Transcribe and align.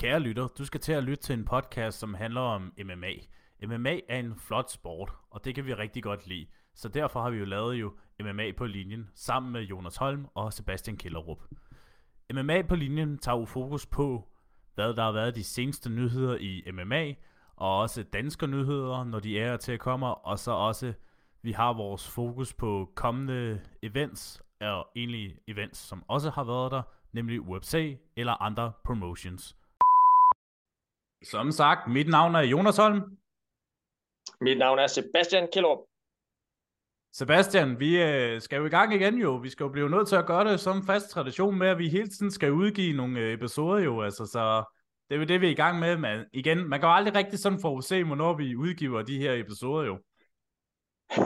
Kære 0.00 0.20
lytter, 0.20 0.48
du 0.48 0.64
skal 0.64 0.80
til 0.80 0.92
at 0.92 1.04
lytte 1.04 1.22
til 1.22 1.32
en 1.32 1.44
podcast, 1.44 1.98
som 1.98 2.14
handler 2.14 2.40
om 2.40 2.72
MMA. 2.84 3.12
MMA 3.66 4.00
er 4.08 4.18
en 4.18 4.36
flot 4.36 4.70
sport, 4.70 5.12
og 5.30 5.44
det 5.44 5.54
kan 5.54 5.66
vi 5.66 5.74
rigtig 5.74 6.02
godt 6.02 6.26
lide. 6.26 6.46
Så 6.74 6.88
derfor 6.88 7.22
har 7.22 7.30
vi 7.30 7.38
jo 7.38 7.44
lavet 7.44 7.74
jo 7.74 7.92
MMA 8.20 8.52
på 8.56 8.66
linjen, 8.66 9.10
sammen 9.14 9.52
med 9.52 9.62
Jonas 9.62 9.96
Holm 9.96 10.26
og 10.34 10.52
Sebastian 10.52 10.96
Kellerup. 10.96 11.38
MMA 12.32 12.62
på 12.62 12.74
linjen 12.74 13.18
tager 13.18 13.38
jo 13.38 13.44
fokus 13.44 13.86
på, 13.86 14.28
hvad 14.74 14.94
der 14.94 15.02
har 15.02 15.12
været 15.12 15.34
de 15.34 15.44
seneste 15.44 15.90
nyheder 15.90 16.36
i 16.36 16.70
MMA, 16.72 17.14
og 17.56 17.78
også 17.78 18.02
danske 18.02 18.46
nyheder, 18.46 19.04
når 19.04 19.20
de 19.20 19.38
er 19.38 19.56
til 19.56 19.72
at 19.72 19.80
komme, 19.80 20.14
og 20.14 20.38
så 20.38 20.50
også, 20.52 20.92
vi 21.42 21.52
har 21.52 21.72
vores 21.72 22.08
fokus 22.08 22.54
på 22.54 22.92
kommende 22.94 23.60
events, 23.82 24.42
og 24.60 24.88
egentlig 24.96 25.38
events, 25.48 25.78
som 25.78 26.04
også 26.08 26.30
har 26.30 26.44
været 26.44 26.72
der, 26.72 26.82
nemlig 27.12 27.40
UFC 27.40 27.98
eller 28.16 28.42
andre 28.42 28.72
promotions. 28.84 29.56
Som 31.22 31.50
sagt, 31.50 31.90
mit 31.90 32.08
navn 32.08 32.34
er 32.34 32.40
Jonas 32.40 32.76
Holm. 32.76 33.02
Mit 34.40 34.58
navn 34.58 34.78
er 34.78 34.86
Sebastian 34.86 35.48
Kjellup. 35.52 35.78
Sebastian, 37.12 37.80
vi 37.80 38.02
øh, 38.02 38.40
skal 38.40 38.56
jo 38.56 38.66
i 38.66 38.68
gang 38.68 38.94
igen 38.94 39.18
jo. 39.18 39.36
Vi 39.36 39.48
skal 39.48 39.64
jo 39.64 39.70
blive 39.70 39.90
nødt 39.90 40.08
til 40.08 40.16
at 40.16 40.26
gøre 40.26 40.52
det 40.52 40.60
som 40.60 40.86
fast 40.86 41.10
tradition 41.10 41.58
med, 41.58 41.68
at 41.68 41.78
vi 41.78 41.88
hele 41.88 42.08
tiden 42.08 42.30
skal 42.30 42.52
udgive 42.52 42.96
nogle 42.96 43.20
øh, 43.20 43.32
episoder 43.32 43.84
jo. 43.84 44.02
Altså, 44.02 44.26
så 44.26 44.64
det 45.08 45.14
er 45.14 45.18
jo 45.18 45.24
det, 45.24 45.40
vi 45.40 45.46
er 45.46 45.50
i 45.50 45.54
gang 45.54 45.78
med. 45.78 45.96
Men 45.96 46.24
igen, 46.32 46.68
man 46.68 46.80
kan 46.80 46.88
jo 46.88 46.94
aldrig 46.94 47.14
rigtig 47.14 47.38
sådan 47.38 47.60
forudse, 47.60 48.04
hvornår 48.04 48.36
vi 48.36 48.56
udgiver 48.56 49.02
de 49.02 49.18
her 49.18 49.32
episoder 49.32 49.86
jo. 49.86 49.98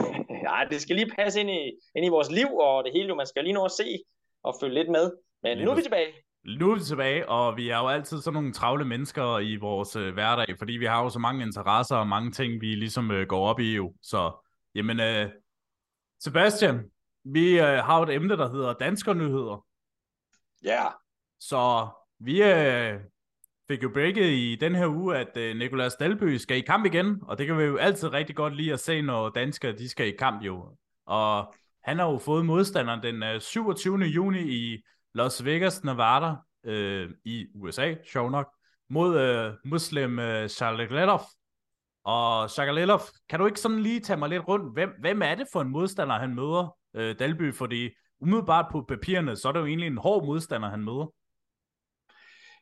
ja, 0.45 0.57
det 0.69 0.81
skal 0.81 0.95
lige 0.95 1.11
passe 1.17 1.39
ind 1.39 1.49
i, 1.49 1.71
ind 1.95 2.05
i 2.05 2.09
vores 2.09 2.31
liv 2.31 2.47
og 2.47 2.83
det 2.83 2.93
hele 2.93 3.07
jo. 3.07 3.15
Man 3.15 3.27
skal 3.27 3.43
lige 3.43 3.53
nå 3.53 3.65
at 3.65 3.71
se 3.71 4.03
og 4.43 4.55
følge 4.61 4.73
lidt 4.73 4.89
med. 4.89 5.11
Men 5.43 5.57
lige 5.57 5.65
nu 5.65 5.71
er 5.71 5.75
vi 5.75 5.81
tilbage. 5.81 6.13
Nu 6.45 6.71
er 6.71 6.75
vi 6.75 6.81
tilbage, 6.83 7.29
og 7.29 7.57
vi 7.57 7.69
er 7.69 7.77
jo 7.77 7.87
altid 7.87 8.21
sådan 8.21 8.33
nogle 8.33 8.53
travle 8.53 8.85
mennesker 8.85 9.39
i 9.39 9.55
vores 9.55 9.95
øh, 9.95 10.13
hverdag, 10.13 10.57
fordi 10.57 10.73
vi 10.73 10.85
har 10.85 11.03
jo 11.03 11.09
så 11.09 11.19
mange 11.19 11.45
interesser 11.45 11.95
og 11.95 12.07
mange 12.07 12.31
ting, 12.31 12.61
vi 12.61 12.75
ligesom 12.75 13.11
øh, 13.11 13.27
går 13.27 13.47
op 13.47 13.59
i 13.59 13.75
jo. 13.75 13.93
Så, 14.01 14.45
jamen, 14.75 14.99
øh, 14.99 15.29
Sebastian, 16.19 16.91
vi 17.23 17.59
øh, 17.59 17.65
har 17.65 17.97
jo 17.97 18.03
et 18.03 18.15
emne, 18.15 18.37
der 18.37 18.51
hedder 18.51 18.73
danskernyheder. 18.73 19.65
Ja. 20.63 20.69
Yeah. 20.69 20.91
Så 21.39 21.87
vi 22.19 22.43
øh, 22.43 22.99
fik 23.67 23.83
jo 23.83 23.89
breaket 23.93 24.25
i 24.25 24.57
den 24.61 24.75
her 24.75 24.87
uge, 24.87 25.17
at 25.17 25.37
øh, 25.37 25.57
Nikolas 25.57 25.95
Dalby 25.95 26.35
skal 26.37 26.57
i 26.57 26.61
kamp 26.61 26.85
igen, 26.85 27.19
og 27.21 27.37
det 27.37 27.47
kan 27.47 27.57
vi 27.57 27.63
jo 27.63 27.77
altid 27.77 28.09
rigtig 28.09 28.35
godt 28.35 28.55
lide 28.55 28.73
at 28.73 28.79
se, 28.79 29.01
når 29.01 29.29
danskere 29.29 29.71
de 29.71 29.89
skal 29.89 30.07
i 30.07 30.15
kamp 30.19 30.41
jo. 30.41 30.77
Og 31.05 31.53
han 31.83 31.99
har 31.99 32.11
jo 32.11 32.17
fået 32.17 32.45
modstanderen 32.45 33.03
den 33.03 33.23
øh, 33.23 33.41
27. 33.41 33.97
juni 33.97 34.39
i 34.39 34.81
Las 35.15 35.45
Vegas, 35.45 35.83
Nevada 35.83 36.33
øh, 36.63 37.09
i 37.25 37.47
USA, 37.55 37.95
sjov 38.05 38.29
nok, 38.31 38.53
mod 38.89 39.19
øh, 39.19 39.53
muslim 39.65 40.19
øh, 40.19 40.49
Shagaletov. 40.49 41.21
Og 42.03 42.49
Shagaletov, 42.49 42.99
kan 43.29 43.39
du 43.39 43.45
ikke 43.45 43.59
sådan 43.59 43.79
lige 43.79 43.99
tage 43.99 44.17
mig 44.17 44.29
lidt 44.29 44.47
rundt? 44.47 44.73
Hvem, 44.73 44.89
hvem 44.99 45.21
er 45.21 45.35
det 45.35 45.47
for 45.51 45.61
en 45.61 45.69
modstander, 45.69 46.15
han 46.15 46.35
møder, 46.35 46.77
øh, 46.93 47.19
Dalby? 47.19 47.53
Fordi 47.53 47.89
umiddelbart 48.19 48.65
på 48.71 48.85
papirerne, 48.87 49.35
så 49.35 49.47
er 49.47 49.51
det 49.51 49.59
jo 49.59 49.65
egentlig 49.65 49.87
en 49.87 49.97
hård 49.97 50.25
modstander, 50.25 50.69
han 50.69 50.83
møder. 50.83 51.13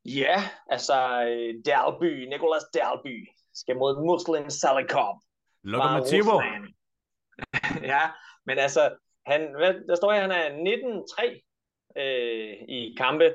Ja, 0.06 0.50
altså 0.70 1.24
øh, 1.24 1.54
Dalby, 1.66 2.28
Nicolas 2.30 2.64
Dalby, 2.74 3.28
skal 3.54 3.78
mod 3.78 4.06
Muslim 4.06 4.50
Salikov. 4.50 5.22
Lokomotivo. 5.64 6.42
ja, 7.94 8.02
men 8.46 8.58
altså, 8.58 8.96
han, 9.26 9.56
hvad, 9.58 9.74
der 9.88 9.96
står 9.96 10.14
her, 10.14 10.22
han 10.22 10.32
er 10.32 10.50
19-3 11.30 11.53
øh, 11.98 12.54
i 12.68 12.96
kampe. 12.98 13.34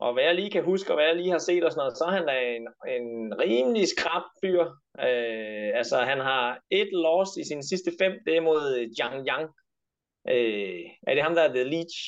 Og 0.00 0.12
hvad 0.12 0.24
jeg 0.24 0.34
lige 0.34 0.50
kan 0.50 0.64
huske, 0.64 0.90
og 0.90 0.96
hvad 0.96 1.06
jeg 1.06 1.16
lige 1.16 1.30
har 1.30 1.38
set 1.38 1.64
og 1.64 1.70
sådan 1.72 1.80
noget, 1.80 1.98
så 1.98 2.04
er 2.04 2.10
han 2.10 2.26
da 2.26 2.36
en, 2.56 2.66
en 2.96 3.08
rimelig 3.40 3.88
skrab 3.88 4.22
fyr. 4.42 4.62
Øh, 5.06 5.68
altså, 5.80 5.96
han 6.10 6.18
har 6.18 6.58
et 6.70 6.90
loss 6.92 7.30
i 7.36 7.44
sine 7.48 7.68
sidste 7.68 7.90
fem, 8.00 8.12
det 8.26 8.36
er 8.36 8.40
mod 8.40 8.62
Jiang 8.98 9.28
Yang. 9.28 9.46
Øh, 10.28 10.82
er 11.08 11.14
det 11.14 11.22
ham, 11.22 11.34
der 11.34 11.42
er 11.42 11.52
The 11.52 11.64
Leech? 11.64 11.98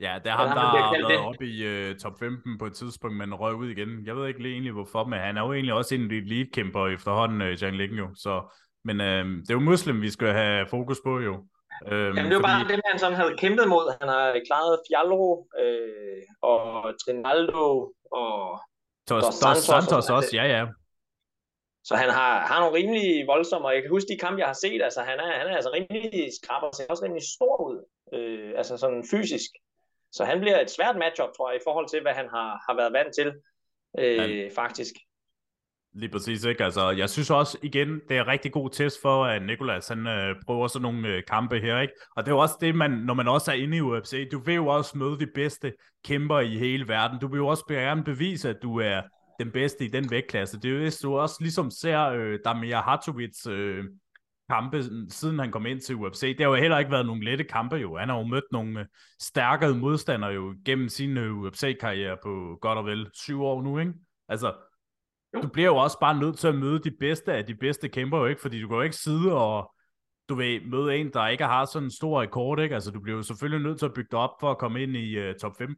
Ja, 0.00 0.18
det 0.24 0.30
er 0.30 0.36
ham, 0.36 0.48
der 0.48 0.60
har 0.60 1.08
været 1.08 1.26
oppe 1.28 1.46
i 1.46 1.90
uh, 1.90 1.96
top 1.96 2.18
15 2.18 2.58
på 2.58 2.66
et 2.66 2.72
tidspunkt, 2.72 3.16
men 3.16 3.34
røg 3.34 3.54
ud 3.54 3.68
igen. 3.70 4.06
Jeg 4.06 4.16
ved 4.16 4.28
ikke 4.28 4.42
lige 4.42 4.52
egentlig 4.52 4.72
hvorfor, 4.72 5.04
men 5.04 5.18
han 5.18 5.36
er 5.36 5.42
jo 5.46 5.52
egentlig 5.52 5.74
også 5.74 5.94
en 5.94 6.10
elite-kæmper 6.10 6.86
efterhånden, 6.86 7.40
uh, 7.40 7.62
Jiang 7.62 7.76
Ling 7.76 7.98
jo. 7.98 8.08
Så, 8.14 8.56
men 8.84 9.00
uh, 9.00 9.06
det 9.06 9.50
er 9.50 9.54
jo 9.54 9.60
muslim, 9.60 10.02
vi 10.02 10.10
skal 10.10 10.32
have 10.32 10.66
fokus 10.66 11.00
på 11.04 11.20
jo. 11.20 11.46
Øhm, 11.86 12.16
Jamen, 12.16 12.30
det 12.30 12.36
var 12.36 12.42
fordi... 12.42 12.52
bare 12.52 12.68
dem, 12.72 12.80
han 12.84 12.98
sådan 12.98 13.16
havde 13.16 13.36
kæmpet 13.36 13.68
mod. 13.68 13.84
Han 14.00 14.08
har 14.08 14.40
klaret 14.48 14.80
Fiallo 14.86 15.44
øh, 15.62 16.22
og 16.42 16.64
Trinaldo 17.02 17.92
og 18.12 18.60
Dos, 19.08 19.24
Dos 19.24 19.34
Santos, 19.34 19.64
Santos 19.64 20.10
også, 20.10 20.30
ja 20.38 20.44
ja. 20.56 20.66
Så 21.84 21.96
han 21.96 22.10
har, 22.10 22.40
har 22.46 22.60
nogle 22.60 22.76
rimelig 22.78 23.26
voldsomme, 23.26 23.68
og 23.68 23.74
jeg 23.74 23.82
kan 23.82 23.90
huske 23.90 24.12
de 24.12 24.18
kampe, 24.18 24.38
jeg 24.40 24.46
har 24.46 24.58
set, 24.64 24.82
altså 24.82 25.00
han 25.00 25.18
er, 25.18 25.32
han 25.38 25.46
er 25.46 25.54
altså 25.56 25.70
rimelig 25.72 26.30
skrab 26.42 26.62
og 26.62 26.74
ser 26.74 26.86
også 26.88 27.04
rimelig 27.04 27.22
stor 27.36 27.54
ud, 27.68 27.76
øh, 28.14 28.52
altså 28.56 28.76
sådan 28.76 29.04
fysisk. 29.10 29.50
Så 30.12 30.24
han 30.24 30.40
bliver 30.40 30.60
et 30.60 30.70
svært 30.70 30.96
matchup, 30.96 31.32
tror 31.36 31.50
jeg, 31.50 31.60
i 31.60 31.64
forhold 31.66 31.88
til, 31.88 32.00
hvad 32.02 32.12
han 32.12 32.28
har, 32.28 32.48
har 32.66 32.74
været 32.76 32.92
vant 32.92 33.14
til, 33.14 33.28
øh, 33.98 34.38
ja. 34.38 34.48
faktisk. 34.54 34.94
Lige 35.92 36.10
præcis, 36.10 36.44
ikke? 36.44 36.64
Altså, 36.64 36.90
jeg 36.90 37.10
synes 37.10 37.30
også, 37.30 37.58
igen, 37.62 38.00
det 38.08 38.16
er 38.16 38.26
rigtig 38.26 38.52
god 38.52 38.70
test 38.70 39.02
for, 39.02 39.24
at 39.24 39.42
Nikolas, 39.42 39.88
han 39.88 40.06
øh, 40.06 40.34
prøver 40.46 40.66
sådan 40.66 40.82
nogle 40.82 41.08
øh, 41.08 41.22
kampe 41.28 41.60
her, 41.60 41.80
ikke? 41.80 41.94
Og 42.16 42.24
det 42.24 42.30
er 42.30 42.34
jo 42.34 42.38
også 42.38 42.54
det, 42.60 42.74
man, 42.74 42.90
når 42.90 43.14
man 43.14 43.28
også 43.28 43.50
er 43.50 43.54
inde 43.54 43.76
i 43.76 43.80
UFC, 43.80 44.28
du 44.32 44.38
vil 44.38 44.54
jo 44.54 44.66
også 44.66 44.98
møde 44.98 45.18
de 45.18 45.26
bedste 45.34 45.72
kæmper 46.04 46.40
i 46.40 46.58
hele 46.58 46.88
verden. 46.88 47.18
Du 47.20 47.28
vil 47.28 47.38
jo 47.38 47.46
også 47.46 47.64
gerne 47.68 48.04
bevise, 48.04 48.48
at 48.48 48.56
du 48.62 48.76
er 48.76 49.02
den 49.40 49.50
bedste 49.50 49.84
i 49.84 49.88
den 49.88 50.10
vægtklasse. 50.10 50.56
Det 50.60 50.64
er 50.64 50.72
jo 50.72 50.80
hvis 50.80 50.98
du 50.98 51.18
også 51.18 51.36
ligesom 51.40 51.70
ser 51.70 52.08
øh, 52.08 52.38
Damir 52.44 52.76
Hatovic 52.76 53.46
øh, 53.48 53.84
kampe, 54.50 54.82
siden 55.08 55.38
han 55.38 55.52
kom 55.52 55.66
ind 55.66 55.80
til 55.80 55.96
UFC. 55.96 56.20
Det 56.20 56.40
har 56.40 56.50
jo 56.50 56.54
heller 56.54 56.78
ikke 56.78 56.90
været 56.90 57.06
nogle 57.06 57.24
lette 57.24 57.44
kampe 57.44 57.76
jo. 57.76 57.96
Han 57.96 58.08
har 58.08 58.16
jo 58.16 58.26
mødt 58.26 58.44
nogle 58.52 58.80
øh, 58.80 58.86
stærkere 59.20 59.74
modstandere 59.74 60.30
jo 60.30 60.54
gennem 60.64 60.88
sin 60.88 61.16
øh, 61.16 61.38
UFC-karriere 61.38 62.16
på 62.22 62.58
godt 62.60 62.78
og 62.78 62.86
vel 62.86 63.06
syv 63.14 63.42
år 63.42 63.62
nu, 63.62 63.78
ikke? 63.78 63.92
Altså, 64.28 64.54
du 65.42 65.48
bliver 65.48 65.68
jo 65.68 65.76
også 65.76 65.98
bare 66.00 66.20
nødt 66.20 66.38
til 66.38 66.48
at 66.48 66.54
møde 66.54 66.78
de 66.78 66.90
bedste 66.90 67.32
af 67.32 67.46
de 67.46 67.54
bedste 67.54 67.88
kæmper 67.88 68.18
jo 68.18 68.26
ikke, 68.26 68.40
fordi 68.40 68.60
du 68.60 68.68
kan 68.68 68.76
jo 68.76 68.82
ikke 68.82 68.96
sidde 68.96 69.32
og 69.32 69.74
du 70.28 70.34
vil 70.34 70.66
møde 70.66 70.96
en, 70.96 71.12
der 71.12 71.28
ikke 71.28 71.44
har 71.44 71.64
sådan 71.64 71.86
en 71.86 71.90
stor 71.90 72.22
rekord, 72.22 72.60
ikke? 72.60 72.74
Altså, 72.74 72.90
du 72.90 73.00
bliver 73.00 73.16
jo 73.16 73.22
selvfølgelig 73.22 73.62
nødt 73.68 73.78
til 73.78 73.86
at 73.86 73.94
bygge 73.94 74.08
det 74.10 74.18
op 74.18 74.34
for 74.40 74.50
at 74.50 74.58
komme 74.58 74.82
ind 74.82 74.96
i 74.96 75.28
uh, 75.28 75.34
top 75.40 75.52
15. 75.58 75.76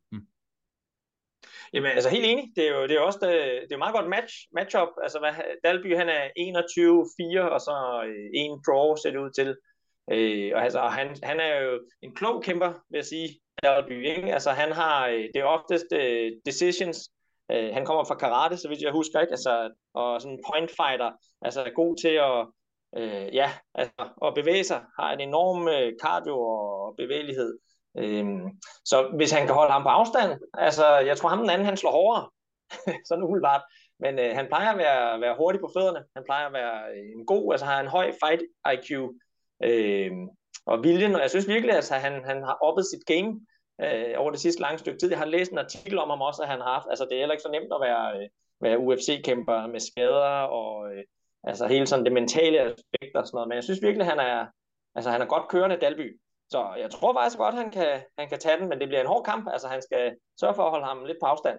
Jamen, 1.72 1.90
altså 1.90 2.10
helt 2.10 2.26
enig. 2.26 2.52
Det 2.56 2.68
er 2.68 2.74
jo, 2.76 2.82
det 2.82 2.96
er 2.96 3.00
også 3.00 3.18
det, 3.22 3.62
det 3.68 3.74
er 3.74 3.78
meget 3.84 3.94
godt 3.94 4.08
match, 4.08 4.34
matchup. 4.54 4.88
Altså, 5.02 5.18
hvad, 5.18 5.32
Dalby, 5.64 5.96
han 5.96 6.08
er 6.08 6.22
21-4, 7.48 7.52
og 7.54 7.60
så 7.60 8.04
øh, 8.06 8.30
en 8.34 8.62
draw 8.66 8.96
ser 8.96 9.10
det 9.10 9.18
ud 9.18 9.30
til. 9.30 9.56
Øh, 10.12 10.50
og 10.54 10.64
altså, 10.64 10.80
han, 10.80 11.16
han 11.22 11.40
er 11.40 11.60
jo 11.60 11.80
en 12.02 12.14
klog 12.14 12.42
kæmper, 12.42 12.72
vil 12.90 12.98
jeg 12.98 13.04
sige, 13.04 13.40
Dalby, 13.62 14.06
ikke? 14.06 14.32
Altså, 14.34 14.50
han 14.50 14.72
har, 14.72 15.08
øh, 15.08 15.24
det 15.34 15.36
er 15.36 15.44
oftest 15.44 15.86
uh, 15.92 16.28
decisions, 16.46 16.98
Øh, 17.50 17.74
han 17.74 17.84
kommer 17.86 18.04
fra 18.04 18.14
karate, 18.14 18.56
så 18.56 18.68
vidt 18.68 18.82
jeg 18.82 18.92
husker, 18.92 19.20
ikke? 19.20 19.30
Altså, 19.30 19.70
og 19.94 20.20
sådan 20.20 20.36
en 20.36 20.44
point 20.52 20.70
fighter, 20.70 21.10
altså 21.42 21.70
god 21.74 21.96
til 22.02 22.14
at, 22.28 22.38
øh, 22.96 23.34
ja, 23.34 23.50
altså, 23.74 24.04
at 24.24 24.34
bevæge 24.34 24.64
sig, 24.64 24.80
har 24.98 25.12
en 25.12 25.20
enorm 25.20 25.68
øh, 25.68 25.92
cardio 26.02 26.40
og 26.40 26.94
bevægelighed. 26.96 27.58
Øh, 27.98 28.24
så 28.84 28.96
hvis 29.16 29.32
han 29.32 29.46
kan 29.46 29.54
holde 29.54 29.72
ham 29.72 29.82
på 29.82 29.88
afstand, 29.88 30.40
altså, 30.54 30.86
jeg 30.98 31.16
tror 31.16 31.28
ham 31.28 31.38
den 31.38 31.50
anden, 31.50 31.66
han 31.66 31.76
slår 31.76 31.90
hårdere, 31.90 32.28
sådan 33.08 33.24
umiddelbart, 33.24 33.62
men 34.00 34.18
øh, 34.18 34.34
han 34.34 34.46
plejer 34.46 34.70
at 34.72 34.78
være, 34.78 35.20
være 35.20 35.36
hurtig 35.38 35.60
på 35.60 35.70
fødderne, 35.76 36.04
han 36.16 36.24
plejer 36.28 36.46
at 36.46 36.52
være 36.52 36.76
øh, 36.94 37.18
en 37.18 37.26
god, 37.26 37.52
altså 37.52 37.66
har 37.66 37.80
en 37.80 37.94
høj 37.96 38.12
fight 38.22 38.42
IQ, 38.74 38.88
øh, 39.68 40.12
og 40.66 40.84
viljen, 40.84 41.14
og 41.14 41.20
jeg 41.20 41.30
synes 41.30 41.48
virkelig, 41.48 41.70
at 41.70 41.76
altså, 41.76 41.94
han, 41.94 42.24
han 42.24 42.42
har 42.42 42.56
oppet 42.62 42.84
sit 42.86 43.04
game, 43.06 43.40
øh, 43.80 44.14
over 44.16 44.30
det 44.30 44.40
sidste 44.40 44.60
lange 44.60 44.78
stykke 44.78 44.98
tid. 44.98 45.10
Jeg 45.10 45.18
har 45.18 45.26
læst 45.26 45.52
en 45.52 45.58
artikel 45.58 45.98
om 45.98 46.10
ham 46.10 46.20
også, 46.20 46.42
at 46.42 46.48
han 46.48 46.60
har 46.60 46.72
haft, 46.72 46.86
altså 46.90 47.04
det 47.04 47.12
er 47.12 47.18
heller 47.18 47.32
ikke 47.32 47.42
så 47.42 47.50
nemt 47.50 47.72
at 47.72 47.80
være, 47.80 48.22
øh, 48.22 48.28
være 48.60 48.78
UFC-kæmper 48.78 49.66
med 49.66 49.80
skader 49.80 50.36
og 50.60 50.92
øh, 50.92 51.04
altså 51.44 51.66
hele 51.66 51.86
sådan 51.86 52.04
det 52.04 52.12
mentale 52.12 52.60
aspekt 52.60 53.16
og 53.16 53.26
sådan 53.26 53.36
noget, 53.36 53.48
men 53.48 53.56
jeg 53.56 53.64
synes 53.64 53.82
virkelig, 53.82 54.06
han 54.06 54.18
er, 54.18 54.46
altså 54.94 55.10
han 55.10 55.22
er 55.22 55.26
godt 55.26 55.48
kørende 55.48 55.76
Dalby. 55.76 56.20
Så 56.50 56.74
jeg 56.78 56.90
tror 56.90 57.14
faktisk 57.14 57.38
godt, 57.38 57.54
han 57.54 57.70
kan, 57.70 58.02
han 58.18 58.28
kan 58.28 58.38
tage 58.38 58.58
den, 58.60 58.68
men 58.68 58.80
det 58.80 58.88
bliver 58.88 59.00
en 59.00 59.06
hård 59.06 59.24
kamp. 59.24 59.48
Altså 59.52 59.68
han 59.68 59.82
skal 59.82 60.16
sørge 60.40 60.54
for 60.54 60.64
at 60.64 60.70
holde 60.70 60.86
ham 60.86 61.04
lidt 61.04 61.18
på 61.22 61.26
afstand. 61.26 61.58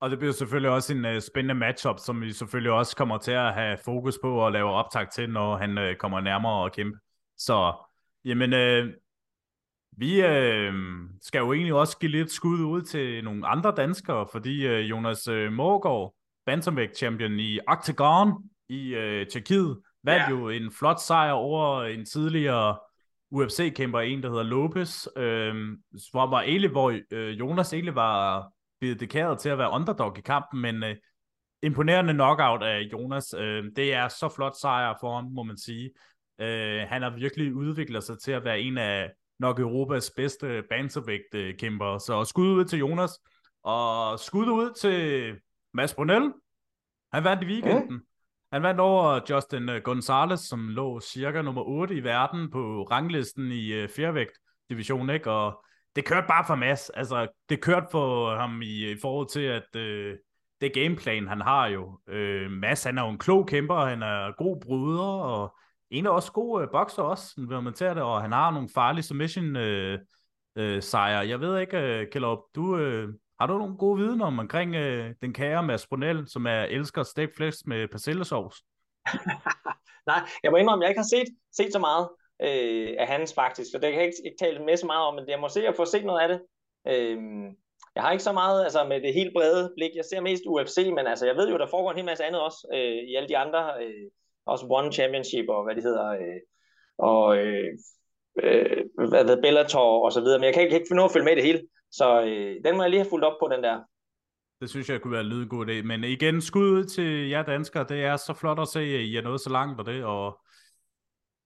Og 0.00 0.10
det 0.10 0.18
bliver 0.18 0.32
selvfølgelig 0.32 0.70
også 0.70 0.92
en 0.94 1.04
uh, 1.04 1.18
spændende 1.18 1.54
matchup, 1.54 1.98
som 1.98 2.20
vi 2.20 2.32
selvfølgelig 2.32 2.72
også 2.72 2.96
kommer 2.96 3.18
til 3.18 3.32
at 3.32 3.54
have 3.54 3.78
fokus 3.84 4.18
på 4.22 4.44
og 4.44 4.52
lave 4.52 4.70
optag 4.70 5.10
til, 5.10 5.30
når 5.30 5.56
han 5.56 5.78
uh, 5.78 5.94
kommer 5.94 6.20
nærmere 6.20 6.64
og 6.64 6.72
kæmpe. 6.72 6.98
Så, 7.36 7.72
jamen, 8.24 8.52
uh, 8.52 8.92
vi 9.98 10.22
øh, 10.22 10.74
skal 11.22 11.38
jo 11.38 11.52
egentlig 11.52 11.74
også 11.74 11.98
give 11.98 12.10
lidt 12.10 12.30
skud 12.30 12.58
ud 12.58 12.82
til 12.82 13.24
nogle 13.24 13.46
andre 13.46 13.74
danskere, 13.76 14.26
fordi 14.32 14.66
øh, 14.66 14.90
Jonas 14.90 15.28
øh, 15.28 15.52
Mågaard, 15.52 16.14
bantamvægt 16.46 16.96
champion 16.96 17.38
i 17.38 17.58
Octagon 17.68 18.32
i 18.68 18.94
øh, 18.94 19.26
Tjekkiet, 19.26 19.78
vandt 20.04 20.22
ja. 20.22 20.30
jo 20.30 20.48
en 20.48 20.72
flot 20.72 21.00
sejr 21.00 21.32
over 21.32 21.82
en 21.82 22.04
tidligere 22.04 22.78
UFC-kæmper, 23.30 24.00
en 24.00 24.22
der 24.22 24.28
hedder 24.28 24.42
Lopez, 24.42 25.06
øh, 25.16 25.54
hvor, 26.10 26.30
var 26.30 26.42
egentlig, 26.42 26.70
hvor 26.70 26.98
øh, 27.12 27.38
Jonas 27.38 27.72
egentlig 27.72 27.94
var 27.94 28.48
dedikeret 28.82 29.38
til 29.38 29.48
at 29.48 29.58
være 29.58 29.70
underdog 29.70 30.18
i 30.18 30.20
kampen, 30.20 30.60
men 30.60 30.82
øh, 30.82 30.96
imponerende 31.62 32.12
knockout 32.12 32.62
af 32.62 32.80
Jonas. 32.92 33.34
Øh, 33.38 33.64
det 33.76 33.94
er 33.94 34.08
så 34.08 34.28
flot 34.36 34.56
sejr 34.60 34.94
for 35.00 35.14
ham, 35.14 35.24
må 35.24 35.42
man 35.42 35.58
sige. 35.58 35.90
Øh, 36.40 36.80
han 36.88 37.02
har 37.02 37.10
virkelig 37.10 37.54
udviklet 37.54 38.04
sig 38.04 38.18
til 38.18 38.32
at 38.32 38.44
være 38.44 38.60
en 38.60 38.78
af 38.78 39.10
nok 39.38 39.60
Europas 39.60 40.10
bedste 40.16 40.62
bantamvægt-kæmper. 40.70 41.98
Så 41.98 42.24
skud 42.24 42.48
ud 42.48 42.64
til 42.64 42.78
Jonas, 42.78 43.10
og 43.62 44.18
skud 44.18 44.46
ud 44.46 44.74
til 44.74 45.34
Mads 45.74 45.94
Brunel. 45.94 46.32
Han 47.12 47.24
vandt 47.24 47.42
i 47.42 47.46
weekenden. 47.46 47.94
Mm. 47.94 48.06
Han 48.52 48.62
vandt 48.62 48.80
over 48.80 49.20
Justin 49.30 49.70
Gonzalez, 49.84 50.40
som 50.40 50.68
lå 50.68 51.00
cirka 51.00 51.42
nummer 51.42 51.62
8 51.62 51.94
i 51.94 52.04
verden 52.04 52.50
på 52.50 52.82
ranglisten 52.82 53.52
i 53.52 53.82
uh, 53.82 53.88
fjervægt 53.88 54.32
division, 54.70 55.10
ikke? 55.10 55.30
Og 55.30 55.64
det 55.96 56.04
kørte 56.04 56.26
bare 56.26 56.44
for 56.46 56.54
Mads. 56.54 56.90
Altså, 56.90 57.26
det 57.48 57.60
kørte 57.60 57.86
for 57.90 58.36
ham 58.36 58.62
i, 58.62 58.90
i 58.90 58.96
forhold 59.02 59.28
til, 59.28 59.40
at 59.40 59.76
uh, 59.76 60.18
det 60.60 60.72
gameplan, 60.74 61.28
han 61.28 61.40
har 61.40 61.66
jo. 61.66 62.00
Uh, 62.06 62.50
Mads, 62.50 62.84
han 62.84 62.98
er 62.98 63.02
jo 63.02 63.10
en 63.10 63.18
klog 63.18 63.46
kæmper, 63.48 63.84
han 63.84 64.02
er 64.02 64.36
god 64.36 64.60
bryder, 64.60 65.22
og 65.22 65.56
en 65.90 66.06
af 66.06 66.10
også 66.10 66.32
gode 66.32 66.62
øh, 66.62 66.70
bokser 66.70 67.02
også, 67.02 67.34
når 67.36 67.60
man 67.60 67.74
tager 67.74 67.94
det, 67.94 68.02
og 68.02 68.22
han 68.22 68.32
har 68.32 68.50
nogle 68.50 68.68
farlige 68.74 69.02
submission 69.02 69.56
øh, 69.56 69.98
øh, 70.56 70.82
sejre. 70.82 71.28
Jeg 71.28 71.40
ved 71.40 71.60
ikke, 71.60 71.78
øh, 71.78 72.06
Kjellop, 72.10 72.38
du, 72.54 72.76
øh, 72.76 73.08
har 73.40 73.46
du 73.46 73.58
nogle 73.58 73.76
gode 73.76 73.98
viden 73.98 74.22
om 74.22 74.38
omkring 74.38 74.74
øh, 74.74 75.14
den 75.22 75.32
kære 75.32 75.62
Mads 75.62 75.86
Brunel, 75.86 76.28
som 76.28 76.46
er 76.46 76.62
elsker 76.62 77.02
steak 77.02 77.28
flesh 77.36 77.58
med 77.66 77.88
persillesovs? 77.88 78.56
Nej, 80.10 80.20
jeg 80.42 80.50
må 80.50 80.56
indrømme, 80.56 80.84
at 80.84 80.86
jeg 80.86 80.90
ikke 80.90 81.00
har 81.00 81.16
set, 81.16 81.28
set 81.52 81.72
så 81.72 81.78
meget 81.78 82.08
øh, 82.42 82.96
af 82.98 83.06
hans 83.06 83.34
faktisk, 83.34 83.70
så 83.70 83.78
det 83.78 83.90
kan 83.92 84.00
jeg 84.00 84.04
ikke, 84.04 84.16
ikke 84.24 84.36
tale 84.40 84.64
med 84.64 84.76
så 84.76 84.86
meget 84.86 85.06
om, 85.06 85.14
men 85.14 85.28
jeg 85.28 85.40
må 85.40 85.48
se 85.48 85.66
at 85.66 85.76
få 85.76 85.84
set 85.84 86.04
noget 86.04 86.20
af 86.20 86.28
det. 86.28 86.40
Øh, 86.88 87.18
jeg 87.94 88.02
har 88.02 88.12
ikke 88.12 88.24
så 88.24 88.32
meget 88.32 88.64
altså 88.64 88.84
med 88.84 89.00
det 89.00 89.14
helt 89.14 89.32
brede 89.34 89.72
blik. 89.76 89.90
Jeg 89.96 90.04
ser 90.04 90.20
mest 90.20 90.42
UFC, 90.46 90.78
men 90.94 91.06
altså, 91.06 91.26
jeg 91.26 91.36
ved 91.36 91.50
jo, 91.50 91.58
der 91.58 91.66
foregår 91.66 91.90
en 91.90 91.96
hel 91.96 92.04
masse 92.04 92.24
andet 92.24 92.40
også 92.40 92.68
øh, 92.74 92.98
i 93.10 93.14
alle 93.14 93.28
de 93.28 93.38
andre, 93.38 93.84
øh, 93.84 94.10
også 94.48 94.66
One 94.70 94.92
Championship 94.92 95.48
og 95.48 95.64
hvad 95.64 95.74
det 95.74 95.82
hedder, 95.82 96.08
øh, 96.08 96.40
og 96.98 97.36
øh, 97.38 97.70
øh, 98.42 99.08
hvad 99.08 99.24
det 99.24 99.38
Bellator 99.42 100.04
og 100.04 100.12
så 100.12 100.20
videre, 100.20 100.38
men 100.38 100.44
jeg 100.44 100.54
kan 100.54 100.62
ikke, 100.62 100.74
ikke 100.74 100.88
finde 100.88 101.00
noget 101.00 101.10
at 101.10 101.12
følge 101.12 101.24
med 101.24 101.32
i 101.32 101.36
det 101.36 101.44
hele, 101.44 101.62
så 101.90 102.22
øh, 102.22 102.54
den 102.64 102.76
må 102.76 102.82
jeg 102.82 102.90
lige 102.90 103.00
have 103.00 103.10
fulgt 103.10 103.24
op 103.24 103.38
på, 103.40 103.48
den 103.52 103.62
der. 103.62 103.78
Det 104.60 104.70
synes 104.70 104.90
jeg 104.90 105.00
kunne 105.00 105.12
være 105.12 105.20
en 105.20 105.26
lydgod 105.26 105.66
idé, 105.66 105.82
men 105.82 106.04
igen, 106.04 106.40
skud 106.40 106.84
til 106.84 107.28
jer 107.28 107.42
danskere, 107.42 107.86
det 107.88 108.04
er 108.04 108.16
så 108.16 108.34
flot 108.34 108.60
at 108.60 108.68
se, 108.68 108.80
at 108.80 109.00
I 109.00 109.16
er 109.16 109.22
nået 109.22 109.40
så 109.40 109.50
langt 109.50 109.76
på 109.76 109.82
det, 109.82 110.04
og 110.04 110.40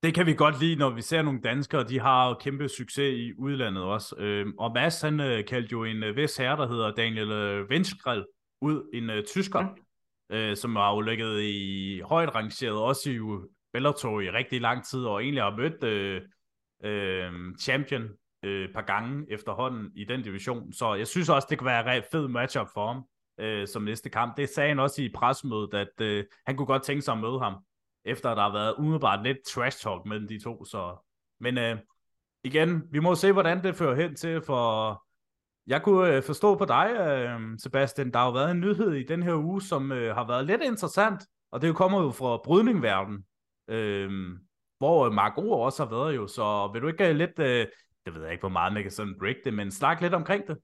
det 0.02 0.14
kan 0.14 0.26
vi 0.26 0.34
godt 0.34 0.60
lide, 0.60 0.76
når 0.76 0.90
vi 0.90 1.02
ser 1.02 1.22
nogle 1.22 1.40
danskere, 1.40 1.84
de 1.84 2.00
har 2.00 2.28
jo 2.28 2.34
kæmpe 2.34 2.68
succes 2.68 3.18
i 3.18 3.32
udlandet 3.38 3.82
også. 3.82 4.16
Øh, 4.18 4.46
og 4.58 4.72
Mads, 4.74 5.00
han 5.00 5.20
øh, 5.20 5.44
kaldte 5.44 5.72
jo 5.72 5.84
en 5.84 6.02
øh, 6.02 6.16
vis 6.16 6.36
herre, 6.36 6.56
der 6.56 6.68
hedder 6.68 6.94
Daniel 6.94 7.30
øh, 7.30 8.24
ud, 8.60 8.90
en 8.94 9.10
øh, 9.10 9.24
tysker, 9.24 9.60
mm 9.60 9.68
øh, 10.32 10.56
som 10.56 10.76
har 10.76 10.94
jo 10.94 11.00
ligget 11.00 11.42
i 11.42 12.00
højt 12.00 12.34
rangeret, 12.34 12.76
også 12.76 13.10
i 13.10 13.18
Bellator 13.72 14.20
i 14.20 14.30
rigtig 14.30 14.60
lang 14.60 14.84
tid, 14.84 15.04
og 15.04 15.22
egentlig 15.22 15.42
har 15.42 15.56
mødt 15.56 15.84
øh, 15.84 16.22
øh, 16.84 17.32
champion 17.60 18.08
øh, 18.42 18.72
par 18.72 18.82
gange 18.82 19.26
efterhånden 19.30 19.90
i 19.96 20.04
den 20.04 20.22
division. 20.22 20.72
Så 20.72 20.94
jeg 20.94 21.06
synes 21.06 21.28
også, 21.28 21.46
det 21.50 21.58
kunne 21.58 21.66
være 21.70 21.96
en 21.96 22.02
fed 22.12 22.28
matchup 22.28 22.68
for 22.74 22.86
ham 22.86 23.04
øh, 23.40 23.68
som 23.68 23.82
næste 23.82 24.10
kamp. 24.10 24.36
Det 24.36 24.48
sagde 24.48 24.68
han 24.68 24.78
også 24.78 25.02
i 25.02 25.12
presmødet, 25.14 25.74
at 25.74 26.00
øh, 26.00 26.24
han 26.46 26.56
kunne 26.56 26.66
godt 26.66 26.82
tænke 26.82 27.02
sig 27.02 27.12
at 27.12 27.20
møde 27.20 27.40
ham 27.40 27.54
efter 28.04 28.34
der 28.34 28.42
har 28.42 28.52
været 28.52 28.74
umiddelbart 28.78 29.22
lidt 29.22 29.38
trash 29.46 29.82
talk 29.82 30.06
mellem 30.06 30.28
de 30.28 30.42
to. 30.42 30.64
Så. 30.64 30.96
Men 31.40 31.58
øh, 31.58 31.78
igen, 32.44 32.82
vi 32.90 32.98
må 32.98 33.14
se, 33.14 33.32
hvordan 33.32 33.64
det 33.64 33.76
fører 33.76 33.94
hen 33.94 34.14
til, 34.14 34.42
for 34.42 35.02
jeg 35.66 35.82
kunne 35.82 36.16
øh, 36.16 36.22
forstå 36.22 36.54
på 36.54 36.64
dig, 36.64 36.96
øh, 37.00 37.58
Sebastian, 37.58 38.10
der 38.10 38.18
har 38.18 38.26
jo 38.26 38.32
været 38.32 38.50
en 38.50 38.60
nyhed 38.60 38.92
i 38.92 39.02
den 39.02 39.22
her 39.22 39.34
uge, 39.34 39.62
som 39.62 39.92
øh, 39.92 40.14
har 40.14 40.26
været 40.26 40.46
lidt 40.46 40.62
interessant, 40.62 41.22
og 41.50 41.62
det 41.62 41.76
kommer 41.76 42.02
jo 42.02 42.10
fra 42.10 42.40
brydningverden, 42.44 43.24
øh, 43.68 44.10
hvor 44.78 45.10
Mark 45.10 45.38
O 45.38 45.50
også 45.50 45.84
har 45.84 45.90
været 45.90 46.16
jo, 46.16 46.26
så 46.26 46.70
vil 46.72 46.82
du 46.82 46.88
ikke 46.88 47.10
uh, 47.10 47.16
lidt, 47.16 47.38
øh, 47.38 47.66
det 48.06 48.14
ved 48.14 48.22
jeg 48.22 48.32
ikke, 48.32 48.42
hvor 48.42 48.48
meget 48.48 48.72
man 48.72 48.82
kan 48.82 48.92
sådan 48.92 49.18
break 49.18 49.36
det, 49.44 49.54
men 49.54 49.70
snak 49.70 50.00
lidt 50.00 50.14
omkring 50.14 50.46
det. 50.46 50.56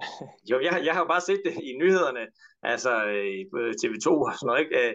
Jo, 0.50 0.60
jeg, 0.60 0.82
jeg 0.84 0.94
har 0.94 1.00
jo 1.00 1.06
bare 1.06 1.20
set 1.20 1.42
det 1.44 1.52
i 1.52 1.76
nyhederne, 1.80 2.26
altså 2.62 2.90
på 3.52 3.58
TV2 3.58 4.08
og 4.08 4.32
sådan 4.34 4.46
noget, 4.46 4.60
ikke? 4.60 4.94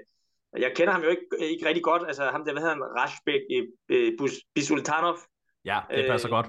Jeg 0.57 0.71
kender 0.75 0.93
ham 0.93 1.03
jo 1.03 1.09
ikke, 1.09 1.25
ikke 1.39 1.67
rigtig 1.67 1.83
godt, 1.83 2.03
altså 2.07 2.23
ham 2.23 2.45
der, 2.45 2.51
hvad 2.51 2.61
hedder 2.61 2.75
han, 2.75 2.83
Rashbek 2.83 3.41
øh, 3.89 4.11
Bisultanov. 4.55 5.17
Ja, 5.65 5.79
det 5.91 6.05
passer 6.09 6.29
øh, 6.29 6.31
godt. 6.31 6.47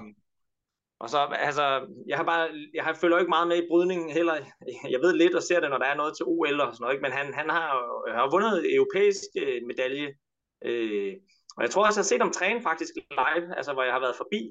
Og 1.03 1.09
så, 1.09 1.17
altså, 1.47 1.65
jeg 2.07 2.17
har 2.17 2.23
bare, 2.23 2.49
jeg 2.73 2.83
har, 2.83 2.93
følger 2.93 3.19
ikke 3.19 3.29
meget 3.29 3.47
med 3.47 3.57
i 3.63 3.67
brydningen 3.69 4.09
heller. 4.09 4.35
Jeg 4.93 4.99
ved 5.03 5.13
lidt 5.13 5.35
og 5.35 5.43
ser 5.43 5.59
det, 5.59 5.69
når 5.69 5.77
der 5.77 5.85
er 5.85 5.95
noget 5.95 6.13
til 6.15 6.25
OL 6.25 6.59
og 6.61 6.73
sådan 6.73 6.83
noget, 6.83 6.93
ikke? 6.93 7.01
men 7.01 7.11
han, 7.11 7.33
han 7.33 7.49
har, 7.49 7.67
øh, 8.07 8.13
har 8.15 8.29
vundet 8.31 8.75
europæisk 8.75 9.23
øh, 9.43 9.61
medalje. 9.67 10.07
Øh, 10.65 11.13
og 11.57 11.63
jeg 11.63 11.69
tror 11.71 11.85
også, 11.85 11.99
jeg 11.99 12.03
har 12.03 12.11
set 12.11 12.21
ham 12.21 12.31
træne 12.31 12.61
faktisk 12.61 12.93
live, 13.11 13.57
altså 13.57 13.73
hvor 13.73 13.83
jeg 13.83 13.93
har 13.93 13.99
været 13.99 14.15
forbi. 14.15 14.41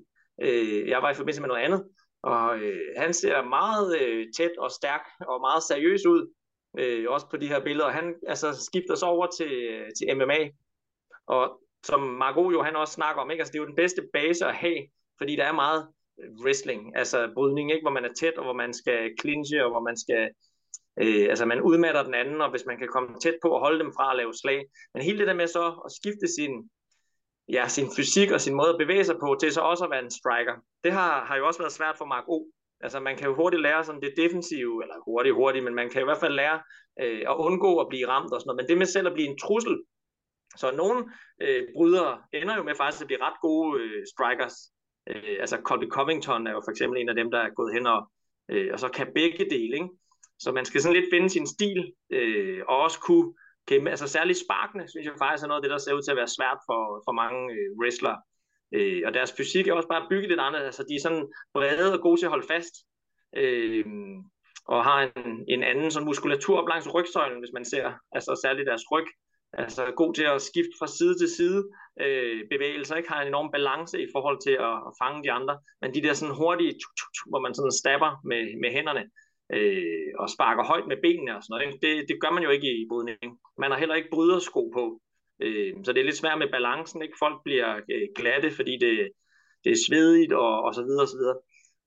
Øh, 0.42 0.88
jeg 0.88 1.02
var 1.02 1.10
i 1.10 1.14
forbindelse 1.14 1.40
med 1.40 1.48
noget 1.48 1.62
andet. 1.62 1.84
Og 2.22 2.58
øh, 2.58 2.80
han 2.96 3.12
ser 3.14 3.42
meget 3.42 4.00
øh, 4.00 4.26
tæt 4.36 4.56
og 4.58 4.70
stærk 4.70 5.04
og 5.28 5.40
meget 5.40 5.62
seriøs 5.62 6.06
ud 6.06 6.22
øh, 6.78 7.04
også 7.08 7.26
på 7.30 7.36
de 7.36 7.48
her 7.48 7.60
billeder. 7.64 7.88
Han 7.88 8.14
altså, 8.28 8.64
skifter 8.68 8.94
så 8.94 9.06
over 9.06 9.26
til, 9.26 9.52
øh, 9.52 9.86
til 9.96 10.16
MMA, 10.16 10.40
og 11.26 11.60
som 11.82 12.00
Marco 12.00 12.50
jo 12.50 12.62
han 12.62 12.76
også 12.76 12.94
snakker 12.94 13.22
om, 13.22 13.30
ikke? 13.30 13.40
Altså, 13.40 13.52
det 13.52 13.58
er 13.58 13.62
jo 13.62 13.72
den 13.72 13.82
bedste 13.82 14.02
base 14.12 14.46
at 14.46 14.54
have, 14.54 14.80
fordi 15.18 15.36
der 15.36 15.44
er 15.44 15.52
meget 15.52 15.88
wrestling, 16.44 16.96
altså 16.96 17.30
brydning, 17.34 17.72
ikke? 17.72 17.84
hvor 17.84 17.90
man 17.90 18.04
er 18.04 18.12
tæt, 18.12 18.38
og 18.38 18.44
hvor 18.44 18.52
man 18.52 18.74
skal 18.74 19.10
clinche, 19.20 19.64
og 19.64 19.70
hvor 19.70 19.80
man 19.80 19.96
skal, 19.96 20.30
øh, 21.02 21.26
altså 21.30 21.44
man 21.46 21.60
udmatter 21.60 22.02
den 22.02 22.14
anden, 22.14 22.40
og 22.40 22.50
hvis 22.50 22.66
man 22.66 22.78
kan 22.78 22.88
komme 22.88 23.08
tæt 23.22 23.38
på 23.42 23.48
og 23.48 23.60
holde 23.60 23.78
dem 23.78 23.92
fra 23.96 24.10
at 24.10 24.16
lave 24.16 24.34
slag. 24.34 24.64
Men 24.94 25.02
hele 25.02 25.18
det 25.18 25.26
der 25.26 25.34
med 25.34 25.46
så 25.46 25.82
at 25.86 25.92
skifte 25.92 26.26
sin, 26.36 26.70
ja, 27.48 27.68
sin 27.68 27.88
fysik 27.96 28.30
og 28.30 28.40
sin 28.40 28.54
måde 28.54 28.68
at 28.68 28.78
bevæge 28.78 29.04
sig 29.04 29.16
på, 29.20 29.36
til 29.40 29.52
så 29.52 29.60
også 29.60 29.84
at 29.84 29.90
være 29.90 30.04
en 30.04 30.10
striker, 30.10 30.54
det 30.84 30.92
har, 30.92 31.24
har 31.24 31.36
jo 31.36 31.46
også 31.46 31.60
været 31.60 31.72
svært 31.72 31.98
for 31.98 32.04
Mark 32.04 32.24
O. 32.28 32.46
Altså 32.80 33.00
man 33.00 33.16
kan 33.16 33.28
jo 33.28 33.34
hurtigt 33.34 33.62
lære 33.62 33.84
sådan 33.84 34.00
det 34.00 34.14
defensive, 34.16 34.82
eller 34.82 34.94
hurtigt, 35.04 35.34
hurtigt, 35.34 35.64
men 35.64 35.74
man 35.74 35.90
kan 35.90 36.00
i 36.00 36.04
hvert 36.04 36.22
fald 36.24 36.34
lære 36.34 36.60
øh, 37.02 37.22
at 37.30 37.36
undgå 37.36 37.78
at 37.80 37.88
blive 37.88 38.08
ramt 38.08 38.32
og 38.32 38.40
sådan 38.40 38.48
noget. 38.48 38.60
Men 38.60 38.68
det 38.68 38.78
med 38.78 38.86
selv 38.86 39.06
at 39.06 39.12
blive 39.12 39.28
en 39.28 39.38
trussel, 39.38 39.76
så 40.56 40.70
nogle 40.76 40.98
øh, 41.40 41.62
brydere 41.76 42.22
ender 42.32 42.56
jo 42.56 42.62
med 42.62 42.74
faktisk 42.74 43.02
at 43.02 43.06
blive 43.06 43.22
ret 43.22 43.40
gode 43.40 43.82
øh, 43.82 44.02
strikers. 44.12 44.71
Øh, 45.06 45.36
altså 45.40 45.56
Colby 45.56 45.88
Covington 45.88 46.46
er 46.46 46.52
jo 46.52 46.60
for 46.64 46.70
eksempel 46.70 47.00
en 47.00 47.08
af 47.08 47.14
dem, 47.14 47.30
der 47.30 47.38
er 47.38 47.50
gået 47.50 47.74
hen 47.74 47.86
og, 47.86 48.10
øh, 48.48 48.70
og 48.72 48.78
så 48.80 48.88
kan 48.88 49.12
begge 49.14 49.50
dele, 49.50 49.74
ikke? 49.74 49.88
Så 50.38 50.52
man 50.52 50.64
skal 50.64 50.80
sådan 50.80 50.96
lidt 50.96 51.12
finde 51.12 51.30
sin 51.30 51.46
stil, 51.46 51.92
øh, 52.10 52.60
og 52.68 52.76
også 52.78 53.00
kunne 53.00 53.34
kæmpe, 53.66 53.90
altså 53.90 54.08
særligt 54.08 54.38
sparkene, 54.38 54.88
synes 54.88 55.06
jeg 55.06 55.14
faktisk 55.18 55.44
er 55.44 55.48
noget 55.48 55.60
af 55.60 55.62
det, 55.62 55.70
der 55.70 55.78
ser 55.78 55.94
ud 55.94 56.02
til 56.02 56.10
at 56.10 56.16
være 56.16 56.36
svært 56.38 56.58
for, 56.68 57.02
for 57.06 57.12
mange 57.12 57.40
øh, 57.54 57.68
wrestlere. 57.80 58.18
Øh, 58.74 59.02
og 59.06 59.14
deres 59.14 59.34
fysik 59.36 59.68
er 59.68 59.74
også 59.74 59.88
bare 59.88 60.06
bygget 60.10 60.28
lidt 60.28 60.40
andet. 60.40 60.60
Altså, 60.60 60.82
de 60.88 60.94
er 60.94 61.00
sådan 61.00 61.26
brede 61.54 61.92
og 61.92 62.00
gode 62.00 62.20
til 62.20 62.26
at 62.26 62.34
holde 62.34 62.46
fast. 62.46 62.74
Øh, 63.36 63.84
og 64.64 64.84
har 64.84 64.98
en, 65.16 65.44
en 65.48 65.62
anden 65.62 65.90
sådan 65.90 66.06
muskulatur 66.06 66.58
op 66.60 66.68
langs 66.68 66.94
rygsøjlen, 66.94 67.38
hvis 67.38 67.52
man 67.54 67.64
ser, 67.64 67.92
altså 68.12 68.40
særligt 68.44 68.66
deres 68.66 68.84
ryg. 68.92 69.06
Altså 69.52 69.92
god 69.96 70.14
til 70.14 70.22
at 70.22 70.42
skifte 70.42 70.76
fra 70.78 70.86
side 70.86 71.18
til 71.18 71.28
side 71.28 71.60
øh, 72.00 72.40
bevægelser, 72.50 72.96
ikke 72.96 73.12
har 73.12 73.22
en 73.22 73.28
enorm 73.28 73.50
balance 73.50 74.02
i 74.02 74.08
forhold 74.14 74.38
til 74.46 74.56
at, 74.68 74.76
at 74.88 74.92
fange 75.02 75.24
de 75.24 75.32
andre. 75.32 75.58
Men 75.80 75.94
de 75.94 76.02
der 76.02 76.14
sådan 76.14 76.34
hurtige, 76.34 76.72
tuk, 76.72 76.94
tuk, 76.98 77.12
tuk, 77.16 77.28
hvor 77.30 77.40
man 77.40 77.54
sådan 77.54 77.78
stabber 77.82 78.10
med, 78.24 78.42
med 78.62 78.70
hænderne 78.76 79.04
øh, 79.56 80.12
og 80.18 80.30
sparker 80.30 80.64
højt 80.64 80.86
med 80.88 80.98
benene 81.02 81.36
og 81.36 81.42
sådan 81.42 81.52
noget, 81.54 81.82
det, 81.82 82.08
det 82.08 82.20
gør 82.22 82.30
man 82.30 82.42
jo 82.42 82.50
ikke 82.50 82.70
i 82.80 82.86
brydning. 82.90 83.30
Man 83.58 83.70
har 83.70 83.78
heller 83.78 83.94
ikke 83.94 84.12
brydersko 84.12 84.62
på. 84.78 84.84
Øh, 85.42 85.72
så 85.84 85.92
det 85.92 86.00
er 86.00 86.04
lidt 86.04 86.22
svært 86.22 86.38
med 86.38 86.50
balancen, 86.50 87.02
ikke? 87.02 87.22
Folk 87.24 87.38
bliver 87.44 87.70
øh, 87.92 88.06
glatte, 88.16 88.50
fordi 88.50 88.74
det, 88.84 88.94
det 89.64 89.72
er 89.72 89.84
svedigt 89.86 90.32
og, 90.32 90.62
og 90.66 90.74
så 90.74 90.82
videre 90.82 91.04
og 91.04 91.08
så 91.08 91.16
videre. 91.16 91.38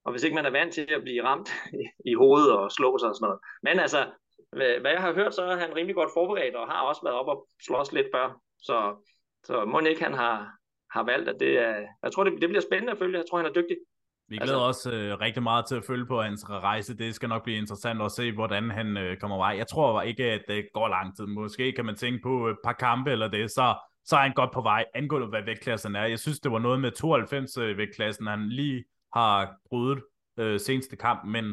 Og 0.05 0.11
hvis 0.11 0.23
ikke 0.23 0.35
man 0.35 0.45
er 0.45 0.57
vant 0.59 0.73
til 0.73 0.87
at 0.97 1.01
blive 1.01 1.23
ramt 1.23 1.49
i, 1.73 1.83
i 2.11 2.13
hovedet 2.13 2.51
og 2.51 2.71
slå 2.71 2.97
sig 2.97 3.09
og 3.09 3.15
sådan 3.15 3.25
noget. 3.27 3.39
Men 3.63 3.79
altså, 3.79 4.01
hvad, 4.81 4.91
jeg 4.91 5.01
har 5.01 5.13
hørt, 5.13 5.35
så 5.35 5.41
er 5.41 5.55
han 5.55 5.75
rimelig 5.75 5.95
godt 5.95 6.09
forberedt 6.13 6.55
og 6.55 6.67
har 6.67 6.81
også 6.81 7.01
været 7.03 7.15
op 7.15 7.27
og 7.27 7.47
slås 7.65 7.91
lidt 7.91 8.07
før. 8.15 8.41
Så, 8.59 8.77
så 9.43 9.65
må 9.65 9.79
ikke 9.79 10.03
han 10.03 10.13
har, 10.13 10.51
har 10.91 11.03
valgt, 11.03 11.29
at 11.29 11.35
det 11.39 11.59
er... 11.59 11.75
Jeg 12.03 12.11
tror, 12.11 12.23
det, 12.23 12.41
det 12.41 12.49
bliver 12.49 12.61
spændende 12.61 12.91
at 12.91 12.97
følge. 12.97 13.17
Jeg 13.17 13.25
tror, 13.29 13.37
han 13.37 13.47
er 13.47 13.53
dygtig. 13.53 13.77
Vi 14.27 14.37
glæder 14.37 14.65
altså, 14.65 14.89
også 14.89 14.91
øh, 14.91 15.19
rigtig 15.19 15.43
meget 15.43 15.65
til 15.65 15.75
at 15.75 15.85
følge 15.85 16.05
på 16.05 16.21
hans 16.21 16.49
rejse. 16.49 16.97
Det 16.97 17.15
skal 17.15 17.29
nok 17.29 17.43
blive 17.43 17.57
interessant 17.57 18.01
at 18.01 18.11
se, 18.11 18.31
hvordan 18.31 18.69
han 18.69 18.97
øh, 18.97 19.17
kommer 19.17 19.37
vej. 19.37 19.55
Jeg 19.57 19.67
tror 19.67 20.01
ikke, 20.01 20.23
at 20.23 20.41
det 20.47 20.67
går 20.73 20.87
lang 20.87 21.15
tid. 21.15 21.25
Måske 21.25 21.71
kan 21.71 21.85
man 21.85 21.95
tænke 21.95 22.19
på 22.23 22.47
et 22.47 22.57
par 22.63 22.73
kampe 22.73 23.11
eller 23.11 23.27
det, 23.27 23.51
så, 23.51 23.75
så 24.05 24.15
er 24.15 24.19
han 24.19 24.33
godt 24.33 24.51
på 24.51 24.61
vej, 24.61 24.85
angående 24.95 25.27
hvad 25.27 25.43
vægtklassen 25.43 25.95
er. 25.95 26.05
Jeg 26.05 26.19
synes, 26.19 26.39
det 26.39 26.51
var 26.51 26.59
noget 26.59 26.79
med 26.79 26.91
92 26.91 27.57
øh, 27.57 27.77
vægtklassen, 27.77 28.27
han 28.27 28.49
lige 28.49 28.83
har 29.13 29.55
brydet 29.69 30.03
øh, 30.41 30.59
seneste 30.59 30.95
kamp, 31.05 31.19
men... 31.35 31.45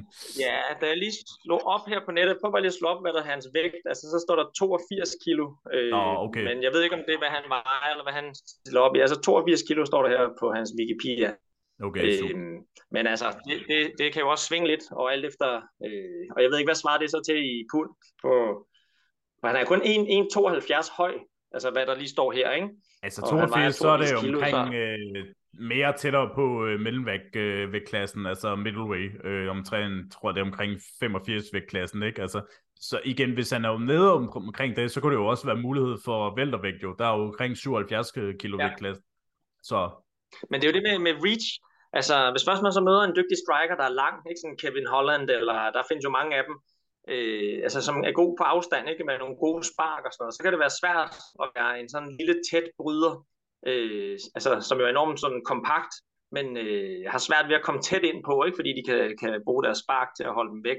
Ja, 0.45 0.59
da 0.81 0.85
jeg 0.93 0.97
lige 0.97 1.15
slog 1.45 1.63
op 1.75 1.85
her 1.91 2.01
på 2.05 2.11
nettet, 2.19 2.39
prøv 2.41 2.53
bare 2.53 2.63
lige 2.63 2.75
at 2.75 2.81
slå 2.81 2.89
op, 2.89 3.01
hvad 3.03 3.13
der 3.13 3.23
er 3.23 3.31
hans 3.35 3.47
vægt, 3.55 3.85
altså 3.91 4.05
så 4.13 4.19
står 4.25 4.37
der 4.37 4.47
82 4.59 5.11
kilo, 5.25 5.45
øh, 5.75 5.91
Nå, 5.91 6.03
okay. 6.27 6.45
men 6.49 6.57
jeg 6.63 6.73
ved 6.73 6.83
ikke, 6.83 6.97
om 6.99 7.05
det 7.07 7.15
er, 7.15 7.23
hvad 7.25 7.33
han 7.39 7.45
vejer, 7.57 7.91
eller 7.93 8.05
hvad 8.07 8.17
han 8.21 8.29
stiller 8.63 8.81
op 8.87 8.97
i. 8.97 9.01
Altså 9.05 9.17
82 9.21 9.63
kilo 9.69 9.85
står 9.85 10.03
der 10.03 10.11
her 10.15 10.25
på 10.41 10.47
hans 10.57 10.71
Wikipedia. 10.79 11.31
Okay, 11.87 12.19
super. 12.19 12.37
Øhm, 12.37 12.59
men 12.95 13.07
altså, 13.07 13.29
det, 13.49 13.57
det, 13.69 13.81
det 13.99 14.13
kan 14.13 14.23
jo 14.23 14.29
også 14.31 14.45
svinge 14.47 14.69
lidt, 14.73 14.85
og 15.01 15.13
alt 15.13 15.25
efter, 15.31 15.49
øh, 15.87 16.25
og 16.35 16.43
jeg 16.43 16.49
ved 16.51 16.59
ikke, 16.59 16.71
hvad 16.73 16.83
svarer 16.83 16.99
det 16.99 17.11
så 17.11 17.21
til 17.29 17.39
i 17.53 17.67
pund 17.73 17.91
på, 18.23 18.33
Og 19.43 19.49
han 19.49 19.57
er 19.57 19.65
kun 19.65 19.83
1,72 19.83 20.97
høj, 20.97 21.15
altså 21.55 21.71
hvad 21.71 21.87
der 21.87 21.95
lige 21.95 22.09
står 22.17 22.33
her, 22.33 22.51
ikke? 22.51 22.69
Altså 23.03 23.21
82, 23.21 23.75
så 23.75 23.89
er 23.89 23.97
det 23.97 24.15
omkring 24.17 24.75
øh, 24.75 25.27
mere 25.55 25.97
tættere 25.97 26.31
på 26.35 26.67
øh, 26.67 26.81
mellemvægt 26.81 27.37
øh, 27.37 27.73
vægtklassen, 27.73 28.27
altså 28.27 28.57
middleweight, 28.57 29.25
øh, 29.25 29.51
omkring, 29.51 30.13
tror 30.13 30.33
det 30.33 30.41
er 30.41 30.45
omkring 30.45 30.81
85 31.01 31.45
vægtklassen, 31.53 32.03
ikke? 32.03 32.23
Altså, 32.23 32.41
så 32.81 33.01
igen, 33.05 33.33
hvis 33.35 33.51
han 33.51 33.65
er 33.65 33.69
jo 33.69 33.79
nede 33.79 34.13
om, 34.13 34.37
omkring 34.37 34.77
det, 34.77 34.91
så 34.91 35.01
kunne 35.01 35.13
det 35.15 35.23
jo 35.23 35.27
også 35.27 35.47
være 35.47 35.57
mulighed 35.57 35.97
for 36.05 36.35
væltervægt 36.37 36.83
jo. 36.83 36.95
Der 36.99 37.05
er 37.05 37.17
jo 37.17 37.25
omkring 37.25 37.57
77 37.57 38.11
kilo 38.41 38.57
ja. 38.61 38.67
vægtklasse. 38.67 39.03
Så. 39.63 39.91
Men 40.51 40.61
det 40.61 40.67
er 40.67 40.73
jo 40.73 40.79
det 40.79 40.87
med, 40.89 40.99
med 40.99 41.25
reach. 41.27 41.47
Altså, 41.93 42.17
hvis 42.31 42.45
først 42.49 42.63
man 42.63 42.73
så 42.73 42.81
møder 42.89 43.03
en 43.03 43.17
dygtig 43.19 43.37
striker, 43.45 43.77
der 43.81 43.87
er 43.91 43.99
lang, 44.03 44.15
ikke 44.29 44.43
sådan 44.43 44.61
Kevin 44.63 44.93
Holland, 44.95 45.31
eller 45.31 45.59
der 45.77 45.83
findes 45.89 46.05
jo 46.05 46.13
mange 46.19 46.33
af 46.39 46.43
dem, 46.49 46.57
øh, 47.13 47.55
altså 47.67 47.81
som 47.87 47.97
er 48.09 48.13
god 48.21 48.33
på 48.39 48.45
afstand, 48.55 48.89
ikke 48.89 49.05
med 49.05 49.19
nogle 49.19 49.37
gode 49.45 49.63
spark 49.73 50.03
og 50.07 50.13
sådan 50.13 50.23
noget, 50.23 50.35
så 50.35 50.43
kan 50.43 50.53
det 50.53 50.65
være 50.65 50.79
svært 50.81 51.13
at 51.43 51.49
være 51.57 51.73
en 51.81 51.89
sådan 51.95 52.13
lille 52.21 52.37
tæt 52.51 52.67
bryder, 52.81 53.15
øh, 53.67 54.19
altså 54.35 54.61
som 54.61 54.79
jo 54.79 54.85
er 54.85 54.91
enormt 54.91 55.21
sådan 55.21 55.43
kompakt, 55.45 55.95
men 56.33 56.57
øh, 56.57 57.05
har 57.07 57.19
svært 57.19 57.49
ved 57.49 57.55
at 57.55 57.63
komme 57.63 57.81
tæt 57.81 58.03
ind 58.03 58.25
på, 58.25 58.45
ikke 58.45 58.57
fordi 58.57 58.73
de 58.79 58.83
kan, 58.89 59.17
kan 59.21 59.43
bruge 59.45 59.65
deres 59.65 59.79
spark 59.79 60.09
til 60.17 60.25
at 60.25 60.35
holde 60.35 60.53
dem 60.55 60.65
væk. 60.65 60.77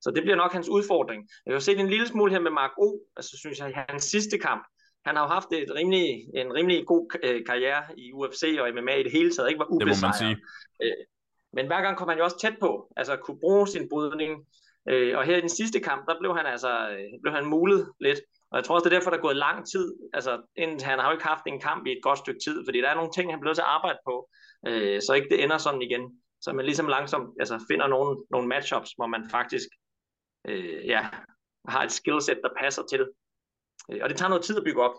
Så 0.00 0.10
det 0.10 0.22
bliver 0.22 0.36
nok 0.36 0.52
hans 0.52 0.68
udfordring. 0.68 1.28
Jeg 1.46 1.54
har 1.54 1.60
set 1.60 1.80
en 1.80 1.90
lille 1.90 2.06
smule 2.06 2.32
her 2.32 2.40
med 2.40 2.50
Mark 2.50 2.70
O, 2.78 2.98
altså 3.16 3.38
synes 3.38 3.58
jeg, 3.58 3.84
hans 3.88 4.04
sidste 4.04 4.38
kamp, 4.38 4.62
han 5.06 5.16
har 5.16 5.22
jo 5.22 5.28
haft 5.28 5.52
et 5.52 5.74
rimelig, 5.74 6.06
en 6.34 6.54
rimelig 6.54 6.86
god 6.86 7.18
øh, 7.22 7.46
karriere 7.46 7.82
i 7.96 8.12
UFC 8.12 8.42
og 8.60 8.68
MMA 8.74 8.94
i 8.94 9.02
det 9.02 9.12
hele 9.12 9.30
taget, 9.32 9.48
ikke 9.48 9.58
var 9.58 9.72
ubesejret. 9.72 9.94
Det 9.94 10.02
må 10.02 10.06
man 10.06 10.14
sige. 10.14 10.36
Øh, 10.82 11.04
men 11.52 11.66
hver 11.66 11.80
gang 11.82 11.96
kom 11.96 12.08
han 12.08 12.18
jo 12.18 12.24
også 12.24 12.38
tæt 12.40 12.56
på, 12.60 12.92
altså 12.96 13.16
kunne 13.16 13.40
bruge 13.40 13.68
sin 13.68 13.88
brydning. 13.88 14.46
Øh, 14.88 15.18
og 15.18 15.24
her 15.24 15.36
i 15.36 15.40
den 15.40 15.48
sidste 15.48 15.80
kamp, 15.80 16.06
der 16.08 16.18
blev 16.20 16.36
han 16.36 16.46
altså 16.46 16.72
øh, 16.90 17.08
blev 17.22 17.34
han 17.34 17.46
mulet 17.46 17.92
lidt. 18.00 18.20
Og 18.52 18.56
jeg 18.56 18.64
tror 18.64 18.74
også, 18.74 18.84
det 18.84 18.94
er 18.94 18.98
derfor, 18.98 19.10
der 19.10 19.18
er 19.18 19.28
gået 19.28 19.36
lang 19.36 19.66
tid. 19.66 19.94
Altså, 20.12 20.42
inden, 20.56 20.80
han 20.80 20.98
har 20.98 21.06
jo 21.06 21.12
ikke 21.12 21.24
haft 21.24 21.42
en 21.46 21.60
kamp 21.60 21.86
i 21.86 21.92
et 21.92 22.02
godt 22.02 22.18
stykke 22.18 22.40
tid, 22.44 22.64
fordi 22.66 22.78
der 22.80 22.88
er 22.88 22.94
nogle 22.94 23.10
ting, 23.12 23.32
han 23.32 23.40
bliver 23.40 23.54
til 23.54 23.62
at 23.62 23.74
arbejde 23.76 23.98
på, 24.04 24.28
øh, 24.66 25.02
så 25.02 25.12
ikke 25.12 25.28
det 25.30 25.44
ender 25.44 25.58
sådan 25.58 25.82
igen. 25.82 26.22
Så 26.40 26.52
man 26.52 26.64
ligesom 26.64 26.88
langsomt 26.88 27.28
altså, 27.40 27.64
finder 27.70 27.86
nogle, 27.86 28.24
nogle 28.30 28.48
matchups, 28.48 28.90
hvor 28.96 29.06
man 29.06 29.30
faktisk 29.30 29.68
øh, 30.48 30.86
ja, 30.86 31.08
har 31.68 31.82
et 31.82 31.92
skillset, 31.92 32.40
der 32.42 32.48
passer 32.60 32.82
til. 32.90 33.08
Øh, 33.92 34.00
og 34.02 34.08
det 34.08 34.16
tager 34.16 34.28
noget 34.28 34.44
tid 34.44 34.56
at 34.56 34.64
bygge 34.64 34.82
op. 34.82 34.94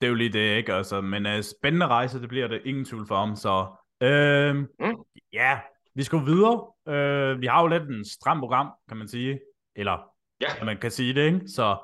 Det 0.00 0.06
er 0.06 0.08
jo 0.08 0.14
lige 0.14 0.32
det, 0.32 0.56
ikke? 0.56 0.72
Altså, 0.74 1.00
men 1.00 1.26
uh, 1.26 1.40
spændende 1.40 1.86
rejse, 1.86 2.20
det 2.20 2.28
bliver 2.28 2.48
det 2.48 2.62
ingen 2.64 2.84
tvivl 2.84 3.06
for 3.06 3.16
ham. 3.16 3.36
Så 3.36 3.52
øh, 4.00 4.56
mm. 4.56 4.96
ja, 5.32 5.60
vi 5.94 6.02
skal 6.02 6.18
videre. 6.18 6.56
Uh, 6.86 7.40
vi 7.40 7.46
har 7.46 7.62
jo 7.62 7.66
lidt 7.66 7.82
en 7.82 8.04
stram 8.04 8.40
program, 8.40 8.72
kan 8.88 8.96
man 8.96 9.08
sige. 9.08 9.40
Eller 9.76 10.15
ja. 10.40 10.64
man 10.64 10.76
kan 10.76 10.90
sige 10.90 11.14
det, 11.14 11.26
ikke? 11.26 11.40
Så 11.48 11.76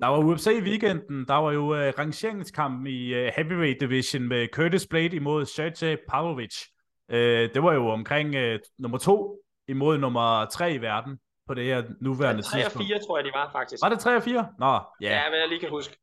der 0.00 0.06
var 0.06 0.18
UFC 0.18 0.46
i 0.46 0.62
weekenden, 0.62 1.28
der 1.28 1.34
var 1.34 1.52
jo 1.52 1.64
uh, 1.64 1.98
rangeringskamp 1.98 2.86
i 2.86 3.12
uh, 3.12 3.32
heavyweight 3.36 3.80
division 3.80 4.22
med 4.22 4.48
Curtis 4.52 4.86
Blade 4.86 5.16
imod 5.16 5.46
Sergej 5.46 5.96
Pavlovich. 6.08 6.56
Uh, 7.08 7.16
det 7.16 7.62
var 7.62 7.72
jo 7.72 7.88
omkring 7.88 8.36
uh, 8.36 8.58
nummer 8.78 8.98
to 8.98 9.36
imod 9.68 9.98
nummer 9.98 10.44
3 10.44 10.74
i 10.74 10.80
verden 10.80 11.18
på 11.46 11.54
det 11.54 11.64
her 11.64 11.82
nuværende 12.00 12.42
tidspunkt. 12.42 12.72
3 12.72 12.82
og 12.82 12.86
4 12.86 12.98
tror 13.06 13.18
jeg, 13.18 13.24
de 13.24 13.30
var 13.34 13.50
faktisk. 13.52 13.82
Var 13.82 13.88
det 13.88 13.98
3 13.98 14.16
og 14.16 14.22
4? 14.22 14.48
Nå, 14.58 14.66
ja. 14.66 14.80
Ja, 15.00 15.28
hvad 15.28 15.38
jeg 15.38 15.48
lige 15.48 15.60
kan 15.60 15.70
huske. 15.70 15.98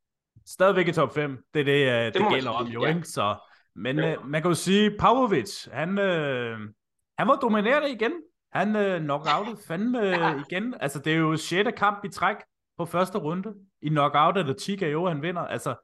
Stadigvæk 0.46 0.88
i 0.88 0.92
top 0.92 1.14
5. 1.14 1.38
Det 1.54 1.60
er 1.60 1.64
det, 1.64 1.88
uh, 1.88 2.06
det, 2.06 2.14
det 2.14 2.34
gælder 2.34 2.52
om 2.52 2.68
jo, 2.68 2.84
ja. 2.84 2.96
ikke? 2.96 3.08
Så, 3.08 3.36
men 3.76 4.00
uh, 4.00 4.28
man 4.28 4.42
kan 4.42 4.52
jo 4.52 4.56
sige, 4.56 4.98
Pavlovic, 5.00 5.68
han, 5.74 5.90
uh, 5.90 6.60
han 7.18 7.28
var 7.28 7.36
dominerende 7.42 7.92
igen. 7.92 8.12
Han 8.54 8.76
uh, 8.76 9.02
knockoutede 9.02 9.58
fandme 9.68 10.00
ja. 10.00 10.42
igen. 10.50 10.74
Altså, 10.80 11.00
det 11.00 11.14
er 11.14 11.18
jo 11.18 11.38
6. 11.38 11.70
kamp 11.78 12.06
i 12.06 12.10
træk 12.10 12.36
på 12.78 12.86
første 12.86 13.18
runde. 13.18 13.56
I 13.82 13.90
knockout 13.90 14.38
er 14.38 14.44
det 14.44 14.58
TKO, 14.58 15.08
han 15.08 15.22
vinder. 15.22 15.42
Altså, 15.42 15.76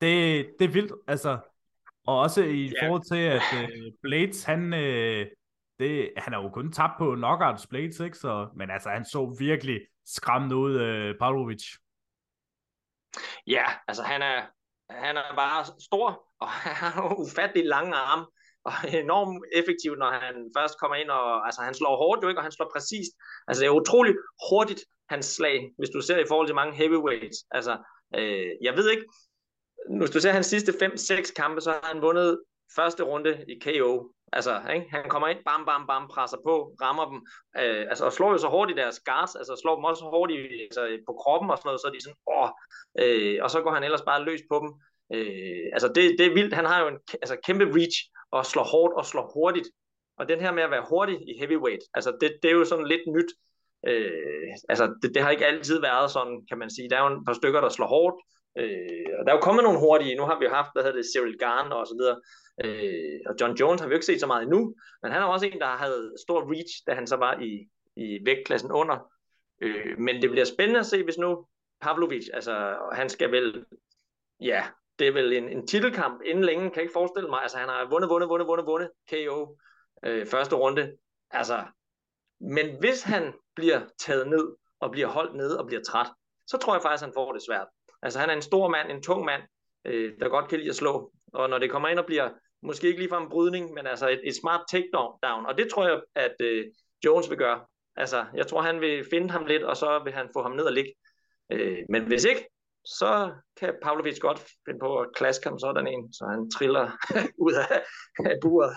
det, 0.00 0.46
det 0.58 0.64
er 0.64 0.72
vildt. 0.72 0.92
Altså, 1.08 1.38
og 2.06 2.18
også 2.18 2.42
i 2.42 2.66
ja. 2.66 2.86
forhold 2.86 3.02
til, 3.02 3.22
at 3.22 3.42
uh, 3.54 3.92
Blades, 4.02 4.44
han, 4.44 4.72
uh, 4.72 5.26
det, 5.78 6.12
han 6.16 6.32
har 6.32 6.42
jo 6.42 6.48
kun 6.48 6.72
tabt 6.72 6.92
på 6.98 7.14
knockout 7.14 7.66
Blades, 7.70 8.00
ikke? 8.00 8.18
Så, 8.18 8.48
men 8.56 8.70
altså, 8.70 8.88
han 8.88 9.04
så 9.04 9.36
virkelig 9.38 9.80
skræmmende 10.06 10.56
ud, 10.56 10.74
uh, 10.74 11.18
Pavlovic. 11.18 11.64
Ja, 13.46 13.64
altså 13.88 14.02
han 14.02 14.22
er, 14.22 14.42
han 14.90 15.16
er 15.16 15.34
bare 15.36 15.64
stor, 15.80 16.24
og 16.40 16.48
han 16.82 16.92
har 16.92 17.20
ufattelig 17.20 17.66
lange 17.66 17.94
arme, 17.94 18.26
og 18.64 18.72
enormt 19.04 19.44
effektiv, 19.52 19.92
når 19.94 20.10
han 20.10 20.34
først 20.58 20.78
kommer 20.80 20.96
ind, 20.96 21.10
og 21.10 21.46
altså, 21.46 21.60
han 21.62 21.74
slår 21.74 21.96
hårdt 21.96 22.22
jo 22.22 22.28
ikke, 22.28 22.38
og 22.40 22.42
han 22.48 22.52
slår 22.52 22.70
præcist. 22.74 23.12
Altså 23.48 23.60
det 23.60 23.66
er 23.66 23.80
utroligt 23.80 24.16
hurtigt, 24.50 24.82
hans 25.08 25.26
slag, 25.26 25.72
hvis 25.78 25.90
du 25.90 26.00
ser 26.00 26.18
i 26.18 26.28
forhold 26.28 26.46
til 26.46 26.54
mange 26.54 26.76
heavyweights. 26.76 27.38
Altså, 27.50 27.76
øh, 28.16 28.50
jeg 28.62 28.76
ved 28.76 28.90
ikke, 28.90 29.04
hvis 29.98 30.10
du 30.10 30.20
ser 30.20 30.32
hans 30.32 30.46
sidste 30.46 30.72
5-6 30.72 31.32
kampe, 31.34 31.60
så 31.60 31.70
har 31.70 31.90
han 31.92 32.02
vundet 32.02 32.40
første 32.76 33.02
runde 33.02 33.44
i 33.48 33.58
KO. 33.64 34.12
Altså, 34.32 34.60
ikke? 34.74 34.86
han 34.90 35.08
kommer 35.08 35.28
ind, 35.28 35.38
bam, 35.44 35.64
bam, 35.66 35.86
bam, 35.86 36.08
presser 36.08 36.36
på, 36.46 36.54
rammer 36.82 37.06
dem, 37.10 37.18
øh, 37.62 37.86
altså, 37.90 38.04
og 38.04 38.12
slår 38.12 38.30
jo 38.30 38.38
så 38.38 38.48
hårdt 38.48 38.70
i 38.70 38.74
deres 38.74 39.00
guards, 39.00 39.34
altså 39.36 39.60
slår 39.62 39.74
dem 39.74 39.84
også 39.84 40.04
hårdt 40.04 40.30
i, 40.32 40.36
altså, 40.70 40.98
på 41.06 41.12
kroppen 41.12 41.50
og 41.50 41.58
sådan 41.58 41.68
noget, 41.68 41.80
så 41.80 41.86
er 41.86 41.92
de 41.92 42.02
sådan, 42.02 42.22
åh, 42.36 42.50
øh, 43.02 43.38
og 43.44 43.50
så 43.50 43.58
går 43.62 43.72
han 43.74 43.84
ellers 43.84 44.08
bare 44.10 44.24
løs 44.24 44.40
på 44.50 44.56
dem. 44.62 44.70
Øh, 45.14 45.64
altså, 45.76 45.88
det, 45.88 46.02
det 46.18 46.26
er 46.26 46.34
vildt, 46.38 46.54
han 46.54 46.64
har 46.64 46.80
jo 46.82 46.88
en 46.88 46.98
altså, 47.22 47.36
kæmpe 47.46 47.64
reach, 47.78 47.96
og 48.30 48.46
slår 48.46 48.62
hårdt 48.62 48.94
og 48.94 49.06
slår 49.06 49.30
hurtigt. 49.34 49.68
Og 50.18 50.28
den 50.28 50.40
her 50.40 50.52
med 50.52 50.62
at 50.62 50.70
være 50.70 50.86
hurtig 50.88 51.16
i 51.28 51.38
heavyweight, 51.38 51.82
altså 51.94 52.16
det, 52.20 52.38
det 52.42 52.50
er 52.50 52.54
jo 52.54 52.64
sådan 52.64 52.86
lidt 52.86 53.06
nyt. 53.16 53.30
Øh, 53.88 54.48
altså 54.68 54.94
det, 55.02 55.14
det 55.14 55.22
har 55.22 55.30
ikke 55.30 55.46
altid 55.46 55.80
været 55.80 56.10
sådan, 56.10 56.46
kan 56.48 56.58
man 56.58 56.70
sige. 56.70 56.90
Der 56.90 56.96
er 56.96 57.10
jo 57.10 57.16
et 57.16 57.26
par 57.26 57.32
stykker, 57.32 57.60
der 57.60 57.68
slår 57.68 57.86
hårdt, 57.86 58.16
Øh, 58.58 59.06
og 59.18 59.24
der 59.24 59.32
er 59.32 59.36
jo 59.36 59.40
kommet 59.40 59.64
nogle 59.64 59.78
hurtige, 59.78 60.16
nu 60.16 60.22
har 60.22 60.38
vi 60.38 60.44
jo 60.44 60.50
haft, 60.50 60.70
hvad 60.72 60.82
hedder 60.82 60.96
det, 60.96 61.10
Cyril 61.12 61.38
Garn 61.38 61.72
og 61.72 61.86
så 61.86 61.94
videre, 62.00 62.18
øh, 62.64 63.20
og 63.26 63.34
John 63.40 63.54
Jones 63.60 63.80
har 63.80 63.88
vi 63.88 63.92
jo 63.92 63.96
ikke 63.96 64.06
set 64.06 64.20
så 64.20 64.26
meget 64.26 64.42
endnu, 64.42 64.74
men 65.02 65.12
han 65.12 65.22
er 65.22 65.26
også 65.26 65.46
en, 65.46 65.60
der 65.60 65.66
havde 65.66 66.12
stor 66.24 66.40
reach, 66.52 66.74
da 66.86 66.94
han 66.94 67.06
så 67.06 67.16
var 67.16 67.40
i, 67.40 67.68
i 67.96 68.18
vægtklassen 68.24 68.72
under. 68.72 69.12
Øh, 69.62 69.98
men 69.98 70.22
det 70.22 70.30
bliver 70.30 70.44
spændende 70.44 70.80
at 70.80 70.86
se, 70.86 71.04
hvis 71.04 71.18
nu 71.18 71.46
Pavlovic, 71.80 72.26
altså 72.34 72.76
han 72.92 73.08
skal 73.08 73.32
vel, 73.32 73.64
ja, 74.40 74.64
det 74.98 75.08
er 75.08 75.12
vel 75.12 75.32
en, 75.32 75.48
en 75.48 75.66
titelkamp 75.66 76.22
inden 76.24 76.44
længe, 76.44 76.62
kan 76.62 76.76
jeg 76.76 76.82
ikke 76.82 76.92
forestille 76.92 77.28
mig. 77.28 77.42
Altså 77.42 77.58
han 77.58 77.68
har 77.68 77.88
vundet, 77.90 78.10
vundet, 78.10 78.28
vundet, 78.28 78.48
vundet, 78.48 78.66
vundet, 78.66 78.90
KO 79.10 79.58
øh, 80.04 80.26
første 80.26 80.56
runde. 80.56 80.96
Altså, 81.30 81.64
men 82.40 82.78
hvis 82.80 83.02
han 83.02 83.32
bliver 83.56 83.80
taget 83.98 84.28
ned, 84.28 84.56
og 84.80 84.90
bliver 84.90 85.06
holdt 85.06 85.34
ned 85.34 85.50
og 85.50 85.66
bliver 85.66 85.82
træt, 85.82 86.06
så 86.46 86.56
tror 86.56 86.74
jeg 86.74 86.82
faktisk, 86.82 87.04
han 87.04 87.14
får 87.14 87.32
det 87.32 87.42
svært. 87.42 87.66
Altså 88.02 88.18
han 88.18 88.30
er 88.30 88.34
en 88.34 88.42
stor 88.42 88.68
mand, 88.68 88.90
en 88.90 89.02
tung 89.02 89.24
mand, 89.24 89.42
øh, 89.84 90.12
der 90.20 90.28
godt 90.28 90.48
kan 90.48 90.58
lide 90.58 90.70
at 90.70 90.76
slå. 90.76 91.12
Og 91.32 91.50
når 91.50 91.58
det 91.58 91.70
kommer 91.70 91.88
ind 91.88 91.98
og 91.98 92.06
bliver, 92.06 92.30
måske 92.62 92.86
ikke 92.86 93.00
lige 93.00 93.08
fra 93.08 93.22
en 93.22 93.28
brydning, 93.28 93.74
men 93.74 93.86
altså 93.86 94.08
et, 94.08 94.20
et 94.24 94.34
smart 94.34 94.60
takedown, 94.70 95.46
og 95.46 95.58
det 95.58 95.70
tror 95.70 95.88
jeg, 95.88 96.00
at 96.14 96.34
øh, 96.40 96.66
Jones 97.04 97.30
vil 97.30 97.38
gøre. 97.38 97.60
Altså, 97.96 98.24
jeg 98.34 98.46
tror, 98.46 98.62
han 98.62 98.80
vil 98.80 99.04
finde 99.10 99.30
ham 99.30 99.46
lidt, 99.46 99.62
og 99.62 99.76
så 99.76 100.00
vil 100.04 100.12
han 100.12 100.28
få 100.32 100.42
ham 100.42 100.52
ned 100.52 100.64
og 100.64 100.72
ligge. 100.72 100.94
Øh, 101.52 101.78
men 101.88 102.06
hvis 102.06 102.24
ikke, 102.24 102.48
så 102.98 103.32
kan 103.60 103.74
Pavlovic 103.82 104.18
godt 104.20 104.38
finde 104.64 104.80
på 104.80 104.98
at 104.98 105.08
klaske 105.16 105.48
ham 105.48 105.58
sådan 105.58 105.86
en, 105.86 106.12
så 106.12 106.26
han 106.26 106.50
triller 106.50 106.90
ud 107.46 107.52
af, 107.52 107.82
af 108.30 108.38
buret. 108.42 108.76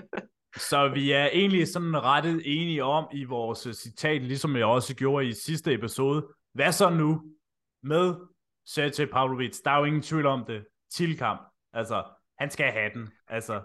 så 0.70 0.88
vi 0.88 1.12
er 1.12 1.26
egentlig 1.26 1.68
sådan 1.68 2.02
rettet 2.02 2.42
enige 2.44 2.84
om 2.84 3.08
i 3.12 3.24
vores 3.24 3.76
citat, 3.78 4.22
ligesom 4.22 4.56
jeg 4.56 4.64
også 4.64 4.96
gjorde 4.96 5.26
i 5.26 5.32
sidste 5.32 5.72
episode. 5.72 6.26
Hvad 6.54 6.72
så 6.72 6.90
nu 6.90 7.22
med 7.82 8.14
Sergej 8.66 9.06
Pavlovic, 9.12 9.60
der 9.64 9.70
er 9.70 9.78
jo 9.78 9.84
ingen 9.84 10.02
tvivl 10.02 10.26
om 10.26 10.44
det. 10.44 10.64
Tilkamp. 10.92 11.40
Altså, 11.72 12.04
han 12.38 12.50
skal 12.50 12.72
have 12.72 12.90
den. 12.94 13.10
Altså, 13.28 13.62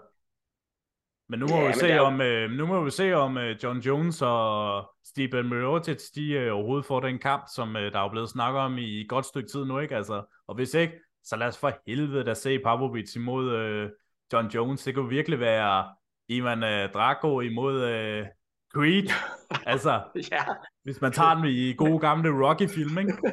men 1.28 1.38
nu 1.38 1.46
må 1.46 1.56
ja, 1.56 1.66
vi 1.66 1.72
se, 1.72 1.88
der... 1.88 2.00
om, 2.00 2.20
uh, 2.20 2.50
nu 2.56 2.66
må 2.66 2.84
vi 2.84 2.90
se, 2.90 3.12
om 3.12 3.36
uh, 3.36 3.62
John 3.62 3.78
Jones 3.78 4.22
og 4.22 4.90
Stephen 5.04 5.48
Mirotic, 5.48 6.10
de 6.14 6.46
uh, 6.46 6.56
overhovedet 6.56 6.86
får 6.86 7.00
den 7.00 7.18
kamp, 7.18 7.44
som 7.54 7.68
uh, 7.68 7.82
der 7.82 7.98
er 7.98 8.10
blevet 8.10 8.30
snakket 8.30 8.60
om 8.60 8.78
i 8.78 9.00
et 9.00 9.08
godt 9.08 9.26
stykke 9.26 9.48
tid 9.48 9.64
nu, 9.64 9.78
ikke? 9.78 9.96
Altså, 9.96 10.22
og 10.48 10.54
hvis 10.54 10.74
ikke, 10.74 10.94
så 11.24 11.36
lad 11.36 11.46
os 11.46 11.58
for 11.58 11.72
helvede 11.86 12.24
da 12.24 12.34
se 12.34 12.58
Pavlovic 12.58 13.16
imod 13.16 13.46
uh, 13.46 13.90
John 14.32 14.46
Jones. 14.46 14.84
Det 14.84 14.94
kunne 14.94 15.08
virkelig 15.08 15.40
være 15.40 15.94
Ivan 16.28 16.62
uh, 16.62 16.92
Drago 16.92 17.40
imod 17.40 17.74
uh, 17.74 18.26
Creed. 18.74 19.08
altså, 19.72 20.02
ja. 20.32 20.44
hvis 20.82 21.00
man 21.00 21.12
tager 21.12 21.34
den 21.34 21.44
i 21.44 21.74
gode 21.74 21.98
gamle 21.98 22.46
Rocky-film, 22.46 22.98
ikke? 22.98 23.12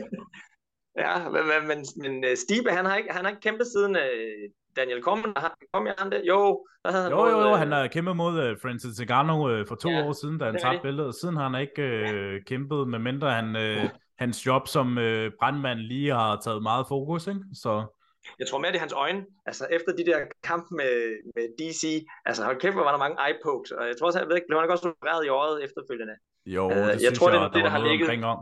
Ja, 1.00 1.30
men, 1.68 1.86
men, 1.96 2.24
øh, 2.24 2.38
Stibe, 2.38 2.70
han 2.72 2.86
har 2.86 2.96
ikke, 2.96 3.12
han 3.14 3.26
har 3.26 3.30
ikke 3.30 3.42
kæmpet 3.42 3.68
siden 3.68 3.96
uh, 3.96 4.50
Daniel 4.76 5.02
Cormier. 5.04 5.54
Kom 5.74 5.88
jeg 5.88 5.96
han 5.98 6.12
det? 6.12 6.22
Jo, 6.28 6.66
der 6.86 6.92
havde 6.92 7.04
han 7.04 7.12
jo, 7.12 7.28
jo, 7.28 7.40
jo, 7.40 7.56
han 7.56 7.72
har 7.72 7.88
kæmpet 7.88 8.16
mod 8.16 8.52
uh, 8.52 8.58
Francis 8.62 9.02
Ngannou 9.02 9.60
uh, 9.60 9.68
for 9.68 9.76
to 9.76 9.90
ja, 9.90 10.08
år 10.08 10.14
siden, 10.14 10.38
da 10.38 10.46
han 10.46 10.60
tabte 10.60 10.80
billedet. 10.82 11.16
Siden 11.16 11.36
har 11.36 11.50
han 11.50 11.62
ikke 11.62 11.84
uh, 11.84 12.46
kæmpet, 12.46 12.88
medmindre 12.88 13.32
han, 13.32 13.56
uh, 13.56 13.90
hans 14.20 14.46
job 14.46 14.68
som 14.68 14.88
uh, 14.98 15.28
brandmand 15.40 15.80
lige 15.80 16.12
har 16.12 16.40
taget 16.44 16.64
meget 16.64 16.86
fokus, 16.88 17.28
ikke? 17.28 17.42
Så... 17.54 17.86
Jeg 18.40 18.48
tror 18.48 18.60
mere, 18.60 18.72
det 18.72 18.78
er 18.78 18.80
hans 18.88 18.94
øjne. 18.94 19.26
Altså, 19.46 19.68
efter 19.72 19.92
de 19.98 20.06
der 20.06 20.20
kamp 20.44 20.72
med, 20.72 20.94
med 21.36 21.46
DC, 21.60 22.06
altså, 22.26 22.44
hold 22.44 22.60
kæft, 22.60 22.76
hvor 22.76 22.84
var 22.84 22.92
der 22.92 23.04
mange 23.06 23.18
eye 23.28 23.38
pokes, 23.44 23.72
og 23.72 23.88
jeg 23.88 23.96
tror 23.98 24.08
også, 24.08 24.20
jeg 24.20 24.28
ved 24.28 24.36
ikke, 24.36 24.48
blev 24.48 24.58
han 24.60 24.66
ikke 24.66 24.74
også 24.74 24.90
opereret 24.90 25.26
i 25.26 25.30
året 25.30 25.64
efterfølgende? 25.64 26.16
Jo, 26.46 26.70
det 26.70 26.82
uh, 26.82 26.88
jeg 26.88 27.00
synes 27.00 27.20
tror, 27.20 27.30
jeg, 27.30 27.42
det, 27.42 27.54
det, 27.54 27.56
der, 27.56 27.64
der 27.64 27.70
har 27.70 27.84
ligget, 27.90 28.24
om 28.24 28.40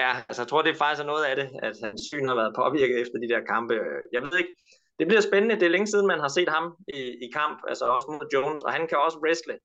Ja, 0.00 0.10
altså 0.28 0.42
jeg 0.42 0.48
tror, 0.48 0.62
det 0.62 0.72
er 0.72 0.82
faktisk 0.84 1.02
er 1.02 1.06
noget 1.12 1.24
af 1.24 1.36
det, 1.36 1.48
at 1.62 1.74
hans 1.84 2.00
syn 2.10 2.28
har 2.28 2.36
været 2.40 2.56
påvirket 2.62 3.00
efter 3.02 3.18
de 3.18 3.28
der 3.28 3.40
kampe. 3.52 3.74
Jeg 4.12 4.22
ved 4.22 4.34
ikke, 4.38 4.54
det 4.98 5.06
bliver 5.08 5.20
spændende. 5.20 5.54
Det 5.54 5.66
er 5.66 5.74
længe 5.76 5.86
siden, 5.86 6.06
man 6.06 6.20
har 6.24 6.28
set 6.28 6.48
ham 6.56 6.64
i, 6.98 7.00
i 7.26 7.28
kamp, 7.38 7.58
altså 7.68 7.84
også 7.84 8.08
mod 8.10 8.28
Jones, 8.34 8.64
og 8.64 8.72
han 8.72 8.88
kan 8.88 8.98
også 8.98 9.18
wrestle. 9.24 9.58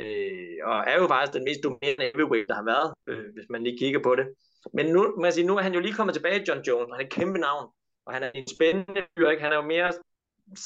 Øh, 0.00 0.56
og 0.70 0.76
er 0.90 0.96
jo 1.00 1.06
faktisk 1.06 1.34
den 1.36 1.44
mest 1.48 1.60
dominerende 1.64 2.10
heavyweight, 2.14 2.48
der 2.48 2.54
har 2.60 2.66
været, 2.72 2.88
øh, 3.10 3.26
hvis 3.34 3.48
man 3.50 3.62
lige 3.64 3.78
kigger 3.78 4.00
på 4.02 4.12
det. 4.18 4.26
Men 4.72 4.86
nu, 4.94 5.00
man 5.16 5.24
jeg 5.24 5.32
sige, 5.32 5.46
nu 5.46 5.56
er 5.56 5.62
han 5.62 5.74
jo 5.74 5.80
lige 5.80 5.94
kommet 5.98 6.14
tilbage, 6.14 6.44
John 6.48 6.62
Jones, 6.68 6.88
og 6.90 6.94
han 6.94 7.00
er 7.00 7.06
et 7.08 7.16
kæmpe 7.18 7.38
navn, 7.38 7.66
og 8.06 8.14
han 8.14 8.22
er 8.22 8.30
en 8.34 8.48
spændende 8.56 9.02
fyr, 9.18 9.28
ikke? 9.28 9.42
Han 9.42 9.52
er 9.52 9.56
jo 9.56 9.62
mere 9.74 9.92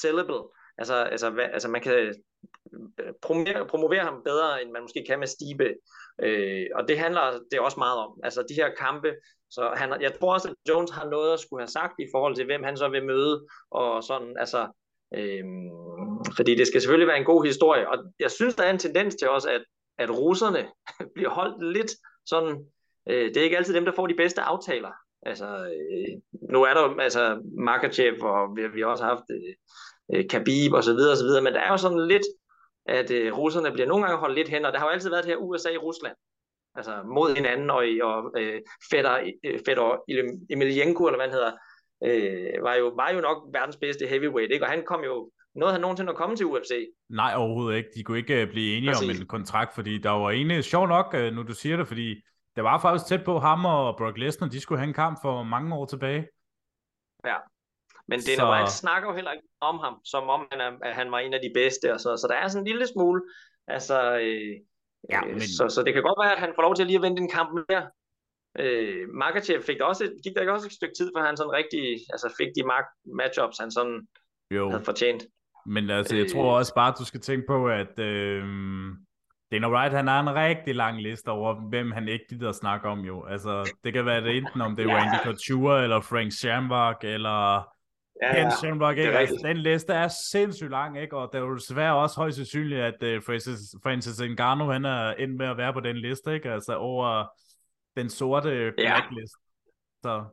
sellable. 0.02 0.42
Altså, 0.78 0.94
altså, 0.94 1.30
hvad, 1.30 1.44
altså 1.52 1.68
man 1.68 1.80
kan 1.80 1.92
øh, 1.92 3.12
promovere, 3.22 3.66
promovere 3.66 4.04
ham 4.04 4.22
bedre, 4.24 4.62
end 4.62 4.70
man 4.70 4.82
måske 4.82 5.04
kan 5.08 5.18
med 5.18 5.26
Stibe. 5.26 5.74
Øh, 6.22 6.66
og 6.74 6.88
det 6.88 6.98
handler 6.98 7.40
det 7.50 7.60
også 7.60 7.78
meget 7.78 7.98
om. 7.98 8.20
Altså 8.24 8.44
de 8.48 8.54
her 8.54 8.74
kampe, 8.74 9.14
så 9.50 9.72
han, 9.76 10.00
jeg 10.00 10.12
tror 10.20 10.34
også, 10.34 10.48
at 10.48 10.54
Jones 10.68 10.90
har 10.90 11.08
noget 11.08 11.32
at 11.32 11.40
skulle 11.40 11.62
have 11.62 11.68
sagt 11.78 11.94
i 11.98 12.08
forhold 12.14 12.34
til, 12.34 12.44
hvem 12.44 12.62
han 12.62 12.76
så 12.76 12.88
vil 12.88 13.06
møde, 13.06 13.46
og 13.70 14.02
sådan, 14.04 14.36
altså, 14.38 14.68
øhm, 15.14 15.70
fordi 16.36 16.54
det 16.54 16.66
skal 16.66 16.80
selvfølgelig 16.80 17.08
være 17.08 17.18
en 17.18 17.32
god 17.32 17.44
historie, 17.44 17.88
og 17.88 17.98
jeg 18.18 18.30
synes, 18.30 18.54
der 18.54 18.64
er 18.64 18.70
en 18.70 18.78
tendens 18.78 19.14
til 19.14 19.28
også, 19.28 19.50
at, 19.50 19.64
at 19.98 20.18
russerne 20.18 20.68
bliver 21.14 21.30
holdt 21.30 21.72
lidt 21.72 21.92
sådan, 22.26 22.66
øh, 23.08 23.28
det 23.28 23.36
er 23.36 23.44
ikke 23.44 23.56
altid 23.56 23.74
dem, 23.74 23.84
der 23.84 23.92
får 23.92 24.06
de 24.06 24.14
bedste 24.14 24.40
aftaler. 24.40 24.92
Altså, 25.26 25.46
øh, 25.46 26.20
nu 26.52 26.62
er 26.62 26.74
der 26.74 26.96
altså 27.00 27.42
Makachev, 27.58 28.14
og 28.22 28.56
vi, 28.56 28.68
vi 28.68 28.80
har 28.80 28.88
også 28.88 29.04
haft 29.04 29.24
øh, 29.30 29.54
øh, 30.14 30.24
Khabib 30.30 30.72
og 30.72 30.84
så 30.84 30.92
videre, 30.94 31.12
og 31.12 31.16
så 31.16 31.24
videre, 31.24 31.42
men 31.42 31.52
der 31.52 31.60
er 31.60 31.70
jo 31.70 31.76
sådan 31.76 32.06
lidt, 32.08 32.26
at 32.86 33.10
øh, 33.10 33.38
russerne 33.38 33.72
bliver 33.72 33.88
nogle 33.88 34.04
gange 34.04 34.20
holdt 34.20 34.34
lidt 34.34 34.48
hen, 34.48 34.64
og 34.64 34.72
der 34.72 34.78
har 34.78 34.86
jo 34.86 34.92
altid 34.92 35.10
været 35.10 35.24
det 35.24 35.30
her 35.32 35.36
USA 35.36 35.70
i 35.70 35.76
Rusland, 35.76 36.16
altså 36.74 37.02
mod 37.14 37.34
hinanden, 37.34 37.70
og, 37.70 37.82
og 38.02 38.40
øh, 38.40 38.60
Fedor, 38.90 39.16
øh, 39.44 39.60
Fedor 39.66 40.04
Emelianenko, 40.50 41.06
eller 41.06 41.18
hvad 41.18 41.28
han 41.28 41.36
hedder, 41.38 41.52
øh, 42.06 42.64
var, 42.64 42.74
jo, 42.74 42.86
var 42.96 43.10
jo 43.14 43.20
nok 43.20 43.38
verdens 43.52 43.76
bedste 43.76 44.06
heavyweight, 44.06 44.52
ikke? 44.52 44.64
og 44.64 44.70
han 44.70 44.84
kom 44.86 45.04
jo, 45.04 45.30
noget 45.54 45.72
han 45.74 45.80
nogensinde 45.80 46.10
at 46.10 46.16
komme 46.16 46.36
til 46.36 46.46
UFC? 46.46 46.72
Nej, 47.08 47.32
overhovedet 47.36 47.76
ikke. 47.78 47.88
De 47.94 48.02
kunne 48.04 48.18
ikke 48.18 48.42
uh, 48.42 48.48
blive 48.48 48.76
enige 48.76 48.92
Præcis. 48.92 49.18
om 49.18 49.22
en 49.22 49.26
kontrakt, 49.26 49.74
fordi 49.74 49.98
der 49.98 50.10
var 50.10 50.30
egentlig, 50.30 50.64
sjov 50.64 50.86
nok, 50.88 51.14
uh, 51.14 51.34
nu 51.34 51.42
du 51.42 51.54
siger 51.54 51.76
det, 51.76 51.88
fordi 51.88 52.22
det 52.56 52.64
var 52.64 52.80
faktisk 52.80 53.08
tæt 53.08 53.24
på 53.24 53.38
ham 53.38 53.64
og 53.64 53.96
Brock 53.98 54.18
Lesnar, 54.18 54.48
de 54.48 54.60
skulle 54.60 54.78
have 54.78 54.88
en 54.88 54.94
kamp 54.94 55.18
for 55.22 55.42
mange 55.42 55.74
år 55.74 55.86
tilbage. 55.86 56.28
Ja, 57.24 57.36
men 58.08 58.18
det 58.18 58.36
så... 58.36 58.50
White 58.50 58.70
snakker 58.70 59.08
jo 59.08 59.14
heller 59.14 59.32
ikke 59.32 59.48
om 59.60 59.78
ham, 59.78 59.94
som 60.04 60.28
om 60.28 60.46
han, 60.50 60.60
er, 60.60 60.70
at 60.82 60.94
han 60.94 61.10
var 61.10 61.18
en 61.18 61.34
af 61.34 61.40
de 61.42 61.50
bedste, 61.54 61.92
og 61.94 62.00
så, 62.00 62.16
så 62.16 62.26
der 62.30 62.34
er 62.34 62.48
sådan 62.48 62.62
en 62.62 62.70
lille 62.72 62.86
smule, 62.86 63.22
altså, 63.66 64.18
øh, 64.18 64.52
ja, 65.10 65.20
øh, 65.26 65.32
men... 65.32 65.40
så, 65.40 65.68
så 65.68 65.82
det 65.82 65.94
kan 65.94 66.02
godt 66.02 66.22
være, 66.24 66.32
at 66.32 66.38
han 66.44 66.52
får 66.54 66.62
lov 66.62 66.74
til 66.74 66.82
at 66.82 66.86
lige 66.86 66.96
at 66.96 67.02
vente 67.02 67.22
en 67.22 67.30
kamp 67.30 67.50
mere. 67.68 67.84
Øh, 68.58 69.08
Makachev 69.08 69.62
fik 69.62 69.78
der 69.78 69.84
også, 69.84 70.04
gik 70.24 70.34
der 70.34 70.40
ikke 70.40 70.52
også 70.52 70.66
et 70.66 70.72
stykke 70.72 70.94
tid, 70.98 71.10
for 71.16 71.24
han 71.26 71.36
sådan 71.36 71.52
rigtig, 71.52 71.84
altså 72.14 72.34
fik 72.38 72.50
de 72.56 72.62
matchups, 73.18 73.58
han 73.58 73.70
sådan 73.70 74.06
jo. 74.50 74.70
havde 74.70 74.84
fortjent. 74.84 75.22
Men 75.66 75.90
altså, 75.90 76.16
jeg 76.16 76.26
tror 76.32 76.50
øh. 76.50 76.58
også 76.58 76.74
bare, 76.74 76.92
at 76.92 76.98
du 76.98 77.04
skal 77.04 77.20
tænke 77.20 77.44
på, 77.48 77.68
at 77.68 77.98
øh, 77.98 78.42
Dana 79.52 79.68
Wright, 79.70 79.94
han 79.94 80.08
har 80.08 80.20
en 80.20 80.34
rigtig 80.34 80.74
lang 80.74 81.02
liste 81.02 81.28
over, 81.28 81.68
hvem 81.68 81.92
han 81.92 82.08
ikke 82.08 82.24
gider 82.28 82.48
at 82.48 82.54
snakke 82.54 82.88
om 82.88 83.00
jo. 83.00 83.24
Altså, 83.24 83.72
det 83.84 83.92
kan 83.92 84.06
være 84.06 84.20
det 84.20 84.36
enten 84.36 84.60
om 84.60 84.76
det 84.76 84.82
er 84.86 84.88
ja. 84.88 84.96
Randy 84.96 85.18
Couture, 85.24 85.82
eller 85.82 86.00
Frank 86.00 86.32
Shamrock, 86.32 87.04
eller 87.04 87.68
ja, 88.22 88.34
Ken 88.34 88.50
Shamrock, 88.50 88.98
ikke? 88.98 89.18
Altså, 89.18 89.40
den 89.44 89.56
liste 89.56 89.92
er 89.92 90.08
sindssygt 90.32 90.70
lang, 90.70 91.00
ikke? 91.00 91.16
Og 91.16 91.28
det 91.32 91.38
er 91.38 91.42
jo 91.42 91.54
desværre 91.54 91.96
også 91.96 92.16
højst 92.16 92.36
sandsynligt, 92.36 92.80
at 92.80 93.16
uh, 93.16 93.22
Francis, 93.26 93.74
Francis 93.82 94.20
Ngannou, 94.20 94.70
han 94.70 94.84
er 94.84 95.12
endt 95.12 95.36
med 95.36 95.46
at 95.46 95.56
være 95.56 95.72
på 95.72 95.80
den 95.80 95.96
liste, 95.96 96.34
ikke? 96.34 96.50
Altså 96.50 96.76
over 96.76 97.24
den 97.96 98.10
sorte 98.10 98.72
blacklist. 98.76 99.34
Ja. 100.04 100.08
Så. 100.08 100.24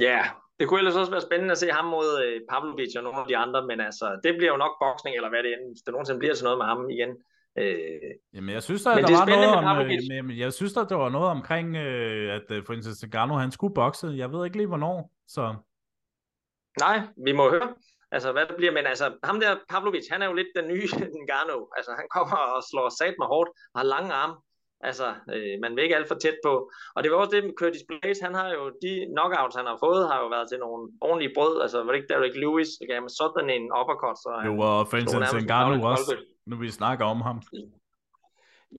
Ja, 0.00 0.22
det 0.60 0.68
kunne 0.68 0.80
ellers 0.80 0.96
også 0.96 1.10
være 1.10 1.20
spændende 1.20 1.52
at 1.52 1.58
se 1.58 1.70
ham 1.70 1.84
mod 1.84 2.06
uh, 2.24 2.40
Pavlovic 2.50 2.96
og 2.96 3.02
nogle 3.02 3.18
af 3.18 3.26
de 3.28 3.36
andre, 3.36 3.66
men 3.66 3.80
altså, 3.80 4.20
det 4.24 4.34
bliver 4.38 4.52
jo 4.52 4.56
nok 4.56 4.74
boksning, 4.80 5.16
eller 5.16 5.28
hvad 5.28 5.42
det 5.42 5.50
er, 5.52 5.56
hvis 5.72 5.82
det 5.86 5.92
nogensinde 5.92 6.18
bliver 6.18 6.34
til 6.34 6.44
noget 6.44 6.58
med 6.58 6.66
ham 6.66 6.90
igen. 6.90 7.10
Øh, 7.58 8.10
jamen, 8.34 8.54
jeg 8.54 8.62
synes, 8.62 8.82
der, 8.82 8.94
der 8.94 9.18
var 9.18 9.26
noget 9.26 9.54
om, 9.54 9.86
øh, 9.86 10.16
jamen, 10.16 10.38
jeg 10.38 10.52
synes, 10.52 10.72
der, 10.72 10.84
der 10.84 10.94
var 10.96 11.08
noget 11.08 11.28
omkring, 11.28 11.76
øh, 11.76 12.34
at 12.34 12.50
øh, 12.50 12.64
Francis 12.66 13.04
Ngannou, 13.08 13.36
han 13.36 13.50
skulle 13.50 13.74
bokse. 13.74 14.06
Jeg 14.06 14.32
ved 14.32 14.44
ikke 14.44 14.56
lige, 14.56 14.66
hvornår, 14.66 15.12
så... 15.28 15.54
Nej, 16.78 17.00
vi 17.26 17.32
må 17.32 17.50
høre, 17.50 17.74
altså 18.12 18.32
hvad 18.32 18.46
det 18.46 18.56
bliver, 18.56 18.72
men 18.72 18.86
altså 18.86 19.06
ham 19.24 19.40
der 19.40 19.56
Pavlovic, 19.68 20.06
han 20.10 20.22
er 20.22 20.26
jo 20.26 20.32
lidt 20.32 20.52
den 20.56 20.68
nye 20.68 20.86
Ngannou, 21.24 21.62
altså 21.76 21.92
han 21.98 22.06
kommer 22.16 22.36
og 22.36 22.62
slår 22.70 22.88
sat 23.00 23.14
med 23.18 23.26
hårdt, 23.26 23.50
har 23.76 23.84
lange 23.94 24.12
arme, 24.12 24.34
altså 24.88 25.08
øh, 25.34 25.54
man 25.62 25.76
vil 25.76 25.84
ikke 25.84 25.96
alt 25.96 26.08
for 26.08 26.14
tæt 26.14 26.38
på, 26.44 26.70
og 26.94 27.02
det 27.02 27.10
var 27.10 27.16
også 27.16 27.34
det 27.36 27.44
med 27.44 27.54
Curtis 27.60 27.84
Blades, 27.88 28.20
han 28.26 28.34
har 28.34 28.48
jo, 28.56 28.62
de 28.84 28.92
knockouts 29.14 29.56
han 29.60 29.66
har 29.72 29.78
fået, 29.84 30.08
har 30.12 30.18
jo 30.22 30.28
været 30.34 30.48
til 30.48 30.58
nogle 30.58 30.82
ordentlige 31.00 31.34
brød, 31.36 31.54
altså 31.64 31.76
var 31.82 31.90
det 31.92 31.98
ikke 31.98 32.12
Derek 32.14 32.36
Lewis, 32.42 32.68
der 32.80 32.86
gav 32.92 33.08
sådan 33.08 33.50
en 33.56 33.64
uppercut, 33.80 34.16
så 34.24 34.28
han, 34.38 34.44
Jo, 34.48 34.54
og 34.68 34.88
Francis 34.90 35.44
Ngannou 35.44 35.86
også, 35.92 36.16
nu 36.46 36.56
vi 36.56 36.70
snakker 36.80 37.04
om 37.04 37.20
ham. 37.28 37.38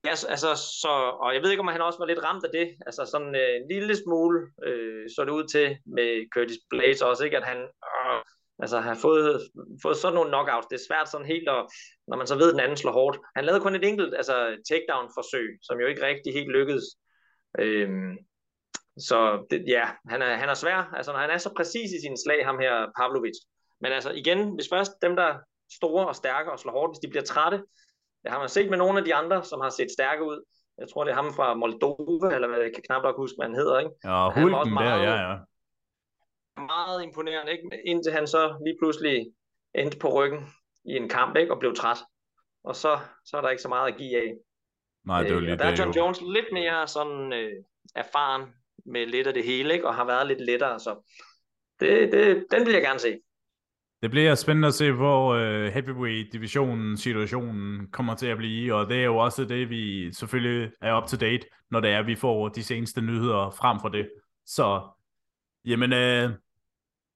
Ja, 0.04 0.10
altså, 0.10 0.50
så, 0.82 0.88
og 1.22 1.34
jeg 1.34 1.42
ved 1.42 1.50
ikke, 1.50 1.60
om 1.60 1.68
han 1.68 1.80
også 1.80 1.98
var 1.98 2.06
lidt 2.06 2.24
ramt 2.24 2.44
af 2.44 2.50
det. 2.52 2.76
Altså 2.86 3.04
sådan 3.04 3.34
øh, 3.34 3.56
en 3.56 3.68
lille 3.68 3.96
smule 3.96 4.38
øh, 4.66 5.10
så 5.14 5.24
det 5.24 5.30
ud 5.30 5.44
til 5.44 5.78
med 5.86 6.30
Curtis 6.34 6.58
Blaze 6.70 7.06
også, 7.06 7.24
ikke? 7.24 7.36
At 7.36 7.44
han 7.44 7.60
øh, 7.62 8.20
altså, 8.58 8.80
har 8.80 8.94
fået, 8.94 9.40
fået 9.82 9.96
sådan 9.96 10.14
nogle 10.14 10.30
knockouts. 10.30 10.66
Det 10.66 10.76
er 10.76 10.86
svært 10.88 11.08
sådan 11.08 11.26
helt, 11.26 11.48
at, 11.48 11.66
når 12.08 12.16
man 12.16 12.26
så 12.26 12.34
ved, 12.34 12.48
at 12.48 12.52
den 12.52 12.60
anden 12.60 12.76
slår 12.76 12.92
hårdt. 12.92 13.18
Han 13.36 13.44
lavede 13.44 13.62
kun 13.62 13.74
et 13.74 13.84
enkelt 13.84 14.14
altså, 14.14 14.36
takedown-forsøg, 14.68 15.48
som 15.62 15.80
jo 15.80 15.86
ikke 15.86 16.06
rigtig 16.06 16.32
helt 16.32 16.52
lykkedes. 16.56 16.86
Øh, 17.58 17.90
så 19.08 19.46
det, 19.50 19.64
ja, 19.68 19.84
han 20.08 20.22
er, 20.22 20.36
han 20.36 20.48
er 20.48 20.54
svær. 20.54 20.90
Altså, 20.96 21.12
når 21.12 21.18
han 21.18 21.30
er 21.30 21.38
så 21.38 21.50
præcis 21.56 21.90
i 21.92 22.00
sin 22.00 22.16
slag, 22.24 22.44
ham 22.44 22.58
her 22.58 22.74
Pavlovic. 22.96 23.38
Men 23.80 23.92
altså 23.92 24.10
igen, 24.10 24.54
hvis 24.54 24.68
først 24.72 24.92
dem, 25.02 25.16
der 25.16 25.38
store 25.78 26.06
og 26.06 26.16
stærke 26.16 26.52
og 26.52 26.58
slår 26.58 26.72
hårdt, 26.72 26.92
hvis 26.92 27.04
de 27.04 27.10
bliver 27.10 27.24
trætte, 27.24 27.62
det 28.22 28.30
har 28.32 28.38
man 28.38 28.48
set 28.48 28.70
med 28.70 28.78
nogle 28.78 28.98
af 28.98 29.04
de 29.04 29.14
andre, 29.14 29.44
som 29.44 29.60
har 29.60 29.70
set 29.70 29.90
stærke 29.90 30.24
ud. 30.24 30.44
Jeg 30.78 30.88
tror, 30.88 31.04
det 31.04 31.10
er 31.10 31.14
ham 31.14 31.32
fra 31.36 31.54
Moldova, 31.54 32.34
eller 32.34 32.48
hvad 32.48 32.58
jeg 32.58 32.74
kan 32.74 32.82
knap 32.82 33.02
nok 33.02 33.16
huske, 33.16 33.36
hvad 33.38 33.46
han 33.46 33.56
hedder. 33.56 33.78
Ikke? 33.78 33.90
Ja, 34.04 34.30
Hulken 34.30 34.74
meget, 34.74 35.00
der, 35.00 35.10
ja, 35.10 35.30
ja. 35.30 35.36
Meget 36.56 37.02
imponerende, 37.02 37.52
ikke? 37.52 37.82
indtil 37.84 38.12
han 38.12 38.26
så 38.26 38.58
lige 38.64 38.76
pludselig 38.80 39.26
endte 39.74 39.98
på 39.98 40.08
ryggen 40.08 40.40
i 40.84 40.92
en 40.96 41.08
kamp 41.08 41.36
ikke? 41.36 41.52
og 41.52 41.58
blev 41.58 41.74
træt. 41.74 41.98
Og 42.64 42.76
så, 42.76 42.98
så 43.24 43.36
er 43.36 43.40
der 43.40 43.50
ikke 43.50 43.62
så 43.62 43.68
meget 43.68 43.92
at 43.92 43.98
give 43.98 44.16
af. 44.16 44.34
Nej, 45.06 45.22
det 45.22 45.34
var 45.34 45.40
øh, 45.40 45.46
lidt 45.46 45.58
der 45.58 45.64
er 45.64 45.76
John 45.78 45.92
jo. 45.92 46.02
Jones 46.02 46.20
lidt 46.20 46.52
mere 46.52 46.88
sådan 46.88 47.32
øh, 47.32 47.52
erfaren 47.94 48.42
med 48.86 49.06
lidt 49.06 49.26
af 49.26 49.34
det 49.34 49.44
hele, 49.44 49.74
ikke? 49.74 49.86
og 49.86 49.94
har 49.94 50.04
været 50.04 50.26
lidt 50.26 50.40
lettere. 50.40 50.80
Så 50.80 51.12
det, 51.80 52.12
det, 52.12 52.46
den 52.50 52.66
vil 52.66 52.72
jeg 52.72 52.82
gerne 52.82 52.98
se. 52.98 53.18
Det 54.02 54.10
bliver 54.10 54.34
spændende 54.34 54.68
at 54.68 54.74
se, 54.74 54.92
hvor 54.92 55.34
uh, 55.34 55.72
heavyweight-divisionen, 55.72 56.96
situationen 56.96 57.86
kommer 57.86 58.14
til 58.14 58.26
at 58.26 58.36
blive, 58.36 58.74
og 58.74 58.88
det 58.88 58.96
er 58.96 59.04
jo 59.04 59.16
også 59.16 59.44
det, 59.44 59.70
vi 59.70 60.12
selvfølgelig 60.12 60.72
er 60.80 61.02
up 61.02 61.08
to 61.08 61.16
date, 61.16 61.46
når 61.70 61.80
det 61.80 61.90
er, 61.90 62.02
vi 62.02 62.14
får 62.14 62.48
de 62.48 62.62
seneste 62.62 63.00
nyheder 63.00 63.50
frem 63.50 63.80
for 63.80 63.88
det. 63.88 64.10
Så, 64.46 64.88
jamen, 65.64 65.92
uh, 65.92 65.98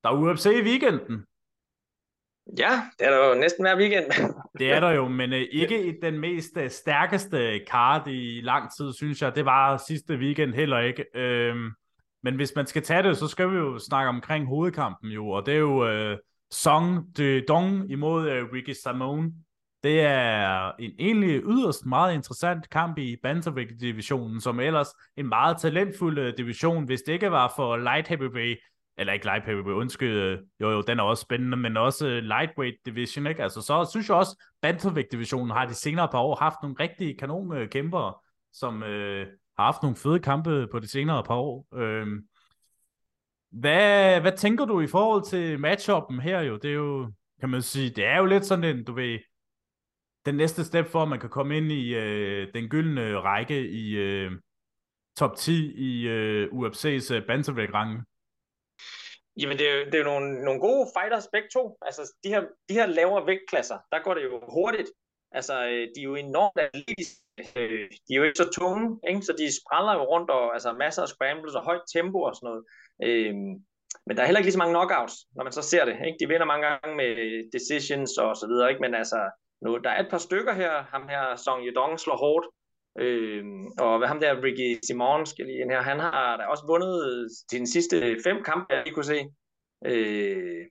der 0.03 0.11
er 0.11 0.12
UFC 0.12 0.46
i 0.46 0.62
weekenden. 0.62 1.27
Ja, 2.59 2.83
det 2.99 3.07
er 3.07 3.11
der 3.11 3.29
jo 3.29 3.35
næsten 3.35 3.64
hver 3.64 3.77
weekend. 3.77 4.05
det 4.59 4.72
er 4.72 4.81
der 4.81 4.90
jo, 4.90 5.09
men 5.09 5.33
uh, 5.33 5.38
ikke 5.38 5.87
i 5.87 5.92
den 6.03 6.18
mest 6.18 6.57
uh, 6.57 6.68
stærkeste 6.68 7.61
card 7.68 8.09
i 8.09 8.40
lang 8.40 8.77
tid, 8.77 8.92
synes 8.92 9.22
jeg. 9.22 9.35
Det 9.35 9.44
var 9.44 9.83
sidste 9.88 10.14
weekend 10.14 10.55
heller 10.55 10.79
ikke. 10.79 11.05
Uh, 11.14 11.72
men 12.22 12.37
hvis 12.37 12.53
man 12.57 12.66
skal 12.66 12.83
tage 12.83 13.03
det, 13.03 13.16
så 13.16 13.29
skal 13.29 13.51
vi 13.51 13.57
jo 13.57 13.79
snakke 13.79 14.09
omkring 14.09 14.46
hovedkampen 14.46 15.11
jo, 15.11 15.29
og 15.29 15.46
det 15.46 15.55
er 15.55 15.59
jo... 15.59 16.12
Uh, 16.12 16.18
Song 16.50 17.16
de 17.16 17.44
Dong 17.48 17.90
imod 17.90 18.22
uh, 18.22 18.52
Ricky 18.52 18.72
Simone. 18.82 19.32
Det 19.82 20.00
er 20.00 20.72
en 20.78 20.92
egentlig 20.98 21.42
yderst 21.44 21.87
meget 21.87 22.14
interessant 22.14 22.70
kamp 22.70 22.98
i 22.98 23.16
Bantamweight-divisionen, 23.22 24.40
som 24.40 24.61
ellers 24.61 24.88
en 25.16 25.28
meget 25.28 25.56
talentfuld 25.59 26.18
uh, 26.18 26.32
division, 26.37 26.85
hvis 26.85 27.02
det 27.06 27.12
ikke 27.12 27.30
var 27.30 27.52
for 27.56 27.76
light 27.76 28.09
heavyweight, 28.09 28.61
eller 28.98 29.12
ikke 29.12 29.26
light 29.26 29.44
heavyweight, 29.44 29.80
undskyld, 29.80 30.46
jo 30.61 30.70
jo, 30.70 30.82
den 30.82 30.98
er 30.98 31.02
også 31.02 31.20
spændende, 31.20 31.56
men 31.56 31.76
også 31.76 32.06
øh, 32.06 32.22
lightweight 32.22 32.76
division, 32.87 33.26
ikke? 33.26 33.42
Altså, 33.42 33.61
så 33.62 33.88
synes 33.90 34.09
jeg 34.09 34.16
også, 34.16 34.44
Bantamweight-divisionen 34.62 35.50
har 35.50 35.66
de 35.66 35.74
senere 35.74 36.09
par 36.09 36.18
år 36.18 36.37
haft 36.37 36.56
nogle 36.62 36.76
rigtige 36.80 37.16
kanonkæmpere, 37.18 38.14
som 38.52 38.82
øh, 38.82 39.26
har 39.59 39.64
haft 39.64 39.82
nogle 39.82 39.96
fede 39.96 40.18
kampe 40.18 40.66
på 40.72 40.78
de 40.78 40.88
senere 40.90 41.22
par 41.24 41.35
år. 41.35 41.66
Øh, 41.74 42.06
hvad, 43.50 44.20
hvad 44.20 44.37
tænker 44.37 44.64
du 44.64 44.80
i 44.80 44.87
forhold 44.87 45.24
til 45.24 45.61
matchuppen 45.61 46.20
her 46.20 46.40
jo? 46.40 46.56
Det 46.56 46.70
er 46.70 46.74
jo, 46.74 47.12
kan 47.40 47.48
man 47.48 47.62
sige, 47.62 47.90
det 47.90 48.04
er 48.04 48.18
jo 48.18 48.24
lidt 48.24 48.46
sådan 48.46 48.64
en, 48.64 48.85
du 48.85 48.92
ved, 48.92 49.18
den 50.26 50.35
næste 50.35 50.64
step 50.64 50.87
for, 50.87 51.02
at 51.02 51.09
man 51.09 51.20
kan 51.20 51.30
komme 51.30 51.56
ind 51.56 51.72
i 51.72 51.94
øh, 51.94 52.54
den 52.54 52.68
gyldne 52.68 53.20
række 53.20 53.68
i 53.68 53.96
øh, 53.96 54.30
top 55.18 55.37
10 55.37 55.72
i 55.74 56.09
øh, 56.09 56.48
UFC's 56.52 57.14
øh, 57.14 57.26
bantamweight-rangen. 57.26 58.04
Jamen, 59.40 59.59
det 59.59 59.70
er, 59.70 59.74
jo, 59.74 59.85
det 59.85 59.94
er 59.94 59.98
jo 59.98 60.04
nogle, 60.04 60.44
nogle 60.44 60.61
gode 60.61 60.88
fighters 60.96 61.28
begge 61.32 61.48
to. 61.52 61.78
Altså, 61.82 62.12
de 62.24 62.28
her, 62.28 62.40
de 62.68 62.74
her 62.74 62.87
lavere 62.87 63.26
vægtklasser, 63.26 63.78
der 63.92 64.02
går 64.02 64.14
det 64.14 64.24
jo 64.24 64.42
hurtigt. 64.48 64.88
Altså, 65.32 65.66
øh, 65.66 65.88
de 65.94 66.00
er 66.00 66.04
jo 66.04 66.14
enormt 66.14 66.59
atletiske 66.59 67.26
øh, 67.38 67.90
de 68.06 68.11
er 68.14 68.18
jo 68.20 68.22
ikke 68.22 68.42
så 68.44 68.50
tunge, 68.61 69.00
ikke? 69.09 69.22
så 69.22 69.32
de 69.38 69.56
spræller 69.61 69.94
jo 69.98 70.04
rundt, 70.12 70.30
og 70.30 70.54
altså 70.54 70.72
masser 70.72 71.02
af 71.02 71.09
scrambles 71.09 71.54
og 71.54 71.64
højt 71.64 71.87
tempo 71.94 72.18
og 72.22 72.35
sådan 72.35 72.46
noget. 72.50 72.64
Øh, 73.02 73.35
men 74.06 74.16
der 74.16 74.22
er 74.22 74.26
heller 74.26 74.38
ikke 74.38 74.46
lige 74.46 74.59
så 74.59 74.64
mange 74.64 74.74
knockouts, 74.74 75.14
når 75.37 75.44
man 75.44 75.52
så 75.52 75.62
ser 75.62 75.85
det. 75.85 75.96
Ikke? 76.06 76.18
De 76.20 76.28
vinder 76.28 76.46
mange 76.46 76.66
gange 76.66 76.96
med 76.96 77.11
decisions 77.52 78.18
og 78.18 78.37
så 78.37 78.46
videre, 78.46 78.70
ikke? 78.70 78.80
men 78.80 78.94
altså, 78.94 79.20
nu, 79.64 79.78
der 79.85 79.90
er 79.90 80.00
et 80.02 80.11
par 80.11 80.18
stykker 80.18 80.54
her. 80.54 80.72
Ham 80.82 81.09
her, 81.09 81.37
Song 81.37 81.66
Yedong, 81.66 82.00
slår 82.00 82.16
hårdt. 82.16 82.46
Øh, 82.98 83.44
og 83.78 83.98
hvad 83.98 84.09
ham 84.09 84.20
der, 84.20 84.42
Ricky 84.42 84.78
Simon, 84.87 85.26
skal 85.26 85.46
lige 85.46 85.61
ind 85.61 85.70
her, 85.70 85.82
han 85.82 86.00
har 86.00 86.37
da 86.37 86.44
også 86.44 86.64
vundet 86.66 86.94
øh, 87.09 87.24
de 87.50 87.72
sidste 87.72 87.96
fem 88.24 88.42
kampe, 88.42 88.74
jeg 88.74 88.92
kunne 88.94 89.11
se. 89.14 89.20
Øh, 89.87 90.64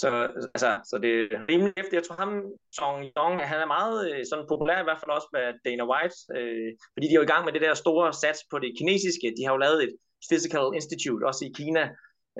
så, 0.00 0.08
altså, 0.54 0.70
så 0.90 0.98
det 1.02 1.10
er 1.34 1.48
rimelig 1.50 1.72
efter. 1.76 1.96
Jeg 1.98 2.04
tror 2.04 2.16
ham, 2.24 2.32
Song 2.78 2.98
Yong, 3.18 3.34
han 3.50 3.60
er 3.60 3.74
meget 3.76 3.98
øh, 4.10 4.22
sådan 4.30 4.50
populær, 4.52 4.80
i 4.80 4.86
hvert 4.88 5.00
fald 5.00 5.16
også 5.16 5.28
med 5.36 5.44
Dana 5.64 5.84
White, 5.90 6.16
øh, 6.38 6.70
fordi 6.92 7.06
de 7.06 7.14
er 7.14 7.20
jo 7.20 7.28
i 7.28 7.32
gang 7.32 7.44
med 7.44 7.52
det 7.52 7.62
der 7.66 7.74
store 7.74 8.12
sats 8.22 8.40
på 8.50 8.56
det 8.58 8.70
kinesiske. 8.78 9.34
De 9.36 9.44
har 9.44 9.52
jo 9.54 9.64
lavet 9.64 9.80
et 9.86 9.94
Physical 10.30 10.70
Institute, 10.74 11.26
også 11.26 11.44
i 11.44 11.52
Kina. 11.54 11.90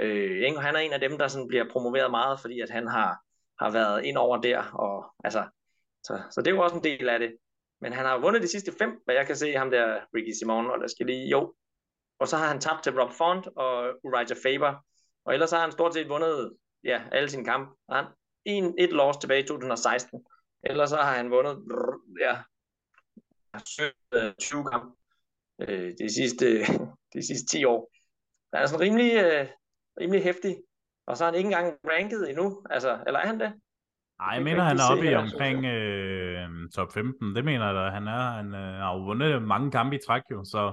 Øh, 0.00 0.46
ikke? 0.46 0.60
Han 0.60 0.74
er 0.76 0.80
en 0.80 0.92
af 0.92 1.00
dem, 1.00 1.18
der 1.18 1.28
sådan 1.28 1.48
bliver 1.48 1.70
promoveret 1.70 2.10
meget, 2.10 2.40
fordi 2.40 2.60
at 2.60 2.70
han 2.70 2.86
har, 2.86 3.18
har 3.64 3.70
været 3.70 4.04
ind 4.04 4.16
over 4.16 4.36
der. 4.40 4.62
Og, 4.62 5.14
altså, 5.24 5.44
så, 6.04 6.22
så 6.30 6.40
det 6.40 6.46
er 6.46 6.54
jo 6.54 6.62
også 6.62 6.76
en 6.76 6.84
del 6.84 7.08
af 7.08 7.18
det. 7.18 7.36
Men 7.80 7.92
han 7.92 8.06
har 8.06 8.18
vundet 8.18 8.42
de 8.42 8.48
sidste 8.48 8.72
fem, 8.78 9.00
hvad 9.04 9.14
jeg 9.14 9.26
kan 9.26 9.36
se, 9.36 9.52
ham 9.52 9.70
der 9.70 10.00
Ricky 10.14 10.32
Simon, 10.38 10.70
og 10.70 10.80
der 10.80 10.86
skal 10.86 11.06
lige, 11.06 11.28
jo. 11.28 11.54
Og 12.18 12.28
så 12.28 12.36
har 12.36 12.48
han 12.48 12.60
tabt 12.60 12.82
til 12.82 13.00
Rob 13.00 13.12
Font 13.12 13.46
og 13.56 13.94
Uriah 14.04 14.36
Faber. 14.42 14.74
Og 15.24 15.32
ellers 15.34 15.50
har 15.50 15.60
han 15.60 15.72
stort 15.72 15.94
set 15.94 16.08
vundet 16.08 16.56
ja, 16.84 17.02
alle 17.12 17.30
sine 17.30 17.44
kampe. 17.44 17.74
Han 17.90 18.04
en, 18.44 18.74
et 18.78 18.92
loss 18.92 19.18
tilbage 19.18 19.44
i 19.44 19.46
2016. 19.46 20.26
Ellers 20.62 20.90
så 20.90 20.96
har 20.96 21.16
han 21.16 21.30
vundet 21.30 21.64
ja, 22.20 22.42
20 24.40 24.60
øh, 24.60 24.70
kampe 24.72 25.03
øh, 25.60 25.92
de, 25.98 26.14
sidste, 26.14 26.46
de 27.14 27.26
sidste 27.26 27.46
10 27.46 27.64
år. 27.64 27.90
Han 28.52 28.62
er 28.62 28.66
sådan 28.66 28.80
rimelig, 28.86 29.12
øh, 29.24 29.46
rimelig 30.00 30.22
hæftig. 30.22 30.56
Og 31.06 31.16
så 31.16 31.24
er 31.24 31.28
han 31.28 31.34
ikke 31.34 31.46
engang 31.46 31.74
ranket 31.88 32.30
endnu. 32.30 32.62
Altså, 32.70 32.98
eller 33.06 33.20
er 33.20 33.26
han 33.26 33.40
det? 33.40 33.52
Nej, 34.18 34.32
jeg 34.34 34.42
mener, 34.42 34.62
han 34.62 34.76
er 34.76 34.90
oppe 34.92 35.10
i 35.10 35.14
omkring 35.14 35.64
øh, 35.64 36.48
top 36.74 36.92
15. 36.92 37.36
Det 37.36 37.44
mener 37.44 37.66
jeg 37.66 37.74
da, 37.74 37.90
han 37.90 38.08
er. 38.08 38.24
Han 38.40 38.54
øh, 38.54 38.74
har 38.82 38.94
jo 38.94 39.00
vundet 39.04 39.42
mange 39.42 39.70
kampe 39.70 39.96
i 39.96 39.98
træk 40.06 40.22
jo, 40.30 40.44
så... 40.44 40.72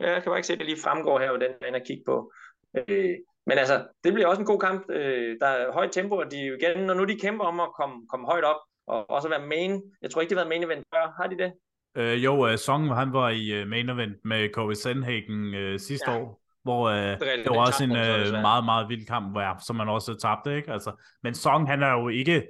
Ja, 0.00 0.12
jeg 0.12 0.22
kan 0.22 0.30
bare 0.30 0.38
ikke 0.38 0.46
se, 0.46 0.52
at 0.52 0.58
det 0.58 0.66
lige 0.66 0.84
fremgår 0.84 1.18
her, 1.18 1.28
hvordan 1.28 1.54
man 1.62 1.74
er 1.74 1.84
kigge 1.86 2.02
på. 2.06 2.32
Øh, 2.78 3.16
men 3.46 3.58
altså, 3.58 3.86
det 4.04 4.12
bliver 4.12 4.28
også 4.28 4.42
en 4.42 4.46
god 4.46 4.60
kamp. 4.60 4.90
Øh, 4.90 5.36
der 5.40 5.46
er 5.46 5.72
højt 5.72 5.92
tempo, 5.92 6.14
og 6.16 6.30
de 6.30 6.56
igen, 6.60 6.86
når 6.86 6.94
nu 6.94 7.04
de 7.04 7.18
kæmper 7.18 7.44
om 7.44 7.60
at 7.60 7.72
komme, 7.80 8.06
komme 8.08 8.26
højt 8.26 8.44
op, 8.44 8.60
og 8.86 9.10
også 9.10 9.28
være 9.28 9.46
main. 9.46 9.82
Jeg 10.02 10.10
tror 10.10 10.20
ikke, 10.20 10.30
det 10.30 10.38
har 10.38 10.44
været 10.44 10.54
main 10.54 10.64
event 10.64 10.86
før. 10.94 11.14
Har 11.20 11.26
de 11.26 11.38
det? 11.38 11.52
Øh, 11.96 12.24
jo, 12.24 12.52
uh, 12.52 12.56
Song, 12.56 12.94
han 12.94 13.12
var 13.12 13.30
i 13.30 13.62
uh, 13.62 13.68
main 13.68 13.88
event 13.88 14.16
med 14.24 14.48
Corey 14.54 14.74
Sandhagen 14.74 15.54
uh, 15.54 15.78
sidste 15.80 16.10
ja. 16.10 16.18
år, 16.18 16.42
hvor 16.62 16.90
uh, 16.90 16.96
det, 16.96 17.20
det 17.20 17.50
var 17.50 17.66
også 17.66 17.84
en 17.84 17.90
uh, 17.90 18.40
meget, 18.42 18.64
meget 18.64 18.88
vild 18.88 19.06
kamp, 19.06 19.30
hvor, 19.32 19.40
ja, 19.40 19.52
som 19.66 19.76
man 19.76 19.88
også 19.88 20.14
tabte, 20.22 20.56
ikke? 20.56 20.72
Altså, 20.72 20.92
men 21.22 21.34
Song, 21.34 21.68
han 21.68 21.82
er 21.82 21.92
jo 21.92 22.08
ikke, 22.08 22.46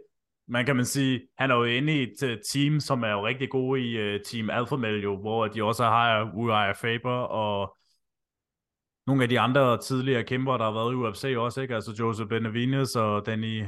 man 0.48 0.66
kan 0.66 0.76
man 0.76 0.84
sige, 0.84 1.20
han 1.38 1.50
er 1.50 1.54
jo 1.54 1.64
inde 1.64 1.92
i 1.92 2.02
et 2.02 2.22
uh, 2.22 2.36
team, 2.52 2.80
som 2.80 3.02
er 3.02 3.10
jo 3.10 3.26
rigtig 3.26 3.50
gode 3.50 3.80
i 3.80 4.14
uh, 4.14 4.20
Team 4.20 4.50
Alpha 4.50 4.76
Male, 4.76 5.02
jo, 5.02 5.16
hvor 5.20 5.46
de 5.46 5.64
også 5.64 5.84
har 5.84 6.30
Uriah 6.34 6.74
Faber 6.74 7.18
og 7.20 7.76
nogle 9.06 9.22
af 9.22 9.28
de 9.28 9.40
andre 9.40 9.78
tidligere 9.78 10.24
kæmper, 10.24 10.56
der 10.56 10.64
har 10.64 10.72
været 10.72 10.92
i 10.92 10.94
UFC 10.94 11.34
også, 11.36 11.60
ikke? 11.60 11.74
Altså 11.74 11.94
Joseph 11.98 12.28
Benavides 12.28 12.96
og 12.96 13.26
Danny 13.26 13.64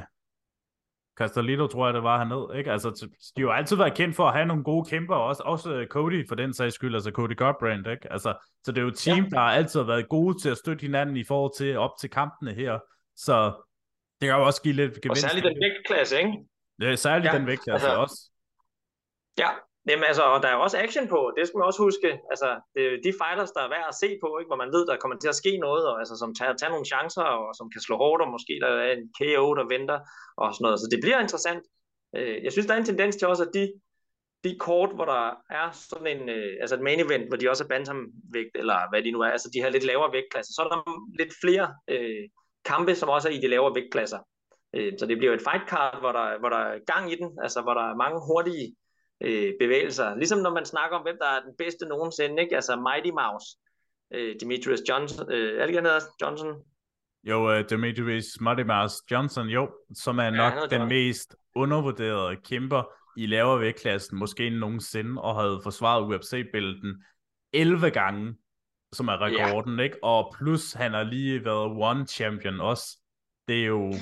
Castellito, 1.18 1.66
tror 1.66 1.86
jeg, 1.86 1.94
det 1.94 2.02
var 2.02 2.18
hernede, 2.18 2.58
ikke? 2.58 2.72
Altså, 2.72 2.90
de 3.36 3.42
har 3.42 3.48
jo 3.48 3.52
altid 3.52 3.76
været 3.76 3.94
kendt 3.94 4.16
for 4.16 4.28
at 4.28 4.34
have 4.34 4.46
nogle 4.46 4.64
gode 4.64 4.90
kæmper, 4.90 5.14
også, 5.14 5.42
også 5.46 5.74
øh, 5.74 5.86
Cody 5.86 6.28
for 6.28 6.34
den 6.34 6.54
sags 6.54 6.74
skyld, 6.74 6.94
altså 6.94 7.10
Cody 7.10 7.36
Garbrandt, 7.36 7.88
ikke? 7.88 8.12
Altså, 8.12 8.34
så 8.64 8.72
det 8.72 8.78
er 8.78 8.82
jo 8.82 8.88
et 8.88 8.96
team, 8.96 9.24
ja. 9.24 9.30
der 9.30 9.38
har 9.38 9.52
altid 9.52 9.82
været 9.82 10.08
gode 10.08 10.42
til 10.42 10.48
at 10.48 10.58
støtte 10.58 10.82
hinanden 10.82 11.16
i 11.16 11.24
forhold 11.24 11.52
til 11.56 11.78
op 11.78 11.90
til 12.00 12.10
kampene 12.10 12.54
her, 12.54 12.78
så 13.16 13.62
det 14.20 14.28
kan 14.28 14.36
jo 14.38 14.46
også 14.46 14.62
give 14.62 14.74
lidt 14.74 15.00
gevinst. 15.00 15.24
Og 15.24 15.30
særligt 15.30 15.46
den 15.46 15.56
vægtklasse, 15.62 16.18
ikke? 16.18 16.32
Ja, 16.80 16.96
særligt 16.96 17.32
ja. 17.32 17.38
den 17.38 17.46
vægtklasse 17.46 17.86
altså, 17.86 18.00
også. 18.00 18.30
Ja, 19.38 19.48
Jamen 19.88 20.04
altså, 20.04 20.22
og 20.22 20.42
der 20.42 20.48
er 20.48 20.54
også 20.54 20.78
action 20.78 21.08
på, 21.08 21.32
det 21.36 21.46
skal 21.46 21.58
man 21.58 21.66
også 21.70 21.82
huske. 21.82 22.10
Altså, 22.32 22.48
det 22.74 22.82
er 22.86 23.02
de 23.06 23.12
fighters, 23.22 23.52
der 23.56 23.62
er 23.62 23.74
værd 23.74 23.86
at 23.88 24.00
se 24.02 24.08
på, 24.22 24.28
ikke? 24.38 24.48
hvor 24.50 24.62
man 24.62 24.72
ved, 24.76 24.86
der 24.86 24.96
kommer 25.02 25.16
til 25.18 25.32
at 25.32 25.40
ske 25.42 25.52
noget, 25.66 25.84
og, 25.90 25.98
altså, 25.98 26.14
som 26.22 26.34
tager, 26.34 26.54
tager 26.56 26.70
nogle 26.74 26.90
chancer, 26.92 27.22
og 27.22 27.54
som 27.58 27.70
kan 27.70 27.80
slå 27.80 27.96
hårdt, 27.96 28.22
og 28.22 28.30
måske 28.34 28.54
der 28.62 28.68
er 28.68 28.92
en 28.92 29.06
KO, 29.18 29.46
der 29.58 29.72
venter, 29.74 29.98
og 30.40 30.46
sådan 30.54 30.64
noget. 30.66 30.80
Så 30.80 30.88
det 30.92 31.00
bliver 31.04 31.20
interessant. 31.20 31.64
Øh, 32.16 32.36
jeg 32.44 32.52
synes, 32.52 32.66
der 32.66 32.74
er 32.74 32.78
en 32.78 32.90
tendens 32.90 33.16
til 33.16 33.28
også, 33.28 33.44
at 33.46 33.54
de, 33.54 33.64
de 34.44 34.58
kort, 34.66 34.90
hvor 34.96 35.06
der 35.14 35.22
er 35.60 35.66
sådan 35.90 36.08
en, 36.14 36.22
øh, 36.36 36.52
altså 36.60 36.74
et 36.76 36.86
main 36.88 37.00
event, 37.00 37.28
hvor 37.28 37.38
de 37.38 37.50
også 37.50 37.64
er 37.64 37.72
bantamvægt, 37.74 38.54
eller 38.54 38.78
hvad 38.90 39.02
de 39.02 39.10
nu 39.10 39.20
er, 39.20 39.30
altså 39.36 39.50
de 39.54 39.62
her 39.62 39.70
lidt 39.70 39.84
lavere 39.90 40.12
vægtklasser, 40.12 40.52
så 40.54 40.62
er 40.62 40.68
der 40.68 40.80
lidt 41.20 41.32
flere 41.42 41.66
øh, 41.92 42.24
kampe, 42.64 42.94
som 42.94 43.08
også 43.08 43.28
er 43.28 43.32
i 43.32 43.42
de 43.44 43.52
lavere 43.54 43.74
vægtklasser. 43.74 44.20
Øh, 44.76 44.92
så 44.98 45.06
det 45.06 45.18
bliver 45.18 45.34
et 45.34 45.46
fight 45.48 45.68
card, 45.70 46.00
hvor 46.00 46.12
der, 46.12 46.38
hvor 46.38 46.48
der 46.48 46.62
er 46.70 46.78
gang 46.92 47.12
i 47.12 47.16
den, 47.20 47.38
altså 47.42 47.62
hvor 47.62 47.74
der 47.74 47.84
er 47.90 48.00
mange 48.04 48.18
hurtige 48.28 48.76
øh, 49.20 49.52
bevægelser. 49.60 50.16
Ligesom 50.16 50.38
når 50.38 50.54
man 50.54 50.64
snakker 50.64 50.96
om, 50.96 51.02
hvem 51.02 51.16
der 51.20 51.28
er 51.28 51.40
den 51.40 51.54
bedste 51.58 51.86
nogensinde, 51.86 52.42
ikke? 52.42 52.54
altså 52.54 52.76
Mighty 52.76 53.10
Mouse, 53.10 53.46
øh, 54.14 54.36
Demetrius 54.40 54.80
Johnson, 54.88 55.32
øh, 55.32 55.60
er 55.60 55.66
det 55.66 55.74
ikke, 55.74 55.90
Johnson? 56.22 56.54
Jo, 57.24 57.58
uh, 57.58 57.64
Demetrius 57.70 58.40
Mighty 58.40 58.62
Mouse 58.62 58.96
Johnson, 59.10 59.46
jo, 59.46 59.70
som 59.94 60.18
er 60.18 60.30
nok 60.30 60.52
ja, 60.54 60.78
den 60.78 60.88
mest 60.88 61.36
undervurderede 61.54 62.36
kæmper 62.36 62.82
i 63.16 63.26
lavere 63.26 63.60
vægtklassen, 63.60 64.18
måske 64.18 64.50
nogensinde, 64.50 65.22
og 65.22 65.40
havde 65.40 65.60
forsvaret 65.62 66.04
UFC-bælten 66.04 67.04
11 67.52 67.90
gange, 67.90 68.34
som 68.92 69.08
er 69.08 69.22
rekorden, 69.22 69.78
ja. 69.78 69.84
ikke? 69.84 70.04
Og 70.04 70.34
plus, 70.38 70.72
han 70.72 70.92
har 70.92 71.02
lige 71.02 71.44
været 71.44 71.70
one 71.70 72.06
champion 72.06 72.60
også. 72.60 72.98
Det 73.48 73.62
er 73.62 73.66
jo 73.66 73.92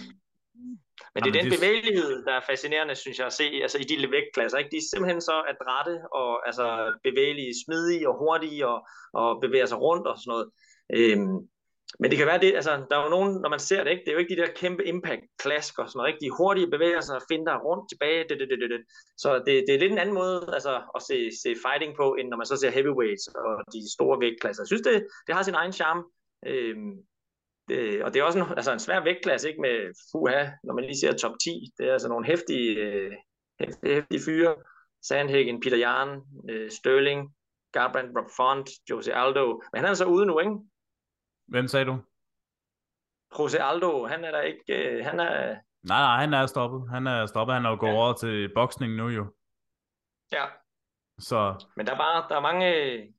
men 1.14 1.24
det 1.24 1.28
er 1.36 1.42
den 1.42 1.52
bevægelighed, 1.56 2.24
der 2.26 2.32
er 2.32 2.40
fascinerende, 2.50 2.94
synes 2.94 3.18
jeg, 3.18 3.26
at 3.26 3.32
se 3.32 3.46
altså 3.62 3.78
i 3.78 3.82
de 3.82 4.10
vægtklasser. 4.10 4.58
Ikke? 4.58 4.70
De 4.70 4.76
er 4.76 4.88
simpelthen 4.90 5.20
så 5.20 5.36
adrette 5.52 5.94
og 6.12 6.46
altså, 6.48 6.66
bevægelige, 7.04 7.52
smidige 7.64 8.08
og 8.08 8.18
hurtige 8.18 8.66
og, 8.66 8.78
og 9.12 9.40
bevæger 9.40 9.66
sig 9.66 9.80
rundt 9.80 10.06
og 10.06 10.16
sådan 10.18 10.30
noget. 10.32 10.46
Øhm, 10.96 11.38
men 12.00 12.10
det 12.10 12.18
kan 12.18 12.26
være 12.26 12.40
det, 12.40 12.54
altså 12.54 12.72
der 12.90 12.96
er 12.98 13.04
jo 13.04 13.10
nogen, 13.16 13.40
når 13.42 13.48
man 13.48 13.58
ser 13.58 13.84
det, 13.84 13.90
ikke? 13.90 14.02
det 14.04 14.08
er 14.08 14.12
jo 14.12 14.18
ikke 14.18 14.36
de 14.36 14.40
der 14.40 14.56
kæmpe 14.56 14.84
impact 14.84 15.24
klask 15.38 15.78
og 15.78 15.88
sådan 15.88 15.98
noget, 15.98 16.10
ikke? 16.12 16.24
de 16.24 16.36
hurtige 16.38 16.70
bevægelser 16.70 17.14
og 17.14 17.22
finder 17.30 17.64
rundt 17.66 17.90
tilbage, 17.90 18.24
det, 18.28 18.40
det, 18.40 18.48
det, 18.50 18.70
det. 18.70 18.82
så 19.16 19.28
det, 19.46 19.64
det 19.66 19.74
er 19.74 19.78
lidt 19.78 19.92
en 19.92 19.98
anden 19.98 20.14
måde 20.14 20.50
altså, 20.52 20.74
at 20.96 21.02
se, 21.02 21.30
se 21.42 21.50
fighting 21.66 21.96
på, 21.96 22.14
end 22.14 22.28
når 22.28 22.36
man 22.36 22.46
så 22.46 22.56
ser 22.56 22.70
heavyweights 22.70 23.26
og 23.26 23.52
de 23.72 23.92
store 23.96 24.20
vægtklasser. 24.20 24.62
Jeg 24.62 24.66
synes, 24.66 24.82
det, 24.82 25.06
det 25.26 25.34
har 25.34 25.42
sin 25.42 25.54
egen 25.54 25.72
charme, 25.72 26.02
øhm, 26.46 26.92
det, 27.68 28.04
og 28.04 28.14
det 28.14 28.20
er 28.20 28.24
også 28.24 28.38
en, 28.38 28.44
altså 28.56 28.72
en 28.72 28.78
svær 28.78 29.00
vægtklasse, 29.00 29.48
ikke 29.48 29.60
med 29.60 29.92
fuha, 30.12 30.50
når 30.64 30.74
man 30.74 30.84
lige 30.84 31.00
ser 31.00 31.12
top 31.16 31.32
10. 31.44 31.72
Det 31.78 31.88
er 31.88 31.92
altså 31.92 32.08
nogle 32.08 32.26
hæftige, 32.26 32.70
øh, 32.76 33.12
hæftige, 33.60 33.94
hæftige 33.94 34.20
fyre. 34.26 34.54
Sandhagen, 35.02 35.60
Peter 35.60 35.76
Jan, 35.76 36.22
øh, 36.50 36.70
Sterling, 36.70 37.34
Garbrandt, 37.72 38.18
Rob 38.18 38.30
Font, 38.36 38.70
Jose 38.90 39.14
Aldo. 39.14 39.62
Men 39.72 39.80
han 39.80 39.90
er 39.90 39.94
så 39.94 40.04
ude 40.04 40.26
nu, 40.26 40.38
ikke? 40.38 40.56
Hvem 41.46 41.68
sagde 41.68 41.86
du? 41.86 41.96
Jose 43.38 43.62
Aldo, 43.62 44.06
han 44.06 44.24
er 44.24 44.30
der 44.30 44.40
ikke, 44.40 44.62
øh, 44.68 45.04
han 45.04 45.20
er... 45.20 45.56
Nej, 45.82 46.00
nej, 46.00 46.20
han 46.20 46.34
er 46.34 46.46
stoppet. 46.46 46.90
Han 46.90 47.06
er 47.06 47.26
stoppet, 47.26 47.54
han 47.54 47.64
er 47.64 47.70
jo 47.70 47.76
gået 47.80 47.90
ja. 47.90 47.96
over 47.96 48.12
til 48.12 48.54
boksning 48.54 48.94
nu 48.94 49.08
jo. 49.08 49.34
Ja. 50.32 50.44
Så... 51.18 51.66
Men 51.76 51.86
der 51.86 51.92
er 51.92 51.96
bare, 51.96 52.28
der 52.28 52.36
er 52.36 52.40
mange, 52.40 52.70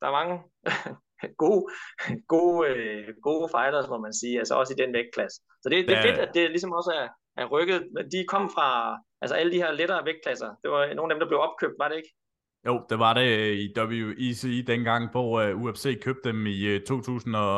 der 0.02 0.08
er 0.08 0.12
mange 0.12 0.44
gode, 1.44 1.66
gode, 2.34 2.70
øh, 2.70 3.14
gode 3.24 3.50
fighters, 3.56 3.88
må 3.90 3.98
man 3.98 4.14
sige, 4.14 4.40
altså 4.40 4.56
også 4.56 4.74
i 4.74 4.82
den 4.82 4.94
vægtklasse. 4.94 5.38
Så 5.62 5.70
det, 5.70 5.88
det 5.88 5.98
er 5.98 6.02
ja. 6.02 6.10
fedt, 6.10 6.20
at 6.20 6.32
det 6.34 6.50
ligesom 6.50 6.72
også 6.72 6.92
er, 7.00 7.08
er 7.42 7.46
rykket. 7.46 7.80
De 8.12 8.26
kom 8.28 8.50
fra, 8.56 8.98
altså 9.22 9.36
alle 9.36 9.52
de 9.52 9.62
her 9.64 9.72
lettere 9.72 10.06
vægtklasser. 10.06 10.50
Det 10.64 10.72
var 10.72 10.94
nogle 10.94 11.14
af 11.14 11.16
dem, 11.16 11.20
der 11.20 11.28
blev 11.32 11.40
opkøbt, 11.40 11.76
var 11.80 11.88
det 11.88 11.98
ikke? 11.98 12.12
Jo, 12.66 12.86
det 12.90 13.00
var 13.00 13.14
det 13.14 13.40
øh, 13.40 13.58
i 13.58 13.74
WEC 13.78 14.66
dengang, 14.68 15.12
hvor 15.12 15.42
uh, 15.42 15.50
øh, 15.50 15.62
UFC 15.62 16.02
købte 16.02 16.30
dem 16.30 16.46
i 16.48 16.76
uh, 16.76 16.82
2000 16.88 17.36
og, 17.36 17.56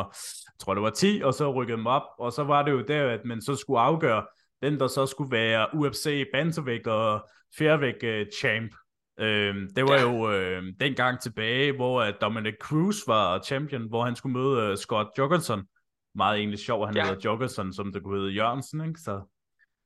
jeg 0.48 0.60
tror 0.60 0.74
det 0.74 0.84
var 0.84 0.90
10, 0.90 1.22
og 1.24 1.34
så 1.34 1.52
rykkede 1.52 1.78
dem 1.78 1.88
op, 1.88 2.04
og 2.20 2.34
så 2.34 2.44
var 2.44 2.64
det 2.64 2.72
jo 2.72 2.82
der, 2.82 3.10
at 3.10 3.26
man 3.26 3.42
så 3.42 3.56
skulle 3.56 3.80
afgøre, 3.80 4.26
den 4.62 4.80
der 4.80 4.88
så 4.88 5.06
skulle 5.06 5.32
være 5.32 5.68
UFC 5.74 6.26
bantamvægt 6.34 6.88
og 6.88 7.30
fairvægt 7.58 8.04
uh, 8.04 8.32
champ. 8.40 8.72
Øh, 9.20 9.56
det 9.76 9.84
var 9.84 9.94
ja. 9.94 10.02
jo 10.02 10.32
øh, 10.32 10.64
den 10.80 10.94
gang 10.94 11.20
tilbage, 11.20 11.76
hvor 11.76 12.08
uh, 12.08 12.14
Dominic 12.22 12.56
Cruz 12.62 13.08
var 13.08 13.42
champion, 13.42 13.90
hvor 13.90 14.06
han 14.06 14.16
skulle 14.16 14.34
møde 14.34 14.72
uh, 14.72 14.76
Scott 14.76 15.10
Jorgensen. 15.18 15.64
Meget 16.16 16.40
egentlig 16.40 16.60
sjov, 16.60 16.82
at 16.82 16.88
han 16.88 16.96
ja. 16.96 17.06
hedder 17.06 17.22
Jorgensen, 17.26 17.74
som 17.74 17.94
det 17.94 18.04
kunne 18.04 18.20
hedde 18.20 18.32
Jørgensen, 18.32 18.88
ikke? 18.88 19.00
Så, 19.00 19.22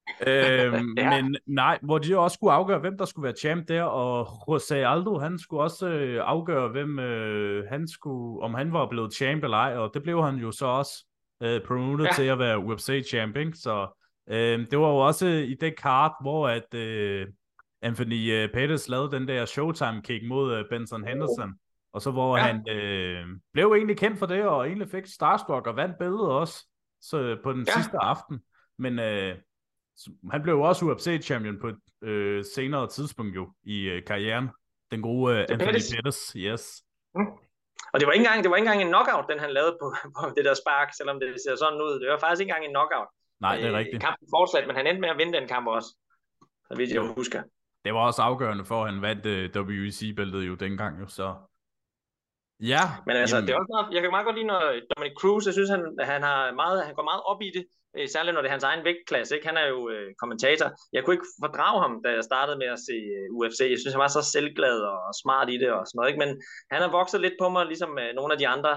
øh, 0.28 0.74
ja. 0.98 1.22
Men 1.22 1.38
nej, 1.48 1.80
hvor 1.82 1.98
de 1.98 2.18
også 2.18 2.36
skulle 2.36 2.54
afgøre, 2.54 2.80
hvem 2.80 2.98
der 2.98 3.06
skulle 3.06 3.24
være 3.24 3.36
champ 3.40 3.68
der, 3.68 3.84
og 3.84 4.28
José 4.28 4.76
Aldo, 4.76 5.20
han 5.20 5.40
skulle 5.40 5.64
også 5.64 5.88
øh, 5.88 6.22
afgøre, 6.26 6.68
hvem 6.68 7.00
øh, 7.00 7.70
han 7.70 7.88
skulle, 7.88 8.42
om 8.42 8.54
han 8.54 8.74
var 8.74 8.90
blevet 8.90 9.14
champ 9.14 9.44
eller 9.44 9.58
ej, 9.58 9.78
og 9.78 9.92
det 9.94 10.04
blev 10.04 10.24
han 10.24 10.36
jo 10.36 10.52
så 10.52 10.66
også 10.66 11.06
øh, 11.44 11.62
promoted 11.68 12.06
ja. 12.06 12.12
til 12.12 12.24
at 12.24 12.40
være 12.40 12.60
UFC 12.60 13.10
champ, 13.10 13.36
ikke? 13.36 13.58
Så 13.58 14.02
øh, 14.30 14.60
det 14.72 14.80
var 14.80 14.88
jo 14.88 14.98
også 14.98 15.28
i 15.28 15.56
det 15.62 15.78
kart, 15.78 16.12
hvor 16.22 16.48
at... 16.48 16.74
Øh, 16.74 17.28
Anthony 17.86 18.44
uh, 18.44 18.52
Pettis 18.54 18.90
lavede 18.90 19.12
den 19.12 19.28
der 19.28 19.46
Showtime-kick 19.46 20.28
mod 20.28 20.60
uh, 20.60 20.70
Benson 20.70 21.08
Henderson, 21.08 21.54
og 21.96 22.02
så 22.02 22.12
hvor 22.12 22.38
ja. 22.38 22.44
han 22.44 22.70
øh, 22.70 23.26
blev 23.54 23.74
egentlig 23.74 23.98
kendt 23.98 24.20
for 24.20 24.26
det, 24.26 24.44
og 24.44 24.68
egentlig 24.68 24.90
fik 24.90 25.06
Starstruck 25.06 25.68
og 25.68 25.76
vandt 25.76 25.98
billedet 26.00 26.32
også 26.32 26.68
så, 27.02 27.38
på 27.44 27.54
den 27.54 27.66
ja. 27.68 27.74
sidste 27.74 27.98
aften. 28.02 28.40
Men 28.78 29.00
øh, 29.00 29.36
han 30.32 30.42
blev 30.44 30.60
også 30.60 30.86
UFC-champion 30.86 31.60
på 31.62 31.68
et 31.68 32.08
øh, 32.10 32.44
senere 32.56 32.88
tidspunkt 32.88 33.36
jo 33.36 33.54
i 33.64 33.82
øh, 33.82 34.06
karrieren. 34.06 34.50
Den 34.92 35.02
gode 35.02 35.34
øh, 35.34 35.40
Anthony 35.40 35.66
Pettis. 35.66 35.96
Pettis, 35.96 36.36
yes. 36.38 36.84
Mm. 37.16 37.28
Og 37.94 38.00
det 38.00 38.08
var, 38.08 38.14
ikke 38.14 38.26
engang, 38.26 38.44
det 38.44 38.50
var 38.52 38.58
ikke 38.58 38.68
engang 38.68 38.82
en 38.82 38.94
knockout, 38.94 39.26
den 39.30 39.40
han 39.40 39.52
lavede 39.58 39.78
på, 39.82 39.88
på 40.18 40.24
det 40.36 40.46
der 40.46 40.54
spark, 40.54 40.90
selvom 40.98 41.20
det 41.20 41.28
ser 41.46 41.56
sådan 41.56 41.82
ud. 41.82 42.00
Det 42.00 42.08
var 42.10 42.20
faktisk 42.20 42.42
ikke 42.42 42.52
engang 42.52 42.66
en 42.66 42.76
knockout. 42.76 43.10
Nej, 43.40 43.56
det 43.56 43.66
er 43.66 43.72
øh, 43.72 43.78
rigtigt. 43.78 44.02
Kampen 44.04 44.28
fortsatte, 44.36 44.68
men 44.68 44.76
han 44.76 44.88
endte 44.88 45.02
med 45.02 45.10
at 45.10 45.18
vinde 45.18 45.34
den 45.40 45.48
kamp 45.48 45.68
også. 45.68 45.90
Så 46.68 46.74
vidt 46.78 46.92
jeg 46.92 47.02
husker. 47.18 47.42
Det 47.86 47.94
var 47.94 48.00
også 48.10 48.22
afgørende 48.22 48.66
for, 48.66 48.78
at 48.84 48.88
han 48.92 49.02
vandt 49.02 49.26
uh, 49.26 49.62
øh, 49.62 49.68
WEC-bæltet 49.70 50.42
jo 50.50 50.56
dengang 50.56 50.94
jo, 51.02 51.08
så... 51.08 51.28
Ja. 52.74 52.84
Men 53.08 53.16
altså, 53.16 53.36
jamen. 53.36 53.48
det 53.48 53.54
er 53.54 53.60
også 53.62 53.74
meget, 53.76 53.94
jeg 53.96 54.02
kan 54.02 54.12
meget 54.16 54.28
godt 54.28 54.38
lide, 54.40 54.52
når 54.54 54.62
Dominic 54.92 55.16
Cruz, 55.20 55.46
jeg 55.46 55.56
synes, 55.58 55.70
han, 55.76 55.84
han, 56.12 56.22
har 56.30 56.40
meget, 56.64 56.86
han 56.88 56.96
går 56.96 57.08
meget 57.12 57.24
op 57.32 57.42
i 57.48 57.50
det, 57.56 57.64
øh, 57.98 58.08
særligt 58.14 58.34
når 58.34 58.42
det 58.42 58.50
er 58.50 58.58
hans 58.58 58.70
egen 58.70 58.84
vægtklasse. 58.88 59.36
Ikke? 59.36 59.48
Han 59.52 59.58
er 59.64 59.68
jo 59.74 59.80
øh, 59.94 60.08
kommentator. 60.22 60.68
Jeg 60.94 61.02
kunne 61.02 61.16
ikke 61.18 61.32
fordrage 61.44 61.80
ham, 61.86 61.94
da 62.04 62.10
jeg 62.18 62.24
startede 62.30 62.58
med 62.62 62.70
at 62.76 62.82
se 62.88 62.98
øh, 63.18 63.28
UFC. 63.38 63.60
Jeg 63.74 63.80
synes, 63.80 63.96
han 63.96 64.06
var 64.06 64.14
så 64.18 64.22
selvglad 64.34 64.78
og 64.92 65.00
smart 65.22 65.48
i 65.54 65.58
det 65.62 65.70
og 65.78 65.82
sådan 65.86 65.98
noget. 65.98 66.10
Ikke? 66.12 66.22
Men 66.24 66.32
han 66.72 66.82
har 66.84 66.92
vokset 67.00 67.20
lidt 67.26 67.38
på 67.42 67.48
mig, 67.50 67.64
ligesom 67.66 67.92
øh, 68.04 68.10
nogle 68.18 68.34
af 68.34 68.40
de 68.40 68.48
andre. 68.56 68.74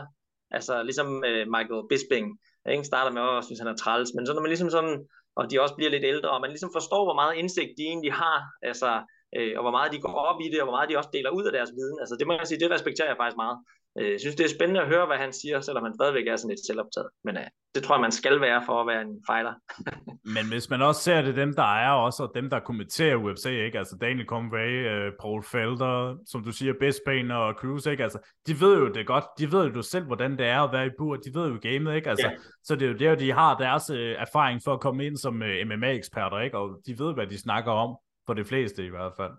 Altså 0.57 0.75
ligesom 0.89 1.09
øh, 1.31 1.45
Michael 1.55 1.83
Bisping. 1.91 2.27
Jeg 2.65 2.71
ikke 2.73 2.93
starter 2.93 3.13
med 3.19 3.25
at 3.39 3.45
synes, 3.45 3.61
han 3.63 3.73
er 3.73 3.79
træls. 3.83 4.11
Men 4.15 4.27
så 4.27 4.33
når 4.33 4.43
man 4.45 4.53
ligesom 4.55 4.71
sådan, 4.77 4.97
og 5.39 5.45
de 5.51 5.61
også 5.65 5.75
bliver 5.79 5.91
lidt 5.95 6.05
ældre, 6.13 6.31
og 6.35 6.41
man 6.41 6.51
ligesom 6.55 6.73
forstår, 6.79 7.03
hvor 7.05 7.19
meget 7.21 7.39
indsigt 7.41 7.73
de 7.79 7.85
egentlig 7.93 8.13
har, 8.23 8.39
altså, 8.71 8.91
øh, 9.37 9.53
og 9.59 9.63
hvor 9.65 9.75
meget 9.77 9.93
de 9.93 10.01
går 10.05 10.15
op 10.31 10.41
i 10.45 10.49
det, 10.53 10.59
og 10.61 10.67
hvor 10.67 10.77
meget 10.77 10.91
de 10.91 10.99
også 11.01 11.13
deler 11.17 11.31
ud 11.39 11.45
af 11.49 11.53
deres 11.59 11.73
viden. 11.79 11.99
Altså 12.03 12.15
det 12.19 12.27
må 12.27 12.33
jeg 12.33 12.47
sige, 12.47 12.61
det 12.63 12.75
respekterer 12.77 13.09
jeg 13.11 13.21
faktisk 13.21 13.41
meget. 13.45 13.59
Øh, 13.99 14.13
jeg 14.13 14.21
synes, 14.21 14.37
det 14.37 14.45
er 14.45 14.55
spændende 14.57 14.81
at 14.81 14.89
høre, 14.89 15.07
hvad 15.07 15.17
han 15.17 15.33
siger, 15.33 15.61
selvom 15.61 15.85
han 15.85 15.95
stadigvæk 15.95 16.27
er 16.27 16.37
sådan 16.37 16.49
lidt 16.49 16.67
selvoptaget. 16.67 17.09
Men 17.25 17.37
uh, 17.37 17.43
det 17.75 17.83
tror 17.83 17.95
jeg, 17.95 18.01
man 18.01 18.13
skal 18.13 18.41
være 18.41 18.63
for 18.67 18.81
at 18.81 18.87
være 18.87 19.03
en 19.03 19.23
fighter. 19.31 19.55
Men 20.35 20.49
hvis 20.49 20.71
man 20.71 20.83
også 20.83 21.01
ser 21.01 21.23
det, 21.23 21.37
dem 21.37 21.55
der 21.55 21.77
er 21.87 21.91
også, 21.91 22.23
og 22.23 22.33
dem 22.35 22.51
der 22.51 22.61
kommenterer 22.61 23.17
UFC, 23.17 23.47
ikke? 23.47 23.79
Altså 23.79 23.97
Daniel 24.01 24.27
Conway, 24.27 24.73
uh, 24.93 25.13
Paul 25.21 25.43
Felder, 25.43 26.17
som 26.27 26.45
du 26.45 26.53
siger, 26.53 26.73
Bisping 26.81 27.33
og 27.33 27.55
Cruz, 27.55 27.87
ikke? 27.87 28.03
Altså, 28.03 28.19
de 28.47 28.61
ved 28.61 28.79
jo 28.79 28.89
det 28.93 29.07
godt. 29.07 29.25
De 29.39 29.53
ved 29.53 29.73
jo 29.73 29.83
selv, 29.83 30.05
hvordan 30.05 30.39
det 30.39 30.47
er 30.47 30.61
at 30.61 30.73
være 30.73 30.87
i 30.87 30.91
bur. 30.99 31.17
De 31.17 31.35
ved 31.35 31.49
jo 31.49 31.59
gamet, 31.63 31.95
ikke? 31.97 32.11
Altså, 32.11 32.27
ja. 32.27 32.37
Så 32.65 32.75
det 32.75 32.83
er 32.83 32.93
jo 32.93 32.97
der, 32.99 33.15
de 33.15 33.33
har 33.33 33.57
deres 33.57 33.91
uh, 33.91 33.97
erfaring 33.97 34.61
for 34.65 34.73
at 34.73 34.81
komme 34.81 35.07
ind 35.07 35.17
som 35.17 35.43
MMA-eksperter, 35.67 36.39
ikke? 36.41 36.59
Og 36.59 36.81
de 36.87 36.99
ved, 36.99 37.15
hvad 37.15 37.27
de 37.27 37.39
snakker 37.39 37.73
om, 37.73 37.97
for 38.27 38.35
de 38.35 38.45
fleste 38.45 38.87
i 38.87 38.89
hvert 38.89 39.13
fald 39.17 39.33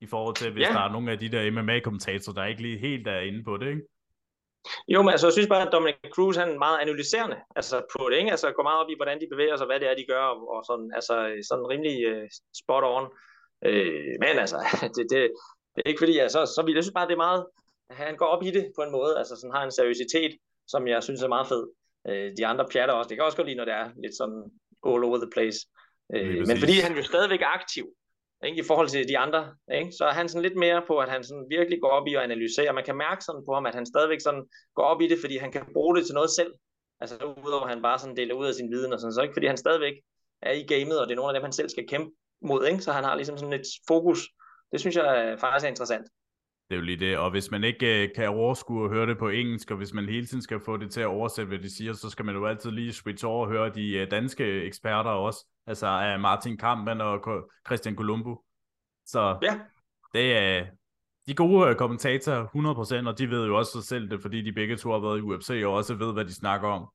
i 0.00 0.06
forhold 0.06 0.34
til, 0.36 0.52
hvis 0.52 0.68
ja. 0.68 0.72
der 0.72 0.80
er 0.80 0.92
nogle 0.92 1.12
af 1.12 1.18
de 1.18 1.28
der 1.28 1.50
MMA-kommentatorer, 1.50 2.34
der 2.34 2.44
ikke 2.44 2.62
lige 2.62 2.78
helt 2.78 3.06
er 3.06 3.20
inde 3.20 3.44
på 3.44 3.56
det, 3.56 3.68
ikke? 3.68 3.82
Jo, 4.88 5.02
men 5.02 5.10
altså, 5.10 5.26
jeg 5.26 5.32
synes 5.32 5.48
bare, 5.48 5.66
at 5.66 5.72
Dominic 5.72 5.96
Cruz, 6.14 6.36
han 6.36 6.48
er 6.48 6.58
meget 6.58 6.78
analyserende 6.78 7.36
altså, 7.56 7.76
på 7.94 8.08
det, 8.10 8.16
ikke? 8.16 8.30
Altså, 8.30 8.52
går 8.52 8.62
meget 8.62 8.80
op 8.82 8.90
i, 8.90 8.98
hvordan 9.00 9.20
de 9.20 9.32
bevæger 9.32 9.56
sig, 9.56 9.66
hvad 9.66 9.80
det 9.80 9.90
er, 9.90 9.94
de 9.94 10.06
gør, 10.08 10.24
og, 10.32 10.38
og 10.54 10.64
sådan, 10.68 10.90
altså, 10.94 11.14
sådan 11.48 11.70
rimelig 11.72 11.96
uh, 12.12 12.26
spot 12.60 12.84
on. 12.96 13.04
Uh, 13.68 14.12
men 14.24 14.34
altså, 14.44 14.58
det, 14.96 15.04
det, 15.12 15.20
det 15.74 15.80
er 15.84 15.88
ikke 15.90 16.02
fordi, 16.04 16.18
altså, 16.18 16.40
så 16.54 16.62
vil 16.64 16.74
jeg 16.74 16.84
synes 16.84 16.98
bare, 16.98 17.08
det 17.08 17.12
er 17.18 17.26
meget, 17.28 17.46
han 17.90 18.16
går 18.16 18.26
op 18.26 18.42
i 18.42 18.50
det 18.50 18.64
på 18.76 18.82
en 18.82 18.92
måde, 18.92 19.18
altså 19.18 19.34
sådan 19.36 19.56
har 19.56 19.64
en 19.64 19.76
seriøsitet, 19.78 20.32
som 20.72 20.88
jeg 20.88 21.02
synes 21.02 21.22
er 21.22 21.34
meget 21.36 21.48
fed. 21.52 21.64
Uh, 22.08 22.28
de 22.38 22.46
andre 22.46 22.66
pjatter 22.72 22.94
også, 22.94 23.08
det 23.08 23.16
kan 23.16 23.24
også 23.24 23.36
godt 23.36 23.48
lide, 23.48 23.60
når 23.60 23.68
det 23.70 23.74
er 23.74 23.86
lidt 24.02 24.16
sådan 24.20 24.42
all 24.88 25.04
over 25.08 25.18
the 25.24 25.30
place. 25.36 25.58
Uh, 26.14 26.42
men 26.48 26.56
fordi 26.62 26.76
han 26.86 26.96
jo 26.96 27.02
stadigvæk 27.02 27.42
er 27.42 27.52
aktiv, 27.58 27.84
ikke, 28.44 28.58
i 28.62 28.66
forhold 28.66 28.88
til 28.88 29.08
de 29.08 29.18
andre, 29.18 29.54
ikke? 29.74 29.92
så 29.92 30.04
er 30.04 30.12
han 30.12 30.28
sådan 30.28 30.42
lidt 30.42 30.56
mere 30.56 30.82
på, 30.86 30.98
at 30.98 31.08
han 31.08 31.24
sådan 31.24 31.46
virkelig 31.50 31.78
går 31.80 31.88
op 31.88 32.06
i 32.06 32.14
at 32.14 32.22
analysere. 32.22 32.72
Man 32.72 32.84
kan 32.84 32.96
mærke 32.96 33.24
sådan 33.24 33.44
på 33.46 33.54
ham, 33.54 33.66
at 33.66 33.74
han 33.74 33.86
stadigvæk 33.86 34.20
sådan 34.20 34.44
går 34.74 34.82
op 34.82 35.00
i 35.00 35.08
det, 35.08 35.18
fordi 35.20 35.36
han 35.36 35.52
kan 35.52 35.64
bruge 35.72 35.96
det 35.96 36.06
til 36.06 36.14
noget 36.14 36.30
selv. 36.30 36.52
Altså 37.00 37.14
udover 37.46 37.64
at 37.64 37.70
han 37.70 37.82
bare 37.82 37.98
sådan 37.98 38.16
deler 38.16 38.34
ud 38.34 38.46
af 38.46 38.54
sin 38.54 38.70
viden 38.70 38.92
og 38.92 39.00
sådan, 39.00 39.12
så 39.12 39.22
ikke 39.22 39.34
fordi 39.34 39.46
han 39.46 39.56
stadigvæk 39.56 39.94
er 40.42 40.52
i 40.52 40.62
gamet, 40.62 41.00
og 41.00 41.06
det 41.06 41.12
er 41.12 41.16
nogle 41.16 41.30
af 41.30 41.34
dem, 41.34 41.42
han 41.42 41.52
selv 41.52 41.68
skal 41.68 41.88
kæmpe 41.88 42.10
mod, 42.42 42.66
ikke? 42.66 42.82
så 42.82 42.92
han 42.92 43.04
har 43.04 43.14
ligesom 43.14 43.38
sådan 43.38 43.60
et 43.60 43.66
fokus. 43.88 44.20
Det 44.72 44.80
synes 44.80 44.96
jeg 44.96 45.36
faktisk 45.40 45.64
er 45.64 45.68
interessant. 45.68 46.06
Det 46.68 46.74
er 46.74 46.78
jo 46.78 46.84
lige 46.84 46.96
det, 46.96 47.18
og 47.18 47.30
hvis 47.30 47.50
man 47.50 47.64
ikke 47.64 48.02
øh, 48.02 48.08
kan 48.14 48.28
overskue 48.28 48.84
at 48.84 48.90
høre 48.90 49.06
det 49.06 49.18
på 49.18 49.28
engelsk, 49.28 49.70
og 49.70 49.76
hvis 49.76 49.92
man 49.92 50.08
hele 50.08 50.26
tiden 50.26 50.42
skal 50.42 50.60
få 50.60 50.76
det 50.76 50.90
til 50.90 51.00
at 51.00 51.06
oversætte, 51.06 51.48
hvad 51.48 51.58
de 51.58 51.76
siger, 51.76 51.92
så 51.92 52.10
skal 52.10 52.24
man 52.24 52.34
jo 52.34 52.46
altid 52.46 52.70
lige 52.70 52.92
switch 52.92 53.26
over 53.26 53.46
og 53.46 53.52
høre 53.52 53.70
de 53.74 53.92
øh, 53.92 54.10
danske 54.10 54.62
eksperter 54.62 55.10
også, 55.10 55.46
altså 55.68 55.86
af 55.86 56.20
Martin 56.20 56.56
Kampmann 56.56 57.00
og 57.00 57.42
Christian 57.66 57.96
Columbo. 57.96 58.44
Så 59.06 59.38
ja. 59.42 59.60
det 60.14 60.36
er 60.36 60.66
de 61.26 61.34
gode 61.34 61.68
øh, 61.68 61.76
kommentatorer 61.76 63.02
100%, 63.04 63.08
og 63.08 63.18
de 63.18 63.30
ved 63.30 63.46
jo 63.46 63.58
også 63.58 63.72
sig 63.72 63.84
selv 63.84 64.10
det, 64.10 64.22
fordi 64.22 64.42
de 64.42 64.52
begge 64.52 64.76
to 64.76 64.90
har 64.90 64.98
været 64.98 65.18
i 65.18 65.22
UFC 65.22 65.62
og 65.64 65.72
også 65.72 65.94
ved, 65.94 66.12
hvad 66.12 66.24
de 66.24 66.34
snakker 66.34 66.68
om. 66.68 66.88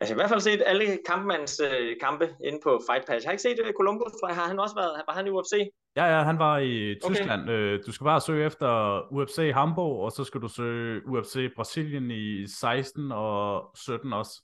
Altså 0.00 0.14
i 0.14 0.16
hvert 0.16 0.28
fald 0.28 0.40
set 0.40 0.62
alle 0.66 0.98
kampmands 1.08 1.60
øh, 1.60 1.96
kampe 2.00 2.34
inde 2.44 2.60
på 2.62 2.80
Fight 2.90 3.06
Pass. 3.06 3.24
Jeg 3.24 3.28
har 3.28 3.32
ikke 3.32 3.42
set 3.42 3.60
uh, 3.60 3.72
Columbus, 3.76 4.12
tror 4.12 4.28
jeg. 4.28 4.36
Har 4.36 4.48
han 4.48 4.60
også 4.60 4.74
været, 4.74 5.02
var 5.08 5.14
han 5.14 5.26
i 5.26 5.30
UFC? 5.30 5.52
Ja, 5.96 6.04
ja, 6.04 6.22
han 6.22 6.38
var 6.38 6.58
i 6.58 6.94
Tyskland. 7.04 7.42
Okay. 7.42 7.52
Øh, 7.52 7.80
du 7.86 7.92
skal 7.92 8.04
bare 8.04 8.20
søge 8.20 8.46
efter 8.46 9.00
UFC 9.12 9.50
Hamburg, 9.54 10.04
og 10.04 10.12
så 10.12 10.24
skal 10.24 10.40
du 10.40 10.48
søge 10.48 11.08
UFC 11.08 11.54
Brasilien 11.56 12.10
i 12.10 12.46
16 12.46 13.12
og 13.12 13.70
17 13.74 14.12
også. 14.12 14.42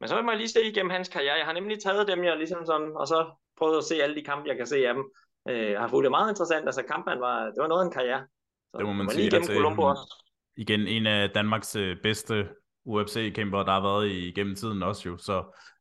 Men 0.00 0.08
så 0.08 0.22
må 0.22 0.30
jeg 0.30 0.38
lige 0.38 0.48
se 0.48 0.62
igennem 0.64 0.90
hans 0.90 1.08
karriere. 1.08 1.34
Jeg 1.34 1.46
har 1.46 1.52
nemlig 1.52 1.82
taget 1.82 2.08
dem, 2.08 2.24
jeg 2.24 2.36
ligesom 2.36 2.66
sådan, 2.66 2.92
og 2.94 3.06
så 3.08 3.30
prøvet 3.58 3.78
at 3.78 3.84
se 3.84 4.02
alle 4.02 4.16
de 4.16 4.24
kampe, 4.24 4.48
jeg 4.48 4.56
kan 4.56 4.66
se 4.66 4.88
af 4.88 4.94
dem. 4.94 5.04
Øh, 5.48 5.78
har 5.78 5.88
fået 5.88 6.04
det 6.04 6.10
meget 6.10 6.30
interessant. 6.30 6.66
Altså 6.66 6.82
kampen 6.82 7.20
var, 7.20 7.44
det 7.44 7.60
var 7.60 7.68
noget 7.68 7.82
af 7.82 7.86
en 7.86 7.92
karriere. 7.92 8.26
Så 8.70 8.78
det 8.78 8.86
må 8.86 8.92
man, 8.92 9.06
man 9.06 9.14
sige. 9.14 9.36
Altså, 9.36 9.52
Colombo 9.52 9.82
også. 9.82 10.24
Igen 10.56 10.80
en 10.86 11.06
af 11.06 11.30
Danmarks 11.30 11.76
øh, 11.76 11.96
bedste 12.02 12.48
UFC-kæmper, 12.84 13.62
der 13.62 13.72
har 13.72 13.82
været 13.82 14.08
igennem 14.10 14.54
tiden 14.54 14.82
også 14.82 15.08
jo. 15.08 15.18
Så 15.18 15.36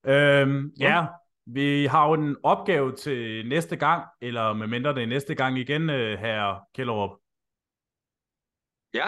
øhm, 0.06 0.72
ja. 0.80 0.96
ja, 0.96 1.06
vi 1.46 1.86
har 1.86 2.08
jo 2.08 2.14
en 2.14 2.38
opgave 2.44 2.96
til 2.96 3.48
næste 3.48 3.76
gang, 3.76 4.06
eller 4.22 4.54
med 4.54 4.68
mindre 4.68 4.96
det 4.96 5.04
er 5.04 5.08
næste 5.08 5.36
gang 5.36 5.58
igen, 5.58 5.90
øh, 5.90 6.20
her 6.20 6.60
Kjellerup. 6.76 7.20
Ja. 8.94 9.08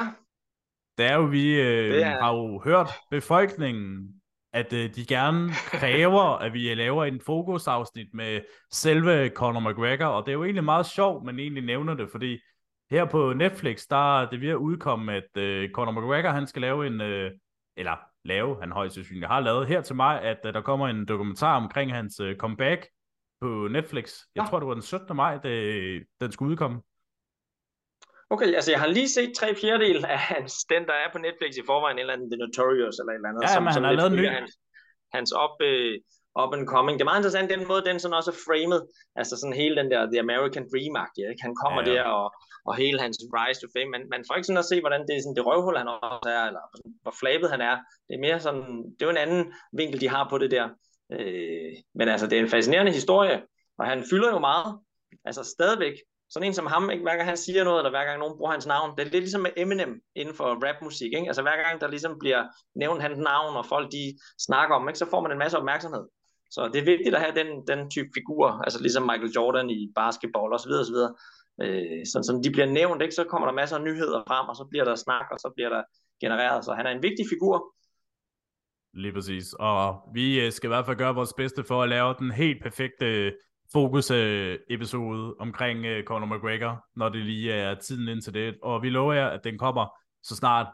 Det 0.98 1.06
er 1.06 1.16
jo, 1.16 1.24
vi 1.24 1.62
øh, 1.62 2.02
er... 2.02 2.22
har 2.24 2.34
jo 2.34 2.62
hørt 2.64 2.90
befolkningen, 3.10 4.21
at 4.54 4.74
øh, 4.74 4.96
de 4.96 5.06
gerne 5.06 5.50
kræver, 5.54 6.24
at 6.46 6.54
vi 6.54 6.74
laver 6.74 7.06
en 7.06 7.22
fokusafsnit 7.26 8.08
med 8.14 8.42
selve 8.72 9.30
Conor 9.30 9.70
McGregor, 9.70 10.06
og 10.06 10.26
det 10.26 10.32
er 10.32 10.34
jo 10.34 10.44
egentlig 10.44 10.64
meget 10.64 10.86
sjovt, 10.86 11.24
man 11.26 11.40
egentlig 11.40 11.64
nævner 11.64 11.94
det, 11.94 12.10
fordi 12.12 12.40
her 12.92 13.06
på 13.06 13.34
Netflix, 13.34 13.88
der 13.90 14.22
er 14.22 14.30
det 14.30 14.42
ved 14.42 14.50
at 14.50 14.56
udkomme, 14.56 15.14
at 15.14 15.38
øh, 15.38 15.70
Conor 15.72 15.92
McGregor, 15.92 16.30
han 16.30 16.48
skal 16.48 16.62
lave 16.62 16.88
en, 16.88 17.02
øh, 17.02 17.32
eller 17.78 17.96
lave, 18.26 18.58
han 18.60 18.72
højst 18.72 18.96
sandsynligt 18.96 19.28
har 19.28 19.40
lavet 19.40 19.68
her 19.68 19.82
til 19.82 19.96
mig, 19.96 20.22
at 20.22 20.38
uh, 20.46 20.54
der 20.54 20.62
kommer 20.62 20.88
en 20.88 21.06
dokumentar 21.06 21.58
omkring 21.58 21.94
hans 21.94 22.20
uh, 22.20 22.36
comeback 22.36 22.88
på 23.42 23.68
Netflix. 23.72 24.14
Jeg 24.36 24.44
ja. 24.44 24.50
tror, 24.50 24.60
det 24.60 24.68
var 24.68 24.74
den 24.74 24.84
17. 24.84 25.16
maj, 25.16 25.38
det, 25.38 26.04
den 26.22 26.32
skulle 26.32 26.52
udkomme. 26.52 26.82
Okay, 28.34 28.50
altså 28.58 28.72
jeg 28.72 28.80
har 28.84 28.90
lige 28.98 29.10
set 29.18 29.32
tre 29.40 29.50
fjerdedel 29.62 30.06
af 30.16 30.20
hans, 30.32 30.54
den 30.74 30.82
der 30.90 30.96
er 31.04 31.10
på 31.14 31.20
Netflix 31.26 31.52
i 31.58 31.66
forvejen, 31.70 32.00
eller 32.00 32.14
anden 32.14 32.32
The 32.32 32.40
Notorious 32.44 32.96
eller 33.00 33.12
et 33.12 33.20
eller 33.20 33.30
andet. 33.30 33.42
Ja, 33.44 33.54
som, 33.54 33.64
men 33.64 33.74
som 33.74 33.84
han 33.84 33.90
har 33.90 34.00
lavet 34.02 34.14
ny. 34.20 34.26
Hans, 34.38 34.52
hans 35.18 35.32
op, 35.46 35.56
uh, 35.72 35.94
up 36.42 36.52
and 36.56 36.68
coming. 36.74 36.94
Det 36.98 37.04
er 37.04 37.12
meget 37.12 37.22
interessant, 37.22 37.54
den 37.56 37.68
måde, 37.72 37.84
den 37.90 38.00
sådan 38.00 38.20
også 38.20 38.32
er 38.36 38.40
framed. 38.48 38.82
Altså 39.20 39.34
sådan 39.40 39.60
hele 39.62 39.76
den 39.80 39.92
der 39.94 40.02
The 40.14 40.20
American 40.26 40.66
dream 40.72 40.94
ja, 41.20 41.26
ikke? 41.32 41.46
Han 41.48 41.56
kommer 41.64 41.82
ja, 41.82 41.88
ja. 41.90 41.94
der, 41.96 42.04
og, 42.20 42.28
og 42.68 42.74
hele 42.82 42.98
hans 43.06 43.18
rise 43.38 43.62
to 43.62 43.68
fame. 43.76 43.90
Man, 43.96 44.04
man 44.14 44.22
får 44.28 44.36
ikke 44.36 44.50
sådan 44.50 44.64
at 44.64 44.70
se, 44.72 44.78
hvordan 44.84 45.02
det 45.08 45.14
er 45.16 45.22
sådan 45.22 45.38
det 45.38 45.46
røvhul, 45.50 45.78
han 45.82 45.88
også 45.88 46.30
er, 46.38 46.44
eller 46.50 46.64
hvor 47.04 47.16
flabet 47.22 47.48
han 47.54 47.62
er. 47.72 47.76
Det 48.08 48.14
er 48.16 48.26
mere 48.28 48.40
sådan, 48.46 48.66
det 48.96 49.02
er 49.02 49.10
jo 49.10 49.16
en 49.18 49.26
anden 49.26 49.44
vinkel, 49.80 50.02
de 50.04 50.14
har 50.16 50.24
på 50.30 50.38
det 50.44 50.52
der. 50.56 50.66
Øh, 51.16 51.72
men 51.98 52.08
altså, 52.14 52.26
det 52.28 52.36
er 52.38 52.44
en 52.44 52.54
fascinerende 52.56 52.94
historie, 53.00 53.38
og 53.80 53.86
han 53.92 54.00
fylder 54.12 54.30
jo 54.36 54.40
meget. 54.40 54.70
Altså 55.26 55.44
stadigvæk, 55.56 55.96
sådan 56.32 56.48
en 56.48 56.54
som 56.54 56.66
ham, 56.66 56.90
ikke? 56.90 57.04
hver 57.04 57.16
gang 57.16 57.28
han 57.28 57.38
siger 57.38 57.64
noget, 57.64 57.80
eller 57.80 57.90
hver 57.90 58.06
gang 58.06 58.20
nogen 58.20 58.38
bruger 58.38 58.52
hans 58.52 58.68
navn, 58.68 58.92
det 58.96 59.00
er 59.00 59.12
lidt 59.12 59.24
ligesom 59.24 59.42
med 59.42 59.52
Eminem 59.58 60.02
inden 60.16 60.36
for 60.36 60.46
rapmusik, 60.66 61.14
ikke? 61.14 61.28
altså 61.28 61.42
hver 61.42 61.58
gang 61.64 61.82
der 61.82 61.88
ligesom 61.88 62.20
bliver 62.20 62.44
nævnt 62.76 63.02
hans 63.02 63.18
navn, 63.18 63.56
og 63.56 63.66
folk 63.66 63.92
de 63.92 64.18
snakker 64.48 64.76
om, 64.76 64.90
ikke? 64.90 65.00
så 65.00 65.10
får 65.10 65.22
man 65.22 65.32
en 65.32 65.38
masse 65.38 65.58
opmærksomhed. 65.58 66.06
Så 66.52 66.70
det 66.74 66.80
er 66.80 66.92
vigtigt 66.94 67.16
at 67.16 67.22
have 67.22 67.36
den, 67.40 67.50
den 67.68 67.90
type 67.90 68.10
figur, 68.18 68.48
altså 68.66 68.82
ligesom 68.82 69.04
Michael 69.04 69.32
Jordan 69.36 69.70
i 69.70 69.92
basketball 69.96 70.54
osv. 70.54 70.72
osv. 70.84 71.00
Øh, 71.64 72.06
så, 72.12 72.18
som 72.28 72.44
de 72.44 72.52
bliver 72.52 72.70
nævnt, 72.80 73.02
ikke? 73.02 73.16
så 73.16 73.24
kommer 73.24 73.48
der 73.48 73.54
masser 73.54 73.78
af 73.78 73.84
nyheder 73.84 74.24
frem, 74.28 74.46
og 74.50 74.56
så 74.56 74.66
bliver 74.70 74.86
der 74.86 74.96
snak, 74.96 75.28
og 75.32 75.40
så 75.40 75.52
bliver 75.56 75.70
der 75.70 75.84
genereret. 76.24 76.66
Så 76.66 76.74
han 76.74 76.86
er 76.86 76.92
en 76.92 77.04
vigtig 77.04 77.26
figur. 77.34 77.56
Lige 78.94 79.14
præcis. 79.14 79.54
Og 79.54 79.96
vi 80.14 80.42
øh, 80.42 80.52
skal 80.52 80.68
i 80.68 80.74
hvert 80.74 80.86
fald 80.86 80.98
gøre 80.98 81.16
vores 81.16 81.34
bedste 81.34 81.64
for 81.64 81.84
at 81.84 81.90
lave 81.90 82.16
den 82.20 82.32
helt 82.32 82.64
perfekte 82.64 83.34
fokus-episode 83.74 85.36
omkring 85.40 85.80
uh, 85.80 86.04
Conor 86.04 86.36
McGregor, 86.36 86.86
når 86.96 87.10
det 87.10 87.22
lige 87.26 87.54
er 87.54 87.76
tiden 87.76 88.08
ind 88.08 88.22
til 88.22 88.34
det. 88.34 88.58
Og 88.64 88.82
vi 88.82 88.90
lover 88.90 89.14
jer, 89.14 89.28
at 89.28 89.44
den 89.44 89.58
kommer 89.58 89.98
så 90.24 90.36
snart. 90.36 90.68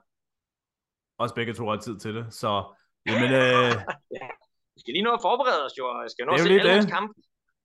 Også 1.19 1.35
begge 1.35 1.53
to 1.53 1.69
har 1.69 1.77
tid 1.77 1.99
til 1.99 2.15
det. 2.15 2.33
Så, 2.33 2.75
jamen, 3.05 3.31
øh, 3.31 3.71
Vi 4.77 4.81
skal 4.81 4.93
lige 4.93 5.03
nå 5.03 5.11
at 5.11 5.21
forberede 5.21 5.65
os 5.65 5.71
jo, 5.77 5.85
og 5.85 6.01
jeg 6.01 6.11
skal 6.11 6.25
nå 6.25 6.31
at 6.33 6.39
se 6.39 6.69
alle 6.69 6.89
kampe. 6.89 7.13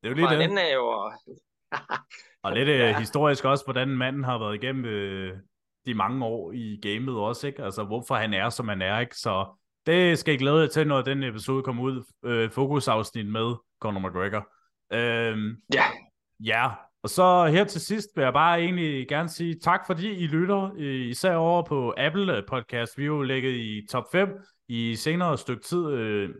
Det 0.02 0.06
er 0.06 0.08
jo 0.08 0.14
lige 0.14 0.28
det. 0.28 0.48
Den 0.48 0.58
er 0.58 0.74
jo 0.74 1.12
og 2.44 2.52
lidt 2.52 2.68
ja. 2.68 2.98
historisk 2.98 3.44
også, 3.44 3.64
hvordan 3.64 3.88
manden 3.88 4.24
har 4.24 4.38
været 4.38 4.54
igennem 4.54 4.84
øh, 4.84 5.36
de 5.86 5.94
mange 5.94 6.24
år 6.24 6.52
i 6.52 6.80
gamet 6.82 7.16
også, 7.16 7.46
ikke? 7.46 7.64
Altså, 7.64 7.84
hvorfor 7.84 8.14
han 8.14 8.34
er, 8.34 8.48
som 8.48 8.68
han 8.68 8.82
er, 8.82 8.98
ikke? 8.98 9.16
Så 9.16 9.58
det 9.86 10.18
skal 10.18 10.32
jeg 10.32 10.38
glæde 10.38 10.60
jer 10.60 10.66
til, 10.66 10.86
når 10.86 11.02
den 11.02 11.22
episode 11.22 11.62
kommer 11.62 11.82
ud. 11.82 12.04
Øh, 12.24 12.50
fokusafsnit 12.50 13.26
med 13.26 13.54
Conor 13.80 14.08
McGregor. 14.08 14.48
Øh, 14.92 15.56
ja. 15.74 15.84
Ja, 16.44 16.68
og 17.02 17.10
så 17.10 17.46
her 17.46 17.64
til 17.64 17.80
sidst 17.80 18.08
vil 18.16 18.22
jeg 18.22 18.32
bare 18.32 18.60
egentlig 18.60 19.08
gerne 19.08 19.28
sige 19.28 19.54
tak, 19.64 19.80
fordi 19.86 20.10
I 20.10 20.26
lytter, 20.26 20.70
især 21.10 21.34
over 21.34 21.62
på 21.62 21.94
Apple 21.96 22.42
Podcast. 22.48 22.98
Vi 22.98 23.02
er 23.02 23.06
jo 23.06 23.22
lægget 23.22 23.52
i 23.52 23.86
top 23.90 24.04
5 24.12 24.28
i 24.68 24.96
senere 24.96 25.38
stykke 25.38 25.62
tid 25.62 25.86
øh, 25.88 26.30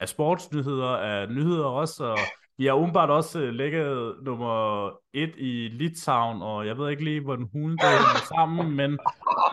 af 0.00 0.08
sportsnyheder, 0.08 0.88
af 0.88 1.28
nyheder 1.28 1.64
også, 1.64 2.04
og 2.04 2.18
vi 2.58 2.66
har 2.66 2.74
umiddelbart 2.74 3.10
også 3.10 3.40
øh, 3.40 3.52
lægget 3.52 4.14
nummer 4.22 4.86
1 5.14 5.30
i 5.38 5.68
Litauen, 5.68 6.42
og 6.42 6.66
jeg 6.66 6.78
ved 6.78 6.90
ikke 6.90 7.04
lige, 7.04 7.20
hvordan 7.20 7.48
hun 7.52 7.76
der 7.76 7.86
er 7.86 8.34
sammen, 8.36 8.76
men 8.76 8.90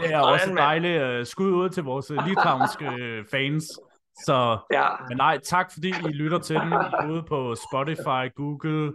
det 0.02 0.14
er 0.14 0.20
også 0.20 0.54
dejligt 0.58 1.04
uh, 1.04 1.26
skud 1.26 1.52
ud 1.52 1.70
til 1.70 1.84
vores 1.84 2.10
litauiske 2.10 3.26
fans. 3.32 3.80
Så, 4.26 4.58
ja. 4.74 4.88
men 5.10 5.18
nej, 5.18 5.38
tak 5.38 5.72
fordi 5.74 5.90
I 5.90 6.12
lytter 6.12 6.40
til 6.40 6.56
den 6.56 6.74
ude 7.12 7.24
på 7.24 7.56
Spotify, 7.56 8.24
Google, 8.36 8.94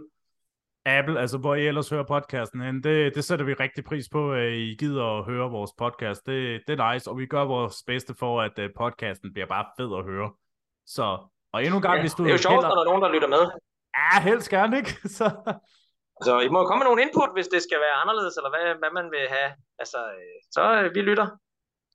Apple, 0.85 1.19
altså 1.19 1.37
hvor 1.37 1.55
I 1.55 1.67
ellers 1.67 1.89
hører 1.89 2.03
podcasten 2.03 2.61
hen. 2.61 2.83
Det, 2.83 3.15
det 3.15 3.23
sætter 3.23 3.45
vi 3.45 3.53
rigtig 3.53 3.83
pris 3.85 4.09
på, 4.11 4.33
at 4.33 4.51
I 4.51 4.75
gider 4.79 5.19
at 5.19 5.25
høre 5.25 5.49
vores 5.49 5.71
podcast. 5.77 6.25
Det, 6.25 6.61
det 6.67 6.79
er 6.79 6.93
nice, 6.93 7.09
og 7.09 7.17
vi 7.17 7.25
gør 7.25 7.43
vores 7.43 7.83
bedste 7.87 8.13
for, 8.19 8.41
at 8.41 8.59
uh, 8.59 8.65
podcasten 8.77 9.33
bliver 9.33 9.47
bare 9.47 9.65
fed 9.77 9.91
at 9.99 10.03
høre. 10.03 10.31
Så, 10.85 11.03
og 11.53 11.63
endnu 11.63 11.75
en 11.75 11.81
gang, 11.81 11.95
ja, 11.95 12.01
hvis 12.01 12.13
du... 12.13 12.23
Det 12.23 12.29
er 12.29 12.33
jo 12.33 12.37
sjovt, 12.37 12.53
heller... 12.53 12.69
når 12.69 12.75
der 12.75 12.85
er 12.85 12.91
nogen, 12.91 13.03
der 13.03 13.11
lytter 13.15 13.27
med. 13.27 13.43
Ja, 13.97 14.21
helst 14.29 14.49
gerne, 14.49 14.77
ikke? 14.77 14.91
Så... 15.17 15.25
Så 16.23 16.39
I 16.39 16.49
må 16.49 16.59
komme 16.65 16.79
med 16.81 16.87
nogle 16.89 17.01
input, 17.01 17.31
hvis 17.33 17.47
det 17.47 17.61
skal 17.63 17.79
være 17.85 17.95
anderledes, 18.01 18.37
eller 18.37 18.51
hvad, 18.53 18.65
hvad 18.81 18.91
man 18.99 19.07
vil 19.15 19.25
have. 19.35 19.51
Altså, 19.81 19.99
øh, 20.17 20.37
så 20.55 20.63
øh, 20.79 20.95
vi 20.95 21.01
lytter. 21.01 21.27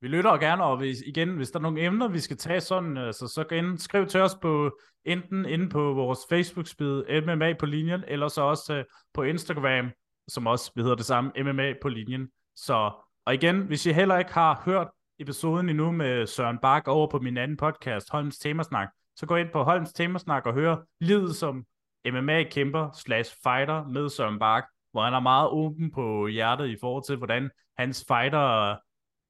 Vi 0.00 0.08
lytter 0.08 0.36
gerne, 0.36 0.64
og 0.64 0.76
hvis, 0.76 1.00
igen, 1.06 1.36
hvis 1.36 1.50
der 1.50 1.58
er 1.58 1.62
nogle 1.62 1.82
emner, 1.82 2.08
vi 2.08 2.20
skal 2.20 2.36
tage 2.36 2.60
sådan, 2.60 2.96
altså, 2.96 3.28
så 3.28 3.44
gå 3.44 3.54
ind, 3.54 3.78
skriv 3.78 4.06
til 4.06 4.20
os 4.20 4.34
på 4.42 4.78
enten 5.04 5.44
inde 5.44 5.68
på 5.68 5.92
vores 5.92 6.18
Facebook-spid 6.30 7.20
MMA 7.22 7.52
på 7.52 7.66
linjen, 7.66 8.04
eller 8.08 8.28
så 8.28 8.42
også 8.42 8.78
uh, 8.78 8.84
på 9.14 9.22
Instagram, 9.22 9.90
som 10.28 10.46
også 10.46 10.72
hedder 10.76 10.94
det 10.94 11.04
samme, 11.04 11.30
MMA 11.36 11.72
på 11.82 11.88
linjen. 11.88 12.28
Så, 12.56 12.90
og 13.26 13.34
igen, 13.34 13.60
hvis 13.60 13.86
I 13.86 13.92
heller 13.92 14.18
ikke 14.18 14.32
har 14.32 14.62
hørt 14.64 14.88
episoden 15.18 15.68
endnu 15.68 15.92
med 15.92 16.26
Søren 16.26 16.58
Bak 16.58 16.88
over 16.88 17.06
på 17.06 17.18
min 17.18 17.36
anden 17.36 17.56
podcast, 17.56 18.10
Holms 18.10 18.38
Temasnak, 18.38 18.88
så 19.16 19.26
gå 19.26 19.36
ind 19.36 19.48
på 19.52 19.62
Holms 19.62 19.92
Temasnak 19.92 20.46
og 20.46 20.54
hør 20.54 20.76
livet 21.00 21.36
som 21.36 21.64
MMA-kæmper 22.08 22.90
slash 22.94 23.36
fighter 23.42 23.84
med 23.84 24.08
Søren 24.08 24.38
Bak, 24.38 24.64
hvor 24.92 25.04
han 25.04 25.14
er 25.14 25.20
meget 25.20 25.48
åben 25.48 25.90
på 25.90 26.26
hjertet 26.26 26.68
i 26.68 26.76
forhold 26.80 27.04
til, 27.04 27.16
hvordan 27.16 27.50
hans 27.78 28.04
fighter 28.08 28.76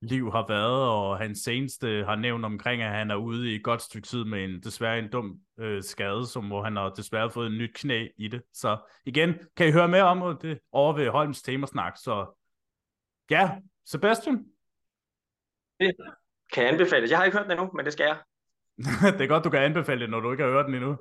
liv 0.01 0.33
har 0.33 0.47
været, 0.49 0.89
og 0.89 1.19
hans 1.19 1.39
seneste 1.39 2.05
har 2.05 2.17
nævnt 2.17 2.45
omkring, 2.45 2.83
at 2.83 2.91
han 2.91 3.11
er 3.11 3.17
ude 3.17 3.53
i 3.53 3.55
et 3.55 3.65
godt 3.65 3.83
stykke 3.83 4.09
tid 4.09 4.25
med 4.25 4.45
en 4.45 4.63
desværre 4.63 4.99
en 4.99 5.11
dum 5.11 5.41
øh, 5.59 5.83
skade, 5.83 6.27
som 6.27 6.47
hvor 6.47 6.63
han 6.63 6.77
har 6.77 6.89
desværre 6.89 7.31
fået 7.31 7.47
en 7.47 7.59
nyt 7.59 7.75
knæ 7.75 8.09
i 8.17 8.29
det. 8.29 8.43
Så 8.53 8.79
igen, 9.05 9.35
kan 9.57 9.69
I 9.69 9.73
høre 9.73 9.89
mere 9.89 10.03
om 10.03 10.39
det 10.39 10.59
over 10.73 10.93
ved 10.93 11.09
Holms 11.09 11.43
Temasnak. 11.43 11.97
Så 11.97 12.39
ja, 13.31 13.51
Sebastian? 13.87 14.47
Det 15.81 15.97
kan 16.53 16.65
jeg 16.65 16.73
anbefale. 16.73 17.11
Jeg 17.11 17.19
har 17.19 17.25
ikke 17.25 17.39
hørt 17.39 17.47
den 17.47 17.59
endnu, 17.59 17.71
men 17.77 17.85
det 17.85 17.93
skal 17.93 18.05
jeg. 18.05 18.19
det 19.19 19.21
er 19.25 19.27
godt, 19.27 19.45
du 19.45 19.51
kan 19.51 19.63
anbefale 19.63 20.01
det, 20.01 20.11
når 20.11 20.21
du 20.21 20.31
ikke 20.33 20.45
har 20.45 20.51
hørt 20.51 20.67
den 20.67 20.75
endnu. 20.75 20.97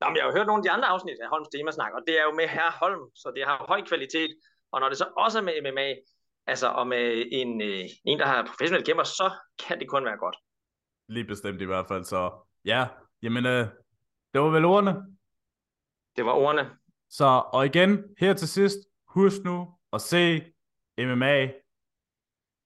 Nå, 0.00 0.06
men 0.08 0.16
jeg 0.16 0.24
har 0.24 0.32
hørt 0.36 0.46
nogle 0.46 0.60
af 0.60 0.66
de 0.66 0.70
andre 0.70 0.88
afsnit 0.88 1.18
af 1.22 1.28
Holms 1.28 1.48
Temasnak, 1.48 1.92
og 1.92 2.02
det 2.06 2.14
er 2.20 2.24
jo 2.28 2.32
med 2.40 2.48
herr 2.48 2.72
Holm, 2.82 3.04
så 3.14 3.32
det 3.36 3.44
har 3.44 3.64
høj 3.68 3.80
kvalitet. 3.90 4.30
Og 4.72 4.80
når 4.80 4.88
det 4.88 4.98
så 4.98 5.06
også 5.16 5.38
er 5.38 5.42
med 5.42 5.54
MMA, 5.64 5.88
altså 6.46 6.68
og 6.68 6.86
med 6.86 7.28
en, 7.32 7.60
øh, 7.60 7.84
en 8.04 8.18
der 8.18 8.26
har 8.26 8.46
professionel 8.46 8.84
kæmper, 8.84 9.04
så 9.04 9.32
kan 9.66 9.80
det 9.80 9.88
kun 9.88 10.04
være 10.04 10.16
godt. 10.16 10.36
Lige 11.08 11.24
bestemt 11.24 11.60
i 11.60 11.64
hvert 11.64 11.86
fald, 11.88 12.04
så 12.04 12.46
ja, 12.64 12.88
jamen 13.22 13.46
øh, 13.46 13.66
det 14.32 14.40
var 14.40 14.50
vel 14.50 14.64
ordene. 14.64 15.16
Det 16.16 16.24
var 16.24 16.32
ordene. 16.32 16.70
Så, 17.10 17.42
og 17.52 17.66
igen, 17.66 18.04
her 18.18 18.34
til 18.34 18.48
sidst, 18.48 18.78
husk 19.06 19.42
nu 19.44 19.78
at 19.92 20.00
se 20.00 20.52
MMA 20.98 21.46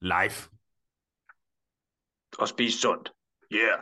live. 0.01 0.37
Og 2.39 2.49
spise 2.49 2.81
sundt. 2.81 3.13
Yeah. 3.53 3.79